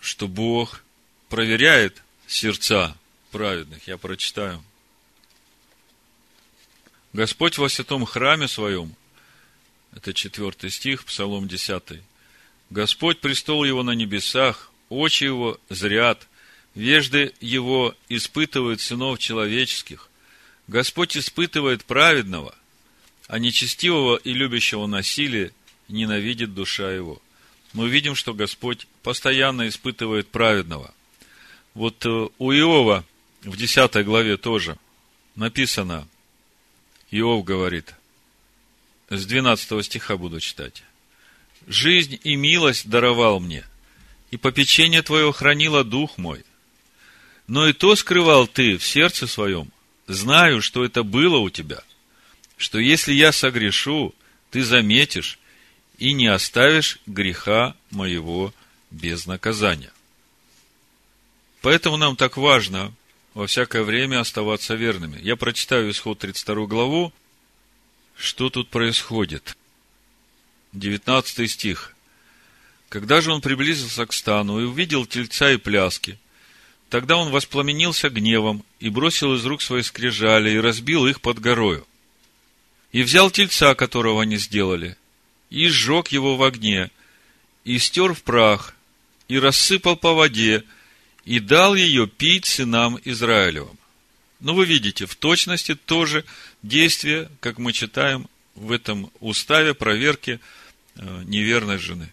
что 0.00 0.26
Бог 0.26 0.82
проверяет 1.28 2.02
сердца 2.26 2.96
праведных. 3.30 3.86
Я 3.86 3.98
прочитаю. 3.98 4.64
Господь 7.12 7.58
во 7.58 7.68
святом 7.68 8.06
храме 8.06 8.48
своем, 8.48 8.96
это 9.94 10.14
четвертый 10.14 10.70
стих, 10.70 11.04
Псалом 11.04 11.46
десятый. 11.46 12.02
Господь 12.72 13.20
престол 13.20 13.64
его 13.64 13.82
на 13.82 13.90
небесах, 13.90 14.70
очи 14.88 15.24
его 15.24 15.60
зрят, 15.68 16.26
вежды 16.74 17.34
его 17.38 17.94
испытывают 18.08 18.80
сынов 18.80 19.18
человеческих. 19.18 20.08
Господь 20.68 21.14
испытывает 21.14 21.84
праведного, 21.84 22.54
а 23.26 23.38
нечестивого 23.38 24.16
и 24.16 24.32
любящего 24.32 24.86
насилия 24.86 25.52
ненавидит 25.88 26.54
душа 26.54 26.90
его. 26.90 27.20
Мы 27.74 27.90
видим, 27.90 28.14
что 28.14 28.32
Господь 28.32 28.86
постоянно 29.02 29.68
испытывает 29.68 30.28
праведного. 30.28 30.94
Вот 31.74 32.06
э, 32.06 32.28
у 32.38 32.52
Иова 32.52 33.04
в 33.42 33.54
10 33.54 34.02
главе 34.02 34.38
тоже 34.38 34.78
написано, 35.34 36.08
Иов 37.10 37.44
говорит, 37.44 37.94
с 39.10 39.26
12 39.26 39.84
стиха 39.84 40.16
буду 40.16 40.40
читать. 40.40 40.82
«Жизнь 41.66 42.18
и 42.22 42.36
милость 42.36 42.88
даровал 42.88 43.40
мне, 43.40 43.64
и 44.30 44.36
попечение 44.36 45.02
Твое 45.02 45.32
хранило 45.32 45.84
дух 45.84 46.18
мой. 46.18 46.44
Но 47.46 47.68
и 47.68 47.72
то 47.72 47.94
скрывал 47.96 48.46
Ты 48.46 48.78
в 48.78 48.84
сердце 48.84 49.26
своем, 49.26 49.70
знаю, 50.06 50.62
что 50.62 50.84
это 50.84 51.02
было 51.02 51.38
у 51.38 51.50
Тебя, 51.50 51.82
что 52.56 52.78
если 52.78 53.12
я 53.12 53.32
согрешу, 53.32 54.14
Ты 54.50 54.64
заметишь 54.64 55.38
и 55.98 56.12
не 56.12 56.26
оставишь 56.26 56.98
греха 57.06 57.76
моего 57.90 58.52
без 58.90 59.26
наказания. 59.26 59.92
Поэтому 61.60 61.96
нам 61.96 62.16
так 62.16 62.36
важно 62.36 62.92
во 63.34 63.46
всякое 63.46 63.82
время 63.82 64.20
оставаться 64.20 64.74
верными. 64.74 65.18
Я 65.22 65.36
прочитаю 65.36 65.90
исход 65.90 66.18
32 66.18 66.66
главу. 66.66 67.12
Что 68.16 68.50
тут 68.50 68.68
происходит? 68.68 69.56
19 70.72 71.50
стих. 71.50 71.94
Когда 72.88 73.20
же 73.20 73.32
он 73.32 73.40
приблизился 73.40 74.06
к 74.06 74.12
стану 74.12 74.60
и 74.60 74.64
увидел 74.64 75.06
тельца 75.06 75.52
и 75.52 75.56
пляски, 75.56 76.18
тогда 76.90 77.16
он 77.16 77.30
воспламенился 77.30 78.10
гневом 78.10 78.64
и 78.80 78.90
бросил 78.90 79.34
из 79.34 79.44
рук 79.44 79.62
свои 79.62 79.82
скрижали 79.82 80.50
и 80.50 80.60
разбил 80.60 81.06
их 81.06 81.20
под 81.20 81.38
горою. 81.38 81.86
И 82.90 83.02
взял 83.02 83.30
тельца, 83.30 83.74
которого 83.74 84.22
они 84.22 84.36
сделали, 84.36 84.96
и 85.48 85.68
сжег 85.68 86.08
его 86.08 86.36
в 86.36 86.42
огне, 86.42 86.90
и 87.64 87.78
стер 87.78 88.12
в 88.12 88.22
прах, 88.22 88.74
и 89.28 89.38
рассыпал 89.38 89.96
по 89.96 90.12
воде, 90.12 90.64
и 91.24 91.38
дал 91.38 91.74
ее 91.74 92.06
пить 92.06 92.44
сынам 92.44 92.98
Израилевым. 93.04 93.78
Ну, 94.40 94.54
вы 94.54 94.66
видите, 94.66 95.06
в 95.06 95.14
точности 95.14 95.74
тоже 95.74 96.24
действие, 96.62 97.30
как 97.40 97.58
мы 97.58 97.72
читаем 97.72 98.28
в 98.54 98.72
этом 98.72 99.10
уставе 99.20 99.72
проверки 99.72 100.40
неверной 100.96 101.78
жены. 101.78 102.12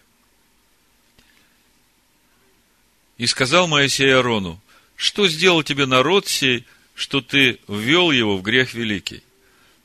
И 3.18 3.26
сказал 3.26 3.68
Моисей 3.68 4.14
Арону, 4.14 4.60
что 4.96 5.28
сделал 5.28 5.62
тебе 5.62 5.86
народ 5.86 6.26
сей, 6.26 6.64
что 6.94 7.20
ты 7.20 7.58
ввел 7.68 8.10
его 8.10 8.36
в 8.36 8.42
грех 8.42 8.74
великий? 8.74 9.22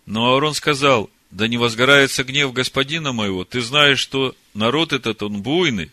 Но 0.06 0.34
Аарон 0.34 0.54
сказал, 0.54 1.10
да 1.32 1.48
не 1.48 1.58
возгорается 1.58 2.24
гнев 2.24 2.54
господина 2.54 3.12
моего, 3.12 3.44
ты 3.44 3.62
знаешь, 3.62 4.00
что 4.00 4.36
народ 4.54 4.94
этот, 4.94 5.22
он 5.22 5.42
буйный. 5.42 5.92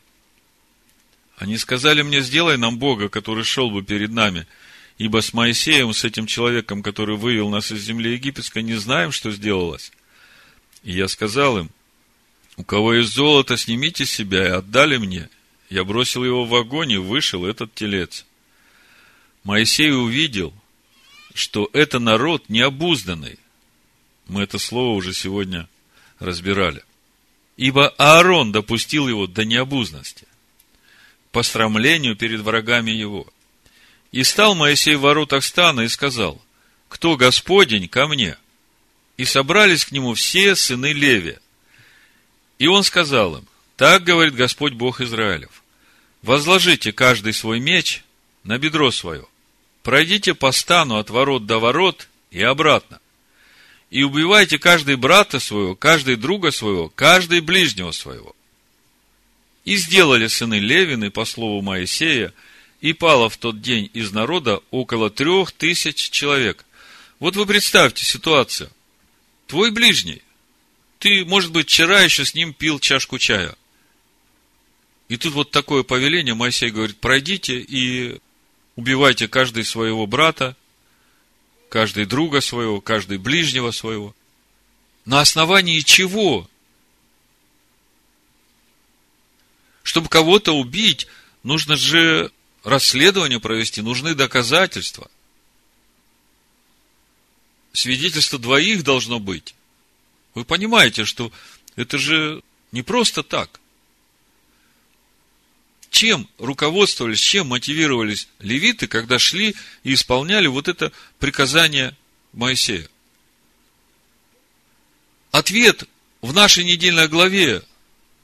Они 1.37 1.57
сказали 1.59 2.03
мне, 2.03 2.21
сделай 2.21 2.57
нам 2.57 2.79
Бога, 2.79 3.09
который 3.09 3.43
шел 3.43 3.71
бы 3.71 3.83
перед 3.83 4.13
нами, 4.13 4.47
ибо 4.99 5.21
с 5.21 5.33
Моисеем, 5.33 5.93
с 5.93 6.05
этим 6.05 6.27
человеком, 6.27 6.83
который 6.83 7.17
вывел 7.17 7.49
нас 7.49 7.73
из 7.73 7.83
земли 7.83 8.13
египетской, 8.13 8.63
не 8.63 8.75
знаем, 8.75 9.11
что 9.11 9.33
сделалось. 9.33 9.91
И 10.85 10.93
я 10.93 11.09
сказал 11.09 11.59
им, 11.59 11.71
у 12.57 12.65
кого 12.65 12.95
есть 12.95 13.15
золото, 13.15 13.57
снимите 13.57 14.05
себя 14.05 14.47
и 14.47 14.51
отдали 14.51 14.97
мне, 14.99 15.29
я 15.71 15.85
бросил 15.85 16.25
его 16.25 16.45
в 16.45 16.55
огонь, 16.55 16.93
и 16.93 16.99
вышел 16.99 17.47
этот 17.47 17.75
телец. 17.75 18.27
Моисей 19.43 19.91
увидел, 19.91 20.53
что 21.35 21.71
это 21.73 21.99
народ 21.99 22.49
необузданный. 22.49 23.39
Мы 24.29 24.43
это 24.43 24.59
слово 24.59 24.95
уже 24.95 25.15
сегодня 25.15 25.69
разбирали. 26.19 26.85
Ибо 27.57 27.89
Аарон 27.99 28.53
допустил 28.53 29.09
его 29.09 29.27
до 29.27 29.45
необузности, 29.45 30.27
по 31.31 31.43
срамлению 31.43 32.17
перед 32.17 32.41
врагами 32.41 32.91
его. 32.91 33.27
И 34.11 34.25
стал 34.25 34.55
Моисей 34.55 34.97
в 34.97 35.01
воротах 35.01 35.43
стана 35.43 35.81
и 35.83 35.89
сказал, 35.89 36.41
кто 36.89 37.17
Господень 37.17 37.89
ко 37.89 38.07
мне? 38.07 38.37
И 39.17 39.25
собрались 39.25 39.87
к 39.87 39.93
нему 39.93 40.13
все 40.15 40.55
сыны 40.55 40.93
Левия. 40.93 41.41
И 42.63 42.69
он 42.69 42.85
сказал 42.85 43.39
им, 43.39 43.45
так 43.77 44.05
говорит 44.05 44.37
Господь 44.37 44.75
Бог 44.75 45.01
Израилев 45.01 45.65
возложите 46.23 46.93
каждый 46.93 47.33
свой 47.33 47.59
меч 47.59 48.05
на 48.45 48.57
бедро 48.57 48.93
свое. 48.93 49.27
Пройдите 49.83 50.33
по 50.33 50.53
стану 50.53 50.99
от 50.99 51.11
ворот 51.11 51.45
до 51.45 51.59
ворот 51.59 52.09
и 52.31 52.41
обратно. 52.41 53.01
И 53.91 54.05
убивайте 54.05 54.61
каждый 54.61 54.95
брата 54.95 55.41
своего, 55.41 55.75
каждый 55.75 56.15
друга 56.15 56.53
своего, 56.53 56.89
каждый 56.89 57.41
ближнего 57.41 57.91
своего. 57.91 58.33
И 59.65 59.75
сделали 59.75 60.29
сыны 60.29 60.61
Левины 60.61 61.11
по 61.11 61.25
слову 61.25 61.63
Моисея, 61.63 62.33
и 62.81 62.93
пало 62.93 63.29
в 63.29 63.39
тот 63.39 63.61
день 63.61 63.91
из 63.93 64.13
народа 64.13 64.61
около 64.71 65.11
трех 65.11 65.51
тысяч 65.51 66.11
человек. 66.11 66.65
Вот 67.19 67.35
вы 67.35 67.45
представьте 67.45 68.05
ситуацию. 68.05 68.71
Твой 69.49 69.73
ближний, 69.73 70.23
ты, 71.03 71.25
может 71.25 71.51
быть, 71.51 71.69
вчера 71.69 72.01
еще 72.01 72.25
с 72.25 72.33
ним 72.33 72.55
пил 72.55 72.79
чашку 72.79 73.19
чая. 73.19 73.57
И 75.09 75.17
тут 75.17 75.33
вот 75.33 75.51
такое 75.51 75.83
повеление, 75.83 76.35
Моисей 76.35 76.71
говорит, 76.71 77.01
пройдите 77.01 77.59
и 77.59 78.21
убивайте 78.77 79.27
каждый 79.27 79.65
своего 79.65 80.07
брата, 80.07 80.57
каждый 81.71 82.07
друга 82.07 82.41
своего, 82.41 82.81
каждый 82.81 83.19
ближнего 83.19 83.73
своего. 83.73 84.15
На 85.05 85.21
основании 85.21 85.81
чего? 85.81 86.49
Чтобы 89.83 90.09
кого-то 90.09 90.53
убить, 90.53 91.09
нужно 91.43 91.75
же 91.75 92.31
расследование 92.63 93.41
провести, 93.41 93.83
нужны 93.83 94.15
доказательства. 94.15 95.11
Свидетельство 97.73 98.39
двоих 98.39 98.85
должно 98.85 99.19
быть. 99.19 99.57
Вы 100.35 100.45
понимаете, 100.45 101.05
что 101.05 101.33
это 101.77 101.99
же 101.99 102.43
не 102.71 102.83
просто 102.83 103.23
так. 103.23 103.61
Чем 105.91 106.29
руководствовались, 106.39 107.21
чем 107.21 107.49
мотивировались 107.49 108.29
левиты, 108.39 108.87
когда 108.87 109.19
шли 109.19 109.55
и 109.85 109.93
исполняли 109.93 110.47
вот 110.47 110.69
это 110.69 110.91
приказание 111.19 111.97
Моисея? 112.33 112.89
Ответ 115.33 115.85
в 116.23 116.33
нашей 116.33 116.65
недельной 116.65 117.09
главе 117.09 117.63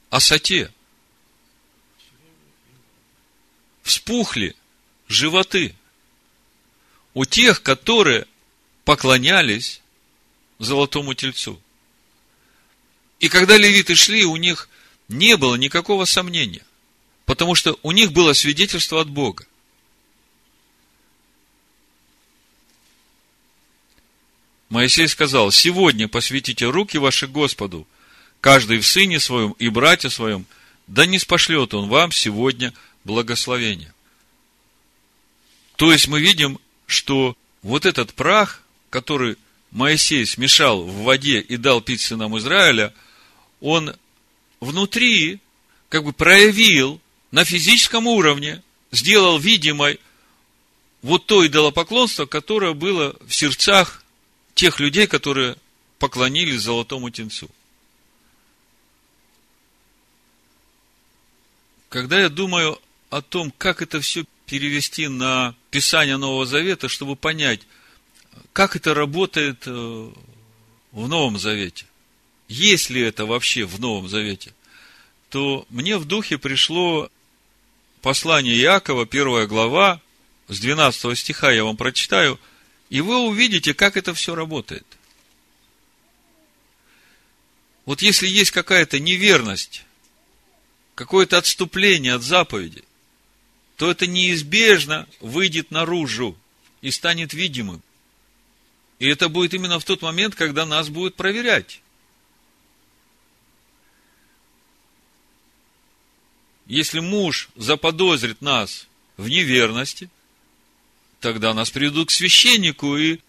о 0.09 0.19
сате. 0.19 0.73
Вспухли 3.83 4.55
животы 5.07 5.75
у 7.13 7.25
тех, 7.25 7.61
которые 7.61 8.27
поклонялись 8.83 9.81
золотому 10.57 11.13
тельцу. 11.13 11.61
И 13.19 13.29
когда 13.29 13.57
левиты 13.57 13.95
шли, 13.95 14.25
у 14.25 14.35
них 14.37 14.69
не 15.07 15.37
было 15.37 15.55
никакого 15.55 16.05
сомнения. 16.05 16.65
Потому 17.25 17.55
что 17.55 17.77
у 17.83 17.91
них 17.91 18.11
было 18.11 18.33
свидетельство 18.33 19.01
от 19.01 19.09
Бога. 19.09 19.45
Моисей 24.69 25.07
сказал, 25.07 25.51
сегодня 25.51 26.07
посвятите 26.07 26.65
руки 26.65 26.97
ваши 26.97 27.27
Господу, 27.27 27.87
каждый 28.39 28.79
в 28.79 28.85
сыне 28.85 29.19
своем 29.19 29.51
и 29.53 29.67
брате 29.69 30.09
своем, 30.09 30.45
да 30.85 31.05
не 31.05 31.17
спошлет 31.17 31.73
он 31.73 31.89
вам 31.89 32.11
сегодня 32.11 32.73
благословение. 33.03 33.93
То 35.75 35.91
есть 35.91 36.07
мы 36.07 36.21
видим, 36.21 36.59
что 36.85 37.35
вот 37.63 37.85
этот 37.85 38.13
прах, 38.13 38.61
который 38.89 39.37
Моисей 39.71 40.25
смешал 40.25 40.83
в 40.83 41.03
воде 41.03 41.39
и 41.39 41.57
дал 41.57 41.81
пить 41.81 42.01
сынам 42.01 42.37
Израиля, 42.37 42.93
он 43.61 43.95
внутри 44.59 45.39
как 45.89 46.03
бы 46.03 46.13
проявил 46.13 47.01
на 47.31 47.45
физическом 47.45 48.07
уровне 48.07 48.61
сделал 48.91 49.39
видимой 49.39 49.99
вот 51.01 51.25
то 51.25 51.45
идолопоклонство, 51.45 52.25
которое 52.25 52.73
было 52.73 53.15
в 53.25 53.33
сердцах 53.33 54.03
тех 54.53 54.79
людей, 54.79 55.07
которые 55.07 55.55
поклонились 55.97 56.61
золотому 56.61 57.09
тенцу. 57.09 57.49
Когда 61.87 62.19
я 62.19 62.29
думаю 62.29 62.79
о 63.09 63.21
том, 63.21 63.51
как 63.57 63.81
это 63.81 64.01
все 64.01 64.25
перевести 64.45 65.07
на 65.07 65.55
Писание 65.71 66.17
Нового 66.17 66.45
Завета, 66.45 66.87
чтобы 66.87 67.15
понять, 67.15 67.61
как 68.53 68.75
это 68.75 68.93
работает 68.93 69.63
э, 69.65 70.11
в 70.91 71.07
Новом 71.07 71.39
Завете, 71.39 71.85
есть 72.49 72.89
ли 72.89 73.01
это 73.01 73.25
вообще 73.25 73.63
в 73.63 73.79
Новом 73.79 74.09
Завете, 74.09 74.53
то 75.29 75.65
мне 75.69 75.97
в 75.97 76.05
духе 76.05 76.37
пришло 76.37 77.09
послание 78.01 78.59
Иакова, 78.59 79.05
первая 79.05 79.45
глава, 79.45 80.01
с 80.47 80.59
12 80.59 81.17
стиха 81.17 81.51
я 81.51 81.63
вам 81.63 81.77
прочитаю, 81.77 82.39
и 82.89 83.01
вы 83.01 83.19
увидите, 83.19 83.75
как 83.75 83.95
это 83.95 84.15
все 84.15 84.33
работает. 84.33 84.85
Вот 87.85 88.01
если 88.01 88.27
есть 88.27 88.51
какая-то 88.51 88.99
неверность, 88.99 89.83
какое-то 90.95 91.37
отступление 91.37 92.15
от 92.15 92.23
заповеди, 92.23 92.83
то 93.77 93.89
это 93.89 94.07
неизбежно 94.07 95.07
выйдет 95.19 95.71
наружу 95.71 96.35
и 96.81 96.89
станет 96.89 97.33
видимым. 97.33 97.81
И 98.97 99.07
это 99.07 99.29
будет 99.29 99.53
именно 99.53 99.79
в 99.79 99.85
тот 99.85 100.01
момент, 100.01 100.35
когда 100.35 100.65
нас 100.65 100.89
будут 100.89 101.15
проверять. 101.15 101.81
Если 106.69 106.99
муж 106.99 107.49
заподозрит 107.55 108.41
нас 108.41 108.87
в 109.17 109.27
неверности, 109.27 110.09
тогда 111.19 111.55
нас 111.55 111.71
приведут 111.71 112.09
к 112.09 112.11
священнику, 112.11 112.95
и 112.95 113.19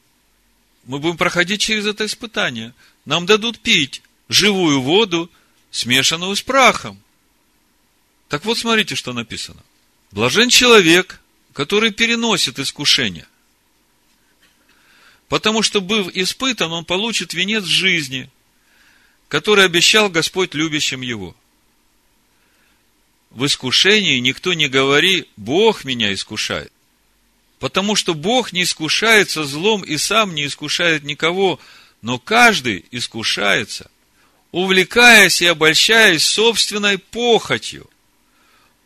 мы 0.84 0.98
будем 0.98 1.16
проходить 1.16 1.62
через 1.62 1.86
это 1.86 2.04
испытание. 2.04 2.74
Нам 3.06 3.24
дадут 3.24 3.58
пить 3.58 4.02
живую 4.28 4.82
воду, 4.82 5.30
смешанную 5.70 6.36
с 6.36 6.42
прахом. 6.42 7.02
Так 8.28 8.44
вот, 8.44 8.58
смотрите, 8.58 8.94
что 8.94 9.14
написано. 9.14 9.62
Блажен 10.12 10.50
человек, 10.50 11.18
который 11.54 11.92
переносит 11.92 12.58
искушение. 12.58 13.26
Потому 15.28 15.62
что, 15.62 15.80
быв 15.80 16.08
испытан, 16.14 16.70
он 16.72 16.84
получит 16.84 17.32
венец 17.32 17.64
жизни, 17.64 18.28
который 19.28 19.64
обещал 19.64 20.10
Господь 20.10 20.52
любящим 20.54 21.00
его 21.00 21.34
в 23.30 23.46
искушении 23.46 24.18
никто 24.18 24.52
не 24.54 24.68
говори, 24.68 25.28
Бог 25.36 25.84
меня 25.84 26.12
искушает. 26.12 26.72
Потому 27.58 27.94
что 27.94 28.14
Бог 28.14 28.52
не 28.52 28.62
искушается 28.62 29.44
злом 29.44 29.82
и 29.82 29.96
сам 29.98 30.34
не 30.34 30.46
искушает 30.46 31.04
никого, 31.04 31.60
но 32.02 32.18
каждый 32.18 32.84
искушается, 32.90 33.90
увлекаясь 34.50 35.42
и 35.42 35.46
обольщаясь 35.46 36.24
собственной 36.24 36.98
похотью. 36.98 37.88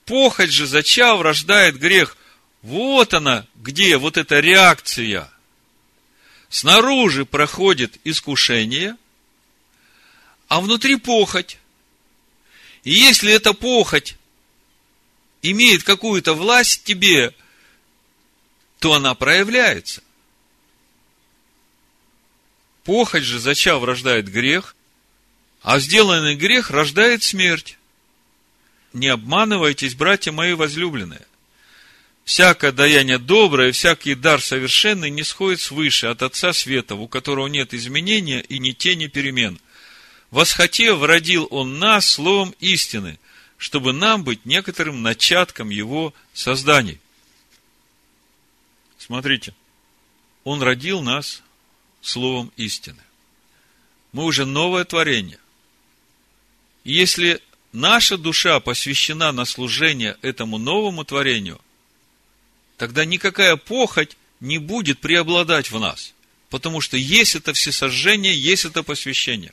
Похоть 0.05 0.51
же, 0.51 0.67
зачав, 0.67 1.23
рождает 1.23 1.79
грех. 1.79 2.17
Вот 2.61 3.15
она, 3.15 3.47
где 3.55 3.97
вот 3.97 4.19
эта 4.19 4.41
реакция. 4.41 5.31
Снаружи 6.51 7.25
проходит 7.25 7.99
искушение, 8.05 8.97
а 10.49 10.61
внутри 10.61 10.97
похоть. 10.97 11.59
И 12.83 12.93
если 12.93 13.33
эта 13.33 13.55
похоть 13.55 14.17
имеет 15.51 15.83
какую-то 15.83 16.35
власть 16.35 16.85
тебе, 16.85 17.35
то 18.79 18.95
она 18.95 19.15
проявляется. 19.15 20.03
Похоть 22.85 23.23
же, 23.23 23.39
зачав, 23.39 23.83
рождает 23.85 24.29
грех, 24.31 24.75
а 25.63 25.79
сделанный 25.79 26.35
грех 26.35 26.71
рождает 26.71 27.23
смерть. 27.23 27.79
Не 28.93 29.09
обманывайтесь, 29.09 29.95
братья 29.95 30.33
мои 30.33 30.55
возлюбленные. 30.55 31.27
Всякое 32.25 32.73
даяние 32.73 33.19
доброе, 33.19 33.73
всякий 33.73 34.15
дар 34.15 34.41
совершенный 34.41 35.11
не 35.11 35.25
сходит 35.25 35.61
свыше 35.61 36.07
от 36.07 36.23
Отца 36.23 36.55
Света, 36.55 36.95
у 36.95 37.07
которого 37.07 37.49
нет 37.49 37.75
изменения 37.75 38.41
и 38.41 38.59
ни 38.59 38.73
тени 38.73 39.09
перемен. 39.09 39.61
Восхотев, 40.31 41.03
родил 41.03 41.47
Он 41.51 41.79
нас 41.79 42.09
словом 42.09 42.55
истины, 42.61 43.19
чтобы 43.59 43.93
нам 43.93 44.25
быть 44.25 44.45
некоторым 44.45 45.03
начатком 45.03 45.71
его 45.71 46.13
созданий. 46.33 47.01
Смотрите, 48.99 49.55
он 50.45 50.63
родил 50.63 51.03
нас 51.03 51.43
словом 52.01 52.53
истины. 52.57 53.03
Мы 54.13 54.25
уже 54.25 54.45
новое 54.45 54.85
творение. 54.85 55.39
И 56.85 56.93
если 56.93 57.41
наша 57.73 58.17
душа 58.17 58.61
посвящена 58.61 59.33
на 59.33 59.45
служение 59.45 60.17
этому 60.23 60.59
новому 60.59 61.05
творению, 61.05 61.61
тогда 62.77 63.05
никакая 63.05 63.57
похоть 63.57 64.17
не 64.41 64.59
будет 64.59 65.01
преобладать 65.01 65.71
в 65.71 65.81
нас. 65.81 66.15
Потому 66.51 66.81
что 66.81 66.97
есть 66.97 67.35
это 67.35 67.53
всесожжение, 67.53 68.39
есть 68.39 68.65
это 68.65 68.83
посвящение. 68.83 69.53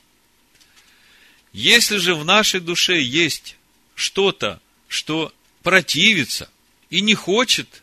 Если 1.52 1.96
же 1.96 2.14
в 2.14 2.24
нашей 2.24 2.60
душе 2.60 3.00
есть 3.00 3.56
что-то, 3.94 4.60
что 4.88 5.32
противится 5.62 6.50
и 6.90 7.00
не 7.00 7.14
хочет 7.14 7.82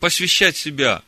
посвящать 0.00 0.56
себя 0.56 1.02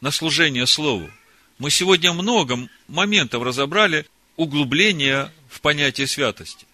на 0.00 0.10
служение 0.10 0.66
Слову. 0.66 1.10
Мы 1.58 1.70
сегодня 1.70 2.12
много 2.12 2.68
моментов 2.86 3.42
разобрали 3.42 4.06
углубления 4.36 5.32
в 5.50 5.60
понятие 5.60 6.06
святости. 6.06 6.66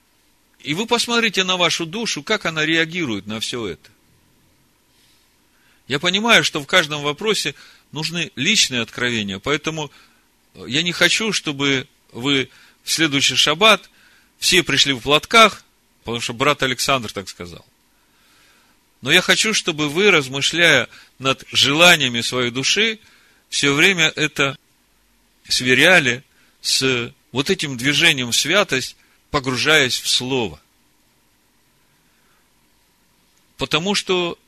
И 0.61 0.75
вы 0.75 0.87
посмотрите 0.87 1.45
на 1.45 1.57
вашу 1.57 1.87
душу, 1.87 2.23
как 2.23 2.47
она 2.47 2.65
реагирует 2.65 3.27
на 3.27 3.41
все 3.41 3.67
это. 3.67 3.91
Я 5.89 5.99
понимаю, 5.99 6.45
что 6.45 6.61
в 6.61 6.67
каждом 6.67 7.03
вопросе 7.03 7.55
нужны 7.91 8.31
личные 8.37 8.83
откровения, 8.83 9.39
поэтому 9.39 9.91
я 10.55 10.83
не 10.83 10.93
хочу, 10.93 11.33
чтобы 11.33 11.89
вы 12.13 12.49
в 12.85 12.91
следующий 12.91 13.35
шаббат 13.35 13.91
все 14.39 14.63
пришли 14.63 14.93
в 14.93 15.01
платках, 15.01 15.65
потому 16.05 16.21
что 16.21 16.33
брат 16.33 16.63
Александр 16.63 17.13
так 17.13 17.29
сказал. 17.29 17.65
Но 19.01 19.11
я 19.11 19.21
хочу, 19.21 19.53
чтобы 19.53 19.89
вы, 19.89 20.11
размышляя 20.11 20.89
над 21.19 21.45
желаниями 21.51 22.21
своей 22.21 22.51
души, 22.51 23.01
все 23.49 23.73
время 23.75 24.13
это 24.15 24.57
сверяли 25.49 26.25
с 26.61 27.13
вот 27.33 27.51
этим 27.51 27.77
движением 27.77 28.31
в 28.31 28.37
святость, 28.37 28.97
погружаясь 29.31 29.99
в 29.99 30.09
Слово. 30.09 30.61
Потому 33.57 33.95
что 33.95 34.39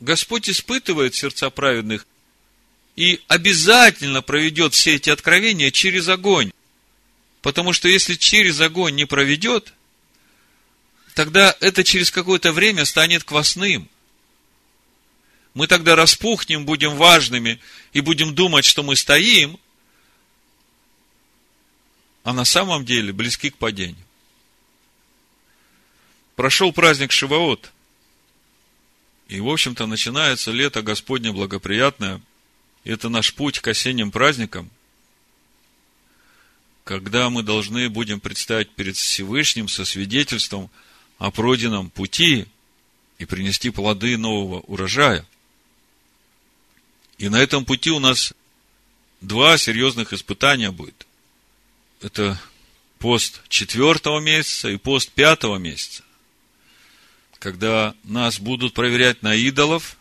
Господь 0.00 0.48
испытывает 0.48 1.14
сердца 1.14 1.50
праведных 1.50 2.06
и 2.96 3.20
обязательно 3.28 4.22
проведет 4.22 4.72
все 4.72 4.96
эти 4.96 5.10
откровения 5.10 5.70
через 5.70 6.08
огонь. 6.08 6.52
Потому 7.42 7.72
что 7.72 7.88
если 7.88 8.14
через 8.14 8.60
огонь 8.60 8.94
не 8.94 9.04
проведет, 9.04 9.74
тогда 11.16 11.56
это 11.60 11.82
через 11.82 12.10
какое-то 12.10 12.52
время 12.52 12.84
станет 12.84 13.24
квасным. 13.24 13.88
Мы 15.54 15.66
тогда 15.66 15.96
распухнем, 15.96 16.66
будем 16.66 16.94
важными 16.94 17.58
и 17.94 18.02
будем 18.02 18.34
думать, 18.34 18.66
что 18.66 18.82
мы 18.82 18.96
стоим, 18.96 19.58
а 22.22 22.34
на 22.34 22.44
самом 22.44 22.84
деле 22.84 23.14
близки 23.14 23.48
к 23.48 23.56
падению. 23.56 24.04
Прошел 26.34 26.70
праздник 26.70 27.12
Шивоот, 27.12 27.72
и, 29.28 29.40
в 29.40 29.48
общем-то, 29.48 29.86
начинается 29.86 30.50
лето 30.50 30.82
Господне 30.82 31.32
благоприятное. 31.32 32.20
Это 32.84 33.08
наш 33.08 33.32
путь 33.32 33.60
к 33.60 33.68
осенним 33.68 34.10
праздникам, 34.10 34.70
когда 36.84 37.30
мы 37.30 37.42
должны 37.42 37.88
будем 37.88 38.20
предстать 38.20 38.68
перед 38.72 38.98
Всевышним 38.98 39.66
со 39.66 39.86
свидетельством– 39.86 40.70
о 41.18 41.30
пройденном 41.30 41.90
пути 41.90 42.46
и 43.18 43.24
принести 43.24 43.70
плоды 43.70 44.16
нового 44.16 44.60
урожая. 44.60 45.26
И 47.18 47.28
на 47.28 47.36
этом 47.36 47.64
пути 47.64 47.90
у 47.90 47.98
нас 47.98 48.34
два 49.20 49.56
серьезных 49.56 50.12
испытания 50.12 50.70
будет. 50.70 51.06
Это 52.02 52.40
пост 52.98 53.42
четвертого 53.48 54.20
месяца 54.20 54.68
и 54.68 54.76
пост 54.76 55.10
пятого 55.12 55.56
месяца. 55.56 56.02
Когда 57.38 57.94
нас 58.04 58.38
будут 58.38 58.74
проверять 58.74 59.22
на 59.22 59.34
идолов, 59.34 59.96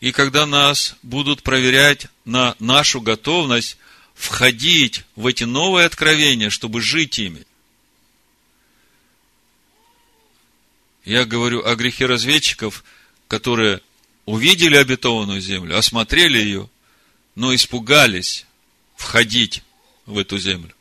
и 0.00 0.10
когда 0.10 0.46
нас 0.46 0.96
будут 1.02 1.42
проверять 1.42 2.08
на 2.24 2.56
нашу 2.58 3.00
готовность 3.00 3.76
входить 4.14 5.04
в 5.14 5.26
эти 5.26 5.44
новые 5.44 5.86
откровения, 5.86 6.50
чтобы 6.50 6.80
жить 6.80 7.18
ими. 7.18 7.44
Я 11.04 11.24
говорю 11.24 11.64
о 11.64 11.74
грехе 11.74 12.06
разведчиков, 12.06 12.84
которые 13.26 13.80
увидели 14.24 14.76
обетованную 14.76 15.40
землю, 15.40 15.76
осмотрели 15.76 16.38
ее, 16.38 16.70
но 17.34 17.54
испугались 17.54 18.46
входить 18.94 19.62
в 20.06 20.18
эту 20.18 20.38
землю. 20.38 20.74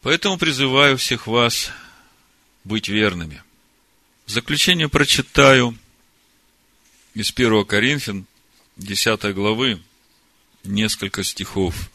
Поэтому 0.00 0.38
призываю 0.38 0.96
всех 0.96 1.26
вас 1.26 1.70
быть 2.64 2.88
верными. 2.88 3.42
В 4.24 4.30
заключение 4.30 4.88
прочитаю 4.88 5.76
из 7.14 7.30
1 7.30 7.64
Коринфян, 7.64 8.26
10 8.76 9.34
главы, 9.34 9.82
несколько 10.64 11.24
стихов. 11.24 11.90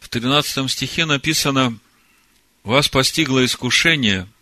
В 0.00 0.08
13 0.08 0.70
стихе 0.70 1.06
написано, 1.06 1.78
«Вас 2.64 2.88
постигло 2.88 3.44
искушение– 3.44 4.28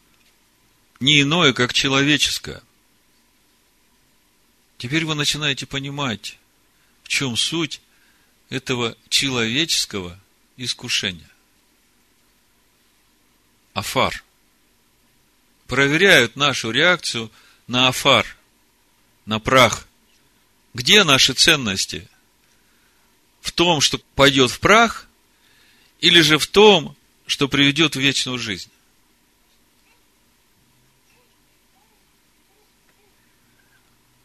не 1.01 1.23
иное, 1.23 1.53
как 1.53 1.73
человеческое. 1.73 2.63
Теперь 4.77 5.05
вы 5.05 5.15
начинаете 5.15 5.67
понимать, 5.67 6.39
в 7.03 7.09
чем 7.09 7.37
суть 7.37 7.81
этого 8.51 8.97
человеческого 9.09 10.19
искушения. 10.57 11.29
Афар. 13.73 14.23
Проверяют 15.67 16.37
нашу 16.37 16.71
реакцию 16.71 17.31
на 17.67 17.89
афар, 17.89 18.27
на 19.25 19.39
прах. 19.39 19.87
Где 20.75 21.05
наши 21.05 21.33
ценности? 21.33 22.09
В 23.41 23.53
том, 23.53 23.81
что 23.81 23.99
пойдет 24.15 24.51
в 24.51 24.61
прах, 24.61 25.07
или 26.01 26.21
же 26.21 26.39
в 26.39 26.47
том, 26.47 26.97
что 27.27 27.49
приведет 27.49 27.97
в 27.97 28.01
вечную 28.01 28.39
жизнь? 28.39 28.71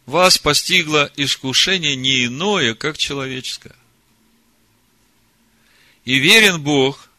Вас 0.05 0.37
постигло 0.37 1.11
искушение 1.15 1.95
не 1.95 2.25
иное, 2.25 2.75
как 2.75 2.97
человеческое. 2.97 3.75
И 6.03 6.19
верен 6.19 6.61
Бог, 6.61 7.09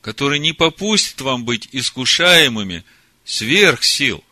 который 0.00 0.38
не 0.38 0.52
попустит 0.52 1.20
вам 1.20 1.44
быть 1.44 1.68
искушаемыми 1.72 2.84
сверх 3.24 3.82
сил, 3.82 4.22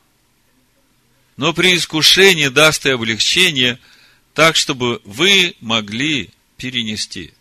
но 1.36 1.52
при 1.52 1.76
искушении 1.76 2.48
даст 2.48 2.86
и 2.86 2.90
облегчение, 2.90 3.78
так, 4.32 4.56
чтобы 4.56 5.00
вы 5.04 5.56
могли 5.60 6.30
перенести. 6.56 7.32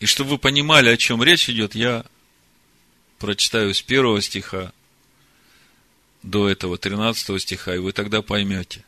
И 0.00 0.06
чтобы 0.06 0.30
вы 0.30 0.38
понимали, 0.38 0.88
о 0.88 0.96
чем 0.96 1.22
речь 1.22 1.48
идет, 1.48 1.74
я 1.74 2.04
прочитаю 3.18 3.72
с 3.72 3.80
первого 3.80 4.20
стиха 4.20 4.72
до 6.22 6.48
этого 6.48 6.78
13 6.78 7.40
стиха, 7.40 7.74
и 7.74 7.78
вы 7.78 7.92
тогда 7.92 8.22
поймете, 8.22 8.84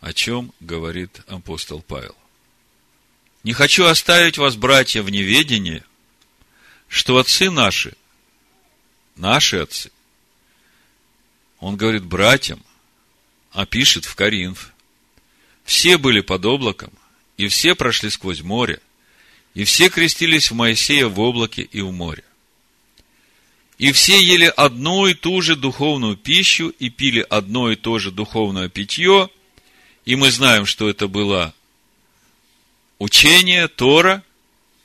о 0.00 0.12
чем 0.12 0.52
говорит 0.60 1.20
апостол 1.26 1.82
Павел. 1.82 2.14
Не 3.42 3.52
хочу 3.52 3.84
оставить 3.84 4.38
вас, 4.38 4.56
братья, 4.56 5.02
в 5.02 5.10
неведении, 5.10 5.82
что 6.88 7.18
отцы 7.18 7.50
наши, 7.50 7.94
наши 9.16 9.58
отцы, 9.58 9.90
он 11.58 11.76
говорит 11.76 12.04
братьям, 12.04 12.62
а 13.52 13.66
пишет 13.66 14.04
в 14.04 14.14
Коринф, 14.14 14.72
все 15.64 15.96
были 15.96 16.20
под 16.20 16.44
облаком, 16.44 16.92
и 17.36 17.48
все 17.48 17.74
прошли 17.74 18.10
сквозь 18.10 18.42
море, 18.42 18.80
и 19.54 19.64
все 19.64 19.88
крестились 19.88 20.50
в 20.50 20.54
Моисея 20.54 21.06
в 21.06 21.18
облаке 21.20 21.62
и 21.62 21.80
в 21.80 21.90
море. 21.92 22.24
И 23.78 23.90
все 23.90 24.22
ели 24.22 24.52
одну 24.56 25.06
и 25.06 25.14
ту 25.14 25.40
же 25.40 25.56
духовную 25.56 26.16
пищу 26.16 26.68
и 26.68 26.90
пили 26.90 27.26
одно 27.28 27.70
и 27.70 27.76
то 27.76 27.98
же 27.98 28.12
духовное 28.12 28.68
питье. 28.68 29.28
И 30.04 30.16
мы 30.16 30.30
знаем, 30.30 30.64
что 30.64 30.88
это 30.88 31.08
было 31.08 31.54
учение 32.98 33.66
Тора, 33.66 34.22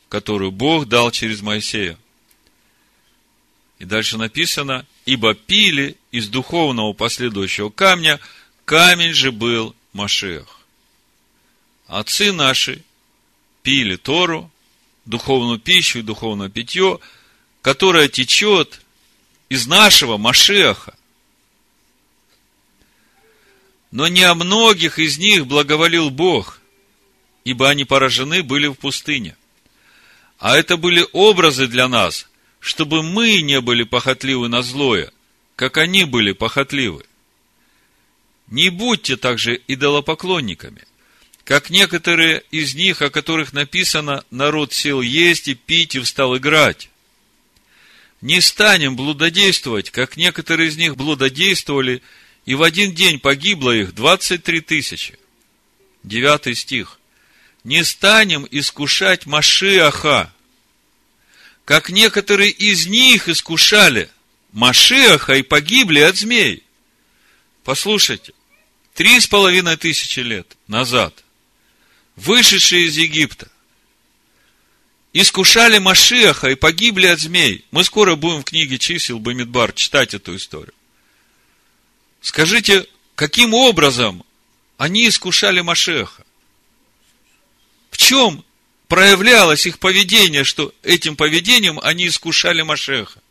которую 0.08 0.52
Бог 0.52 0.88
дал 0.88 1.12
через 1.12 1.42
Моисея. 1.42 1.98
И 3.78 3.86
дальше 3.86 4.18
написано, 4.18 4.86
ибо 5.06 5.36
пили 5.36 5.96
из 6.12 6.28
духовного 6.28 6.94
последующего 6.94 7.70
камня, 7.70 8.20
камень 8.66 9.14
же 9.14 9.32
был 9.32 9.76
Машех. 9.94 10.60
Отцы 11.86 12.32
наши 12.34 12.84
пили 13.62 13.96
Тору, 13.98 14.52
духовную 15.06 15.60
пищу 15.60 16.00
и 16.00 16.02
духовное 16.02 16.50
питье– 16.50 17.00
которая 17.70 18.08
течет 18.08 18.82
из 19.48 19.68
нашего 19.68 20.18
Машеха. 20.18 20.96
Но 23.92 24.08
не 24.08 24.24
о 24.24 24.34
многих 24.34 24.98
из 24.98 25.20
них 25.20 25.46
благоволил 25.46 26.10
Бог, 26.10 26.62
ибо 27.44 27.70
они 27.70 27.86
поражены 27.86 28.42
были 28.42 28.66
в 28.66 28.74
пустыне. 28.74 29.38
А 30.40 30.58
это 30.58 30.78
были 30.78 31.06
образы 31.12 31.68
для 31.68 31.88
нас, 31.88 32.28
чтобы 32.60 33.04
мы 33.04 33.40
не 33.42 33.62
были 33.62 33.84
похотливы 33.84 34.50
на 34.50 34.64
злое, 34.64 35.12
как 35.56 35.78
они 35.78 36.06
были 36.06 36.32
похотливы. 36.32 37.06
Не 38.48 38.70
будьте 38.70 39.16
также 39.16 39.62
идолопоклонниками, 39.68 40.86
как 41.44 41.70
некоторые 41.70 42.42
из 42.50 42.74
них, 42.74 43.04
о 43.04 43.12
которых 43.12 43.54
написано, 43.54 44.26
народ 44.32 44.74
сел 44.74 45.02
есть 45.02 45.48
и 45.48 45.54
пить 45.54 45.94
и 45.94 46.00
встал 46.00 46.36
играть. 46.36 46.90
Не 48.22 48.42
станем 48.42 48.96
блудодействовать, 48.96 49.92
как 49.92 50.18
некоторые 50.18 50.70
из 50.70 50.78
них 50.78 50.96
блудодействовали, 50.98 52.02
и 52.46 52.56
в 52.56 52.64
один 52.64 52.94
день 52.94 53.20
погибло 53.20 53.72
их 53.72 53.94
23 53.94 54.62
тысячи. 54.62 55.18
Девятый 56.04 56.56
стих. 56.56 57.00
Не 57.64 57.84
станем 57.84 58.48
искушать 58.50 59.26
Машиаха, 59.26 60.34
как 61.66 61.90
некоторые 61.90 62.50
из 62.50 62.88
них 62.88 63.30
искушали 63.30 64.10
Машиаха 64.52 65.36
и 65.36 65.44
погибли 65.44 66.00
от 66.00 66.18
змей. 66.18 66.64
Послушайте, 67.64 68.34
три 68.96 69.20
с 69.20 69.28
половиной 69.28 69.78
тысячи 69.78 70.22
лет 70.22 70.58
назад, 70.68 71.24
вышедшие 72.16 72.88
из 72.88 72.98
Египта, 72.98 73.50
искушали 75.14 75.80
Машиаха 75.80 76.50
и 76.50 76.56
погибли 76.56 77.08
от 77.08 77.20
змей. 77.20 77.66
Мы 77.72 77.84
скоро 77.84 78.16
будем 78.16 78.42
в 78.42 78.46
книге 78.46 78.78
чисел 78.78 79.20
Бамидбар 79.20 79.74
читать 79.74 80.14
эту 80.14 80.36
историю. 80.36 80.74
Скажите, 82.22 82.86
каким 83.16 83.54
образом 83.54 84.24
они 84.78 85.08
искушали 85.08 85.62
Машеха? 85.62 86.24
В 87.92 87.98
чем 87.98 88.44
проявлялось 88.88 89.66
их 89.66 89.80
поведение, 89.80 90.44
что 90.44 90.74
этим 90.84 91.16
поведением 91.16 91.80
они 91.82 92.08
искушали 92.08 92.62
Машеха? 92.62 93.22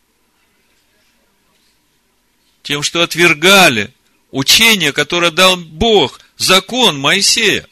Тем, 2.63 2.83
что 2.83 3.03
отвергали 3.03 3.95
учение, 4.31 4.93
которое 4.93 5.31
дал 5.31 5.57
Бог, 5.57 6.21
закон 6.37 6.99
Моисея. 6.99 7.67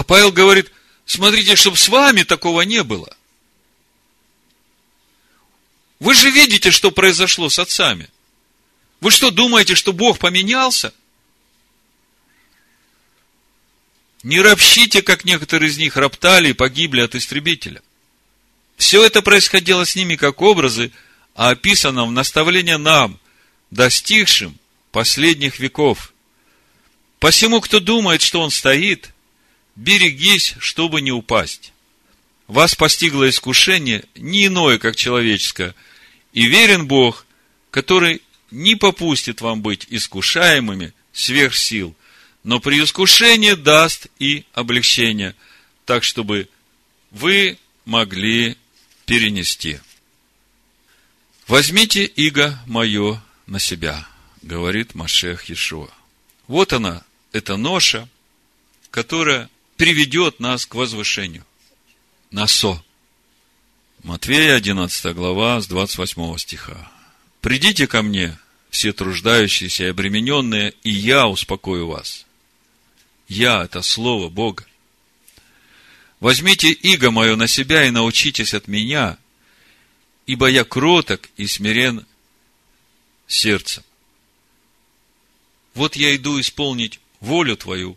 А 0.00 0.02
Павел 0.02 0.32
говорит, 0.32 0.72
смотрите, 1.04 1.56
чтобы 1.56 1.76
с 1.76 1.86
вами 1.86 2.22
такого 2.22 2.62
не 2.62 2.82
было. 2.82 3.14
Вы 5.98 6.14
же 6.14 6.30
видите, 6.30 6.70
что 6.70 6.90
произошло 6.90 7.50
с 7.50 7.58
отцами. 7.58 8.08
Вы 9.02 9.10
что, 9.10 9.30
думаете, 9.30 9.74
что 9.74 9.92
Бог 9.92 10.18
поменялся? 10.18 10.94
Не 14.22 14.40
ропщите, 14.40 15.02
как 15.02 15.26
некоторые 15.26 15.68
из 15.68 15.76
них 15.76 15.98
роптали 15.98 16.48
и 16.48 16.54
погибли 16.54 17.02
от 17.02 17.14
истребителя. 17.14 17.82
Все 18.78 19.04
это 19.04 19.20
происходило 19.20 19.84
с 19.84 19.94
ними 19.96 20.16
как 20.16 20.40
образы, 20.40 20.92
а 21.34 21.50
описано 21.50 22.06
в 22.06 22.10
наставлении 22.10 22.76
нам, 22.76 23.20
достигшим 23.70 24.58
последних 24.92 25.58
веков. 25.58 26.14
Посему, 27.18 27.60
кто 27.60 27.80
думает, 27.80 28.22
что 28.22 28.40
он 28.40 28.50
стоит, 28.50 29.10
берегись, 29.76 30.54
чтобы 30.58 31.00
не 31.00 31.12
упасть. 31.12 31.72
Вас 32.46 32.74
постигло 32.74 33.28
искушение 33.28 34.04
не 34.16 34.46
иное, 34.46 34.78
как 34.78 34.96
человеческое– 34.96 35.74
и 36.32 36.46
верен 36.46 36.86
Бог, 36.86 37.26
который 37.70 38.22
не 38.50 38.76
попустит 38.76 39.40
вам 39.40 39.62
быть 39.62 39.86
искушаемыми 39.88 40.92
сверх 41.12 41.56
сил, 41.56 41.94
но 42.42 42.60
при 42.60 42.82
искушении 42.82 43.54
даст 43.54 44.06
и 44.18 44.44
облегчение, 44.52 45.34
так 45.84 46.04
чтобы 46.04 46.48
вы 47.10 47.58
могли 47.84 48.56
перенести. 49.06 49.80
Возьмите 51.46 52.04
иго 52.04 52.58
мое 52.66 53.22
на 53.46 53.58
себя, 53.58 54.06
говорит 54.42 54.94
Машех 54.94 55.48
Иешуа. 55.48 55.90
Вот 56.46 56.72
она, 56.72 57.02
эта 57.32 57.56
ноша, 57.56 58.08
которая 58.90 59.50
приведет 59.80 60.40
нас 60.40 60.66
к 60.66 60.74
возвышению. 60.74 61.46
Насо. 62.30 62.84
Матвея, 64.02 64.56
11 64.56 65.14
глава, 65.14 65.58
с 65.58 65.66
28 65.68 66.36
стиха. 66.36 66.92
«Придите 67.40 67.86
ко 67.86 68.02
мне, 68.02 68.38
все 68.68 68.92
труждающиеся 68.92 69.84
и 69.84 69.86
обремененные, 69.86 70.74
и 70.82 70.90
я 70.90 71.28
успокою 71.28 71.86
вас». 71.86 72.26
Я– 73.26 73.62
это 73.64 73.80
Слово 73.80 74.28
Бога. 74.28 74.66
Возьмите 76.20 76.70
иго 76.72 77.10
мое 77.10 77.34
на 77.36 77.46
себя 77.46 77.86
и 77.86 77.90
научитесь 77.90 78.52
от 78.52 78.68
меня, 78.68 79.16
ибо 80.26 80.48
я 80.48 80.64
кроток 80.64 81.30
и 81.38 81.46
смирен 81.46 82.04
сердцем. 83.26 83.82
Вот 85.72 85.96
я 85.96 86.14
иду 86.14 86.38
исполнить 86.38 87.00
волю 87.20 87.56
Твою 87.56 87.96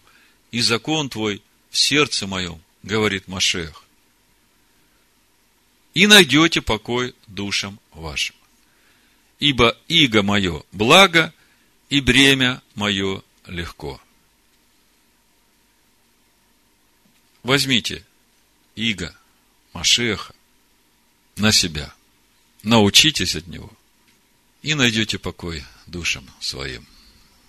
и 0.52 0.62
закон 0.62 1.10
Твой 1.10 1.42
в 1.74 1.78
сердце 1.80 2.28
моем, 2.28 2.62
говорит 2.84 3.28
Машех 3.28 3.84
и 5.96 6.06
найдете 6.06 6.62
покой 6.62 7.16
душам 7.26 7.80
вашим. 7.92 8.36
Ибо 9.40 9.76
иго 9.88 10.22
мое 10.22 10.64
благо, 10.72 11.34
и 11.90 12.00
бремя 12.00 12.62
мое 12.76 13.24
легко. 13.48 14.00
Возьмите 17.42 18.06
иго 18.76 19.16
Машеха 19.74 20.36
на 21.38 21.52
себя, 21.52 21.92
научитесь 22.62 23.36
от 23.36 23.48
него, 23.48 23.72
и 24.62 24.76
найдете 24.76 25.18
покой 25.18 25.66
душам 25.88 26.30
своим. 26.40 26.86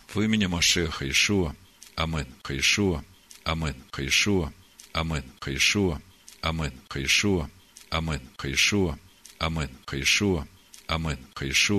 В 0.09 0.19
имени 0.23 0.47
Машеха 0.47 1.07
Ишуа. 1.09 1.55
Амин. 1.95 2.27
Хаишуа. 2.43 3.05
Амин. 3.45 3.75
Хаишуа. 3.93 4.53
Амин. 4.93 5.23
Хаишуа. 5.41 6.01
Амин. 6.43 6.73
Хаишуа. 6.89 7.51
Амен. 7.91 8.21
Хаишуа. 8.37 8.99
Амен. 9.39 9.71
Хаишуа. 9.87 10.47
Амен. 10.89 11.19
Хаишуа. 11.35 11.73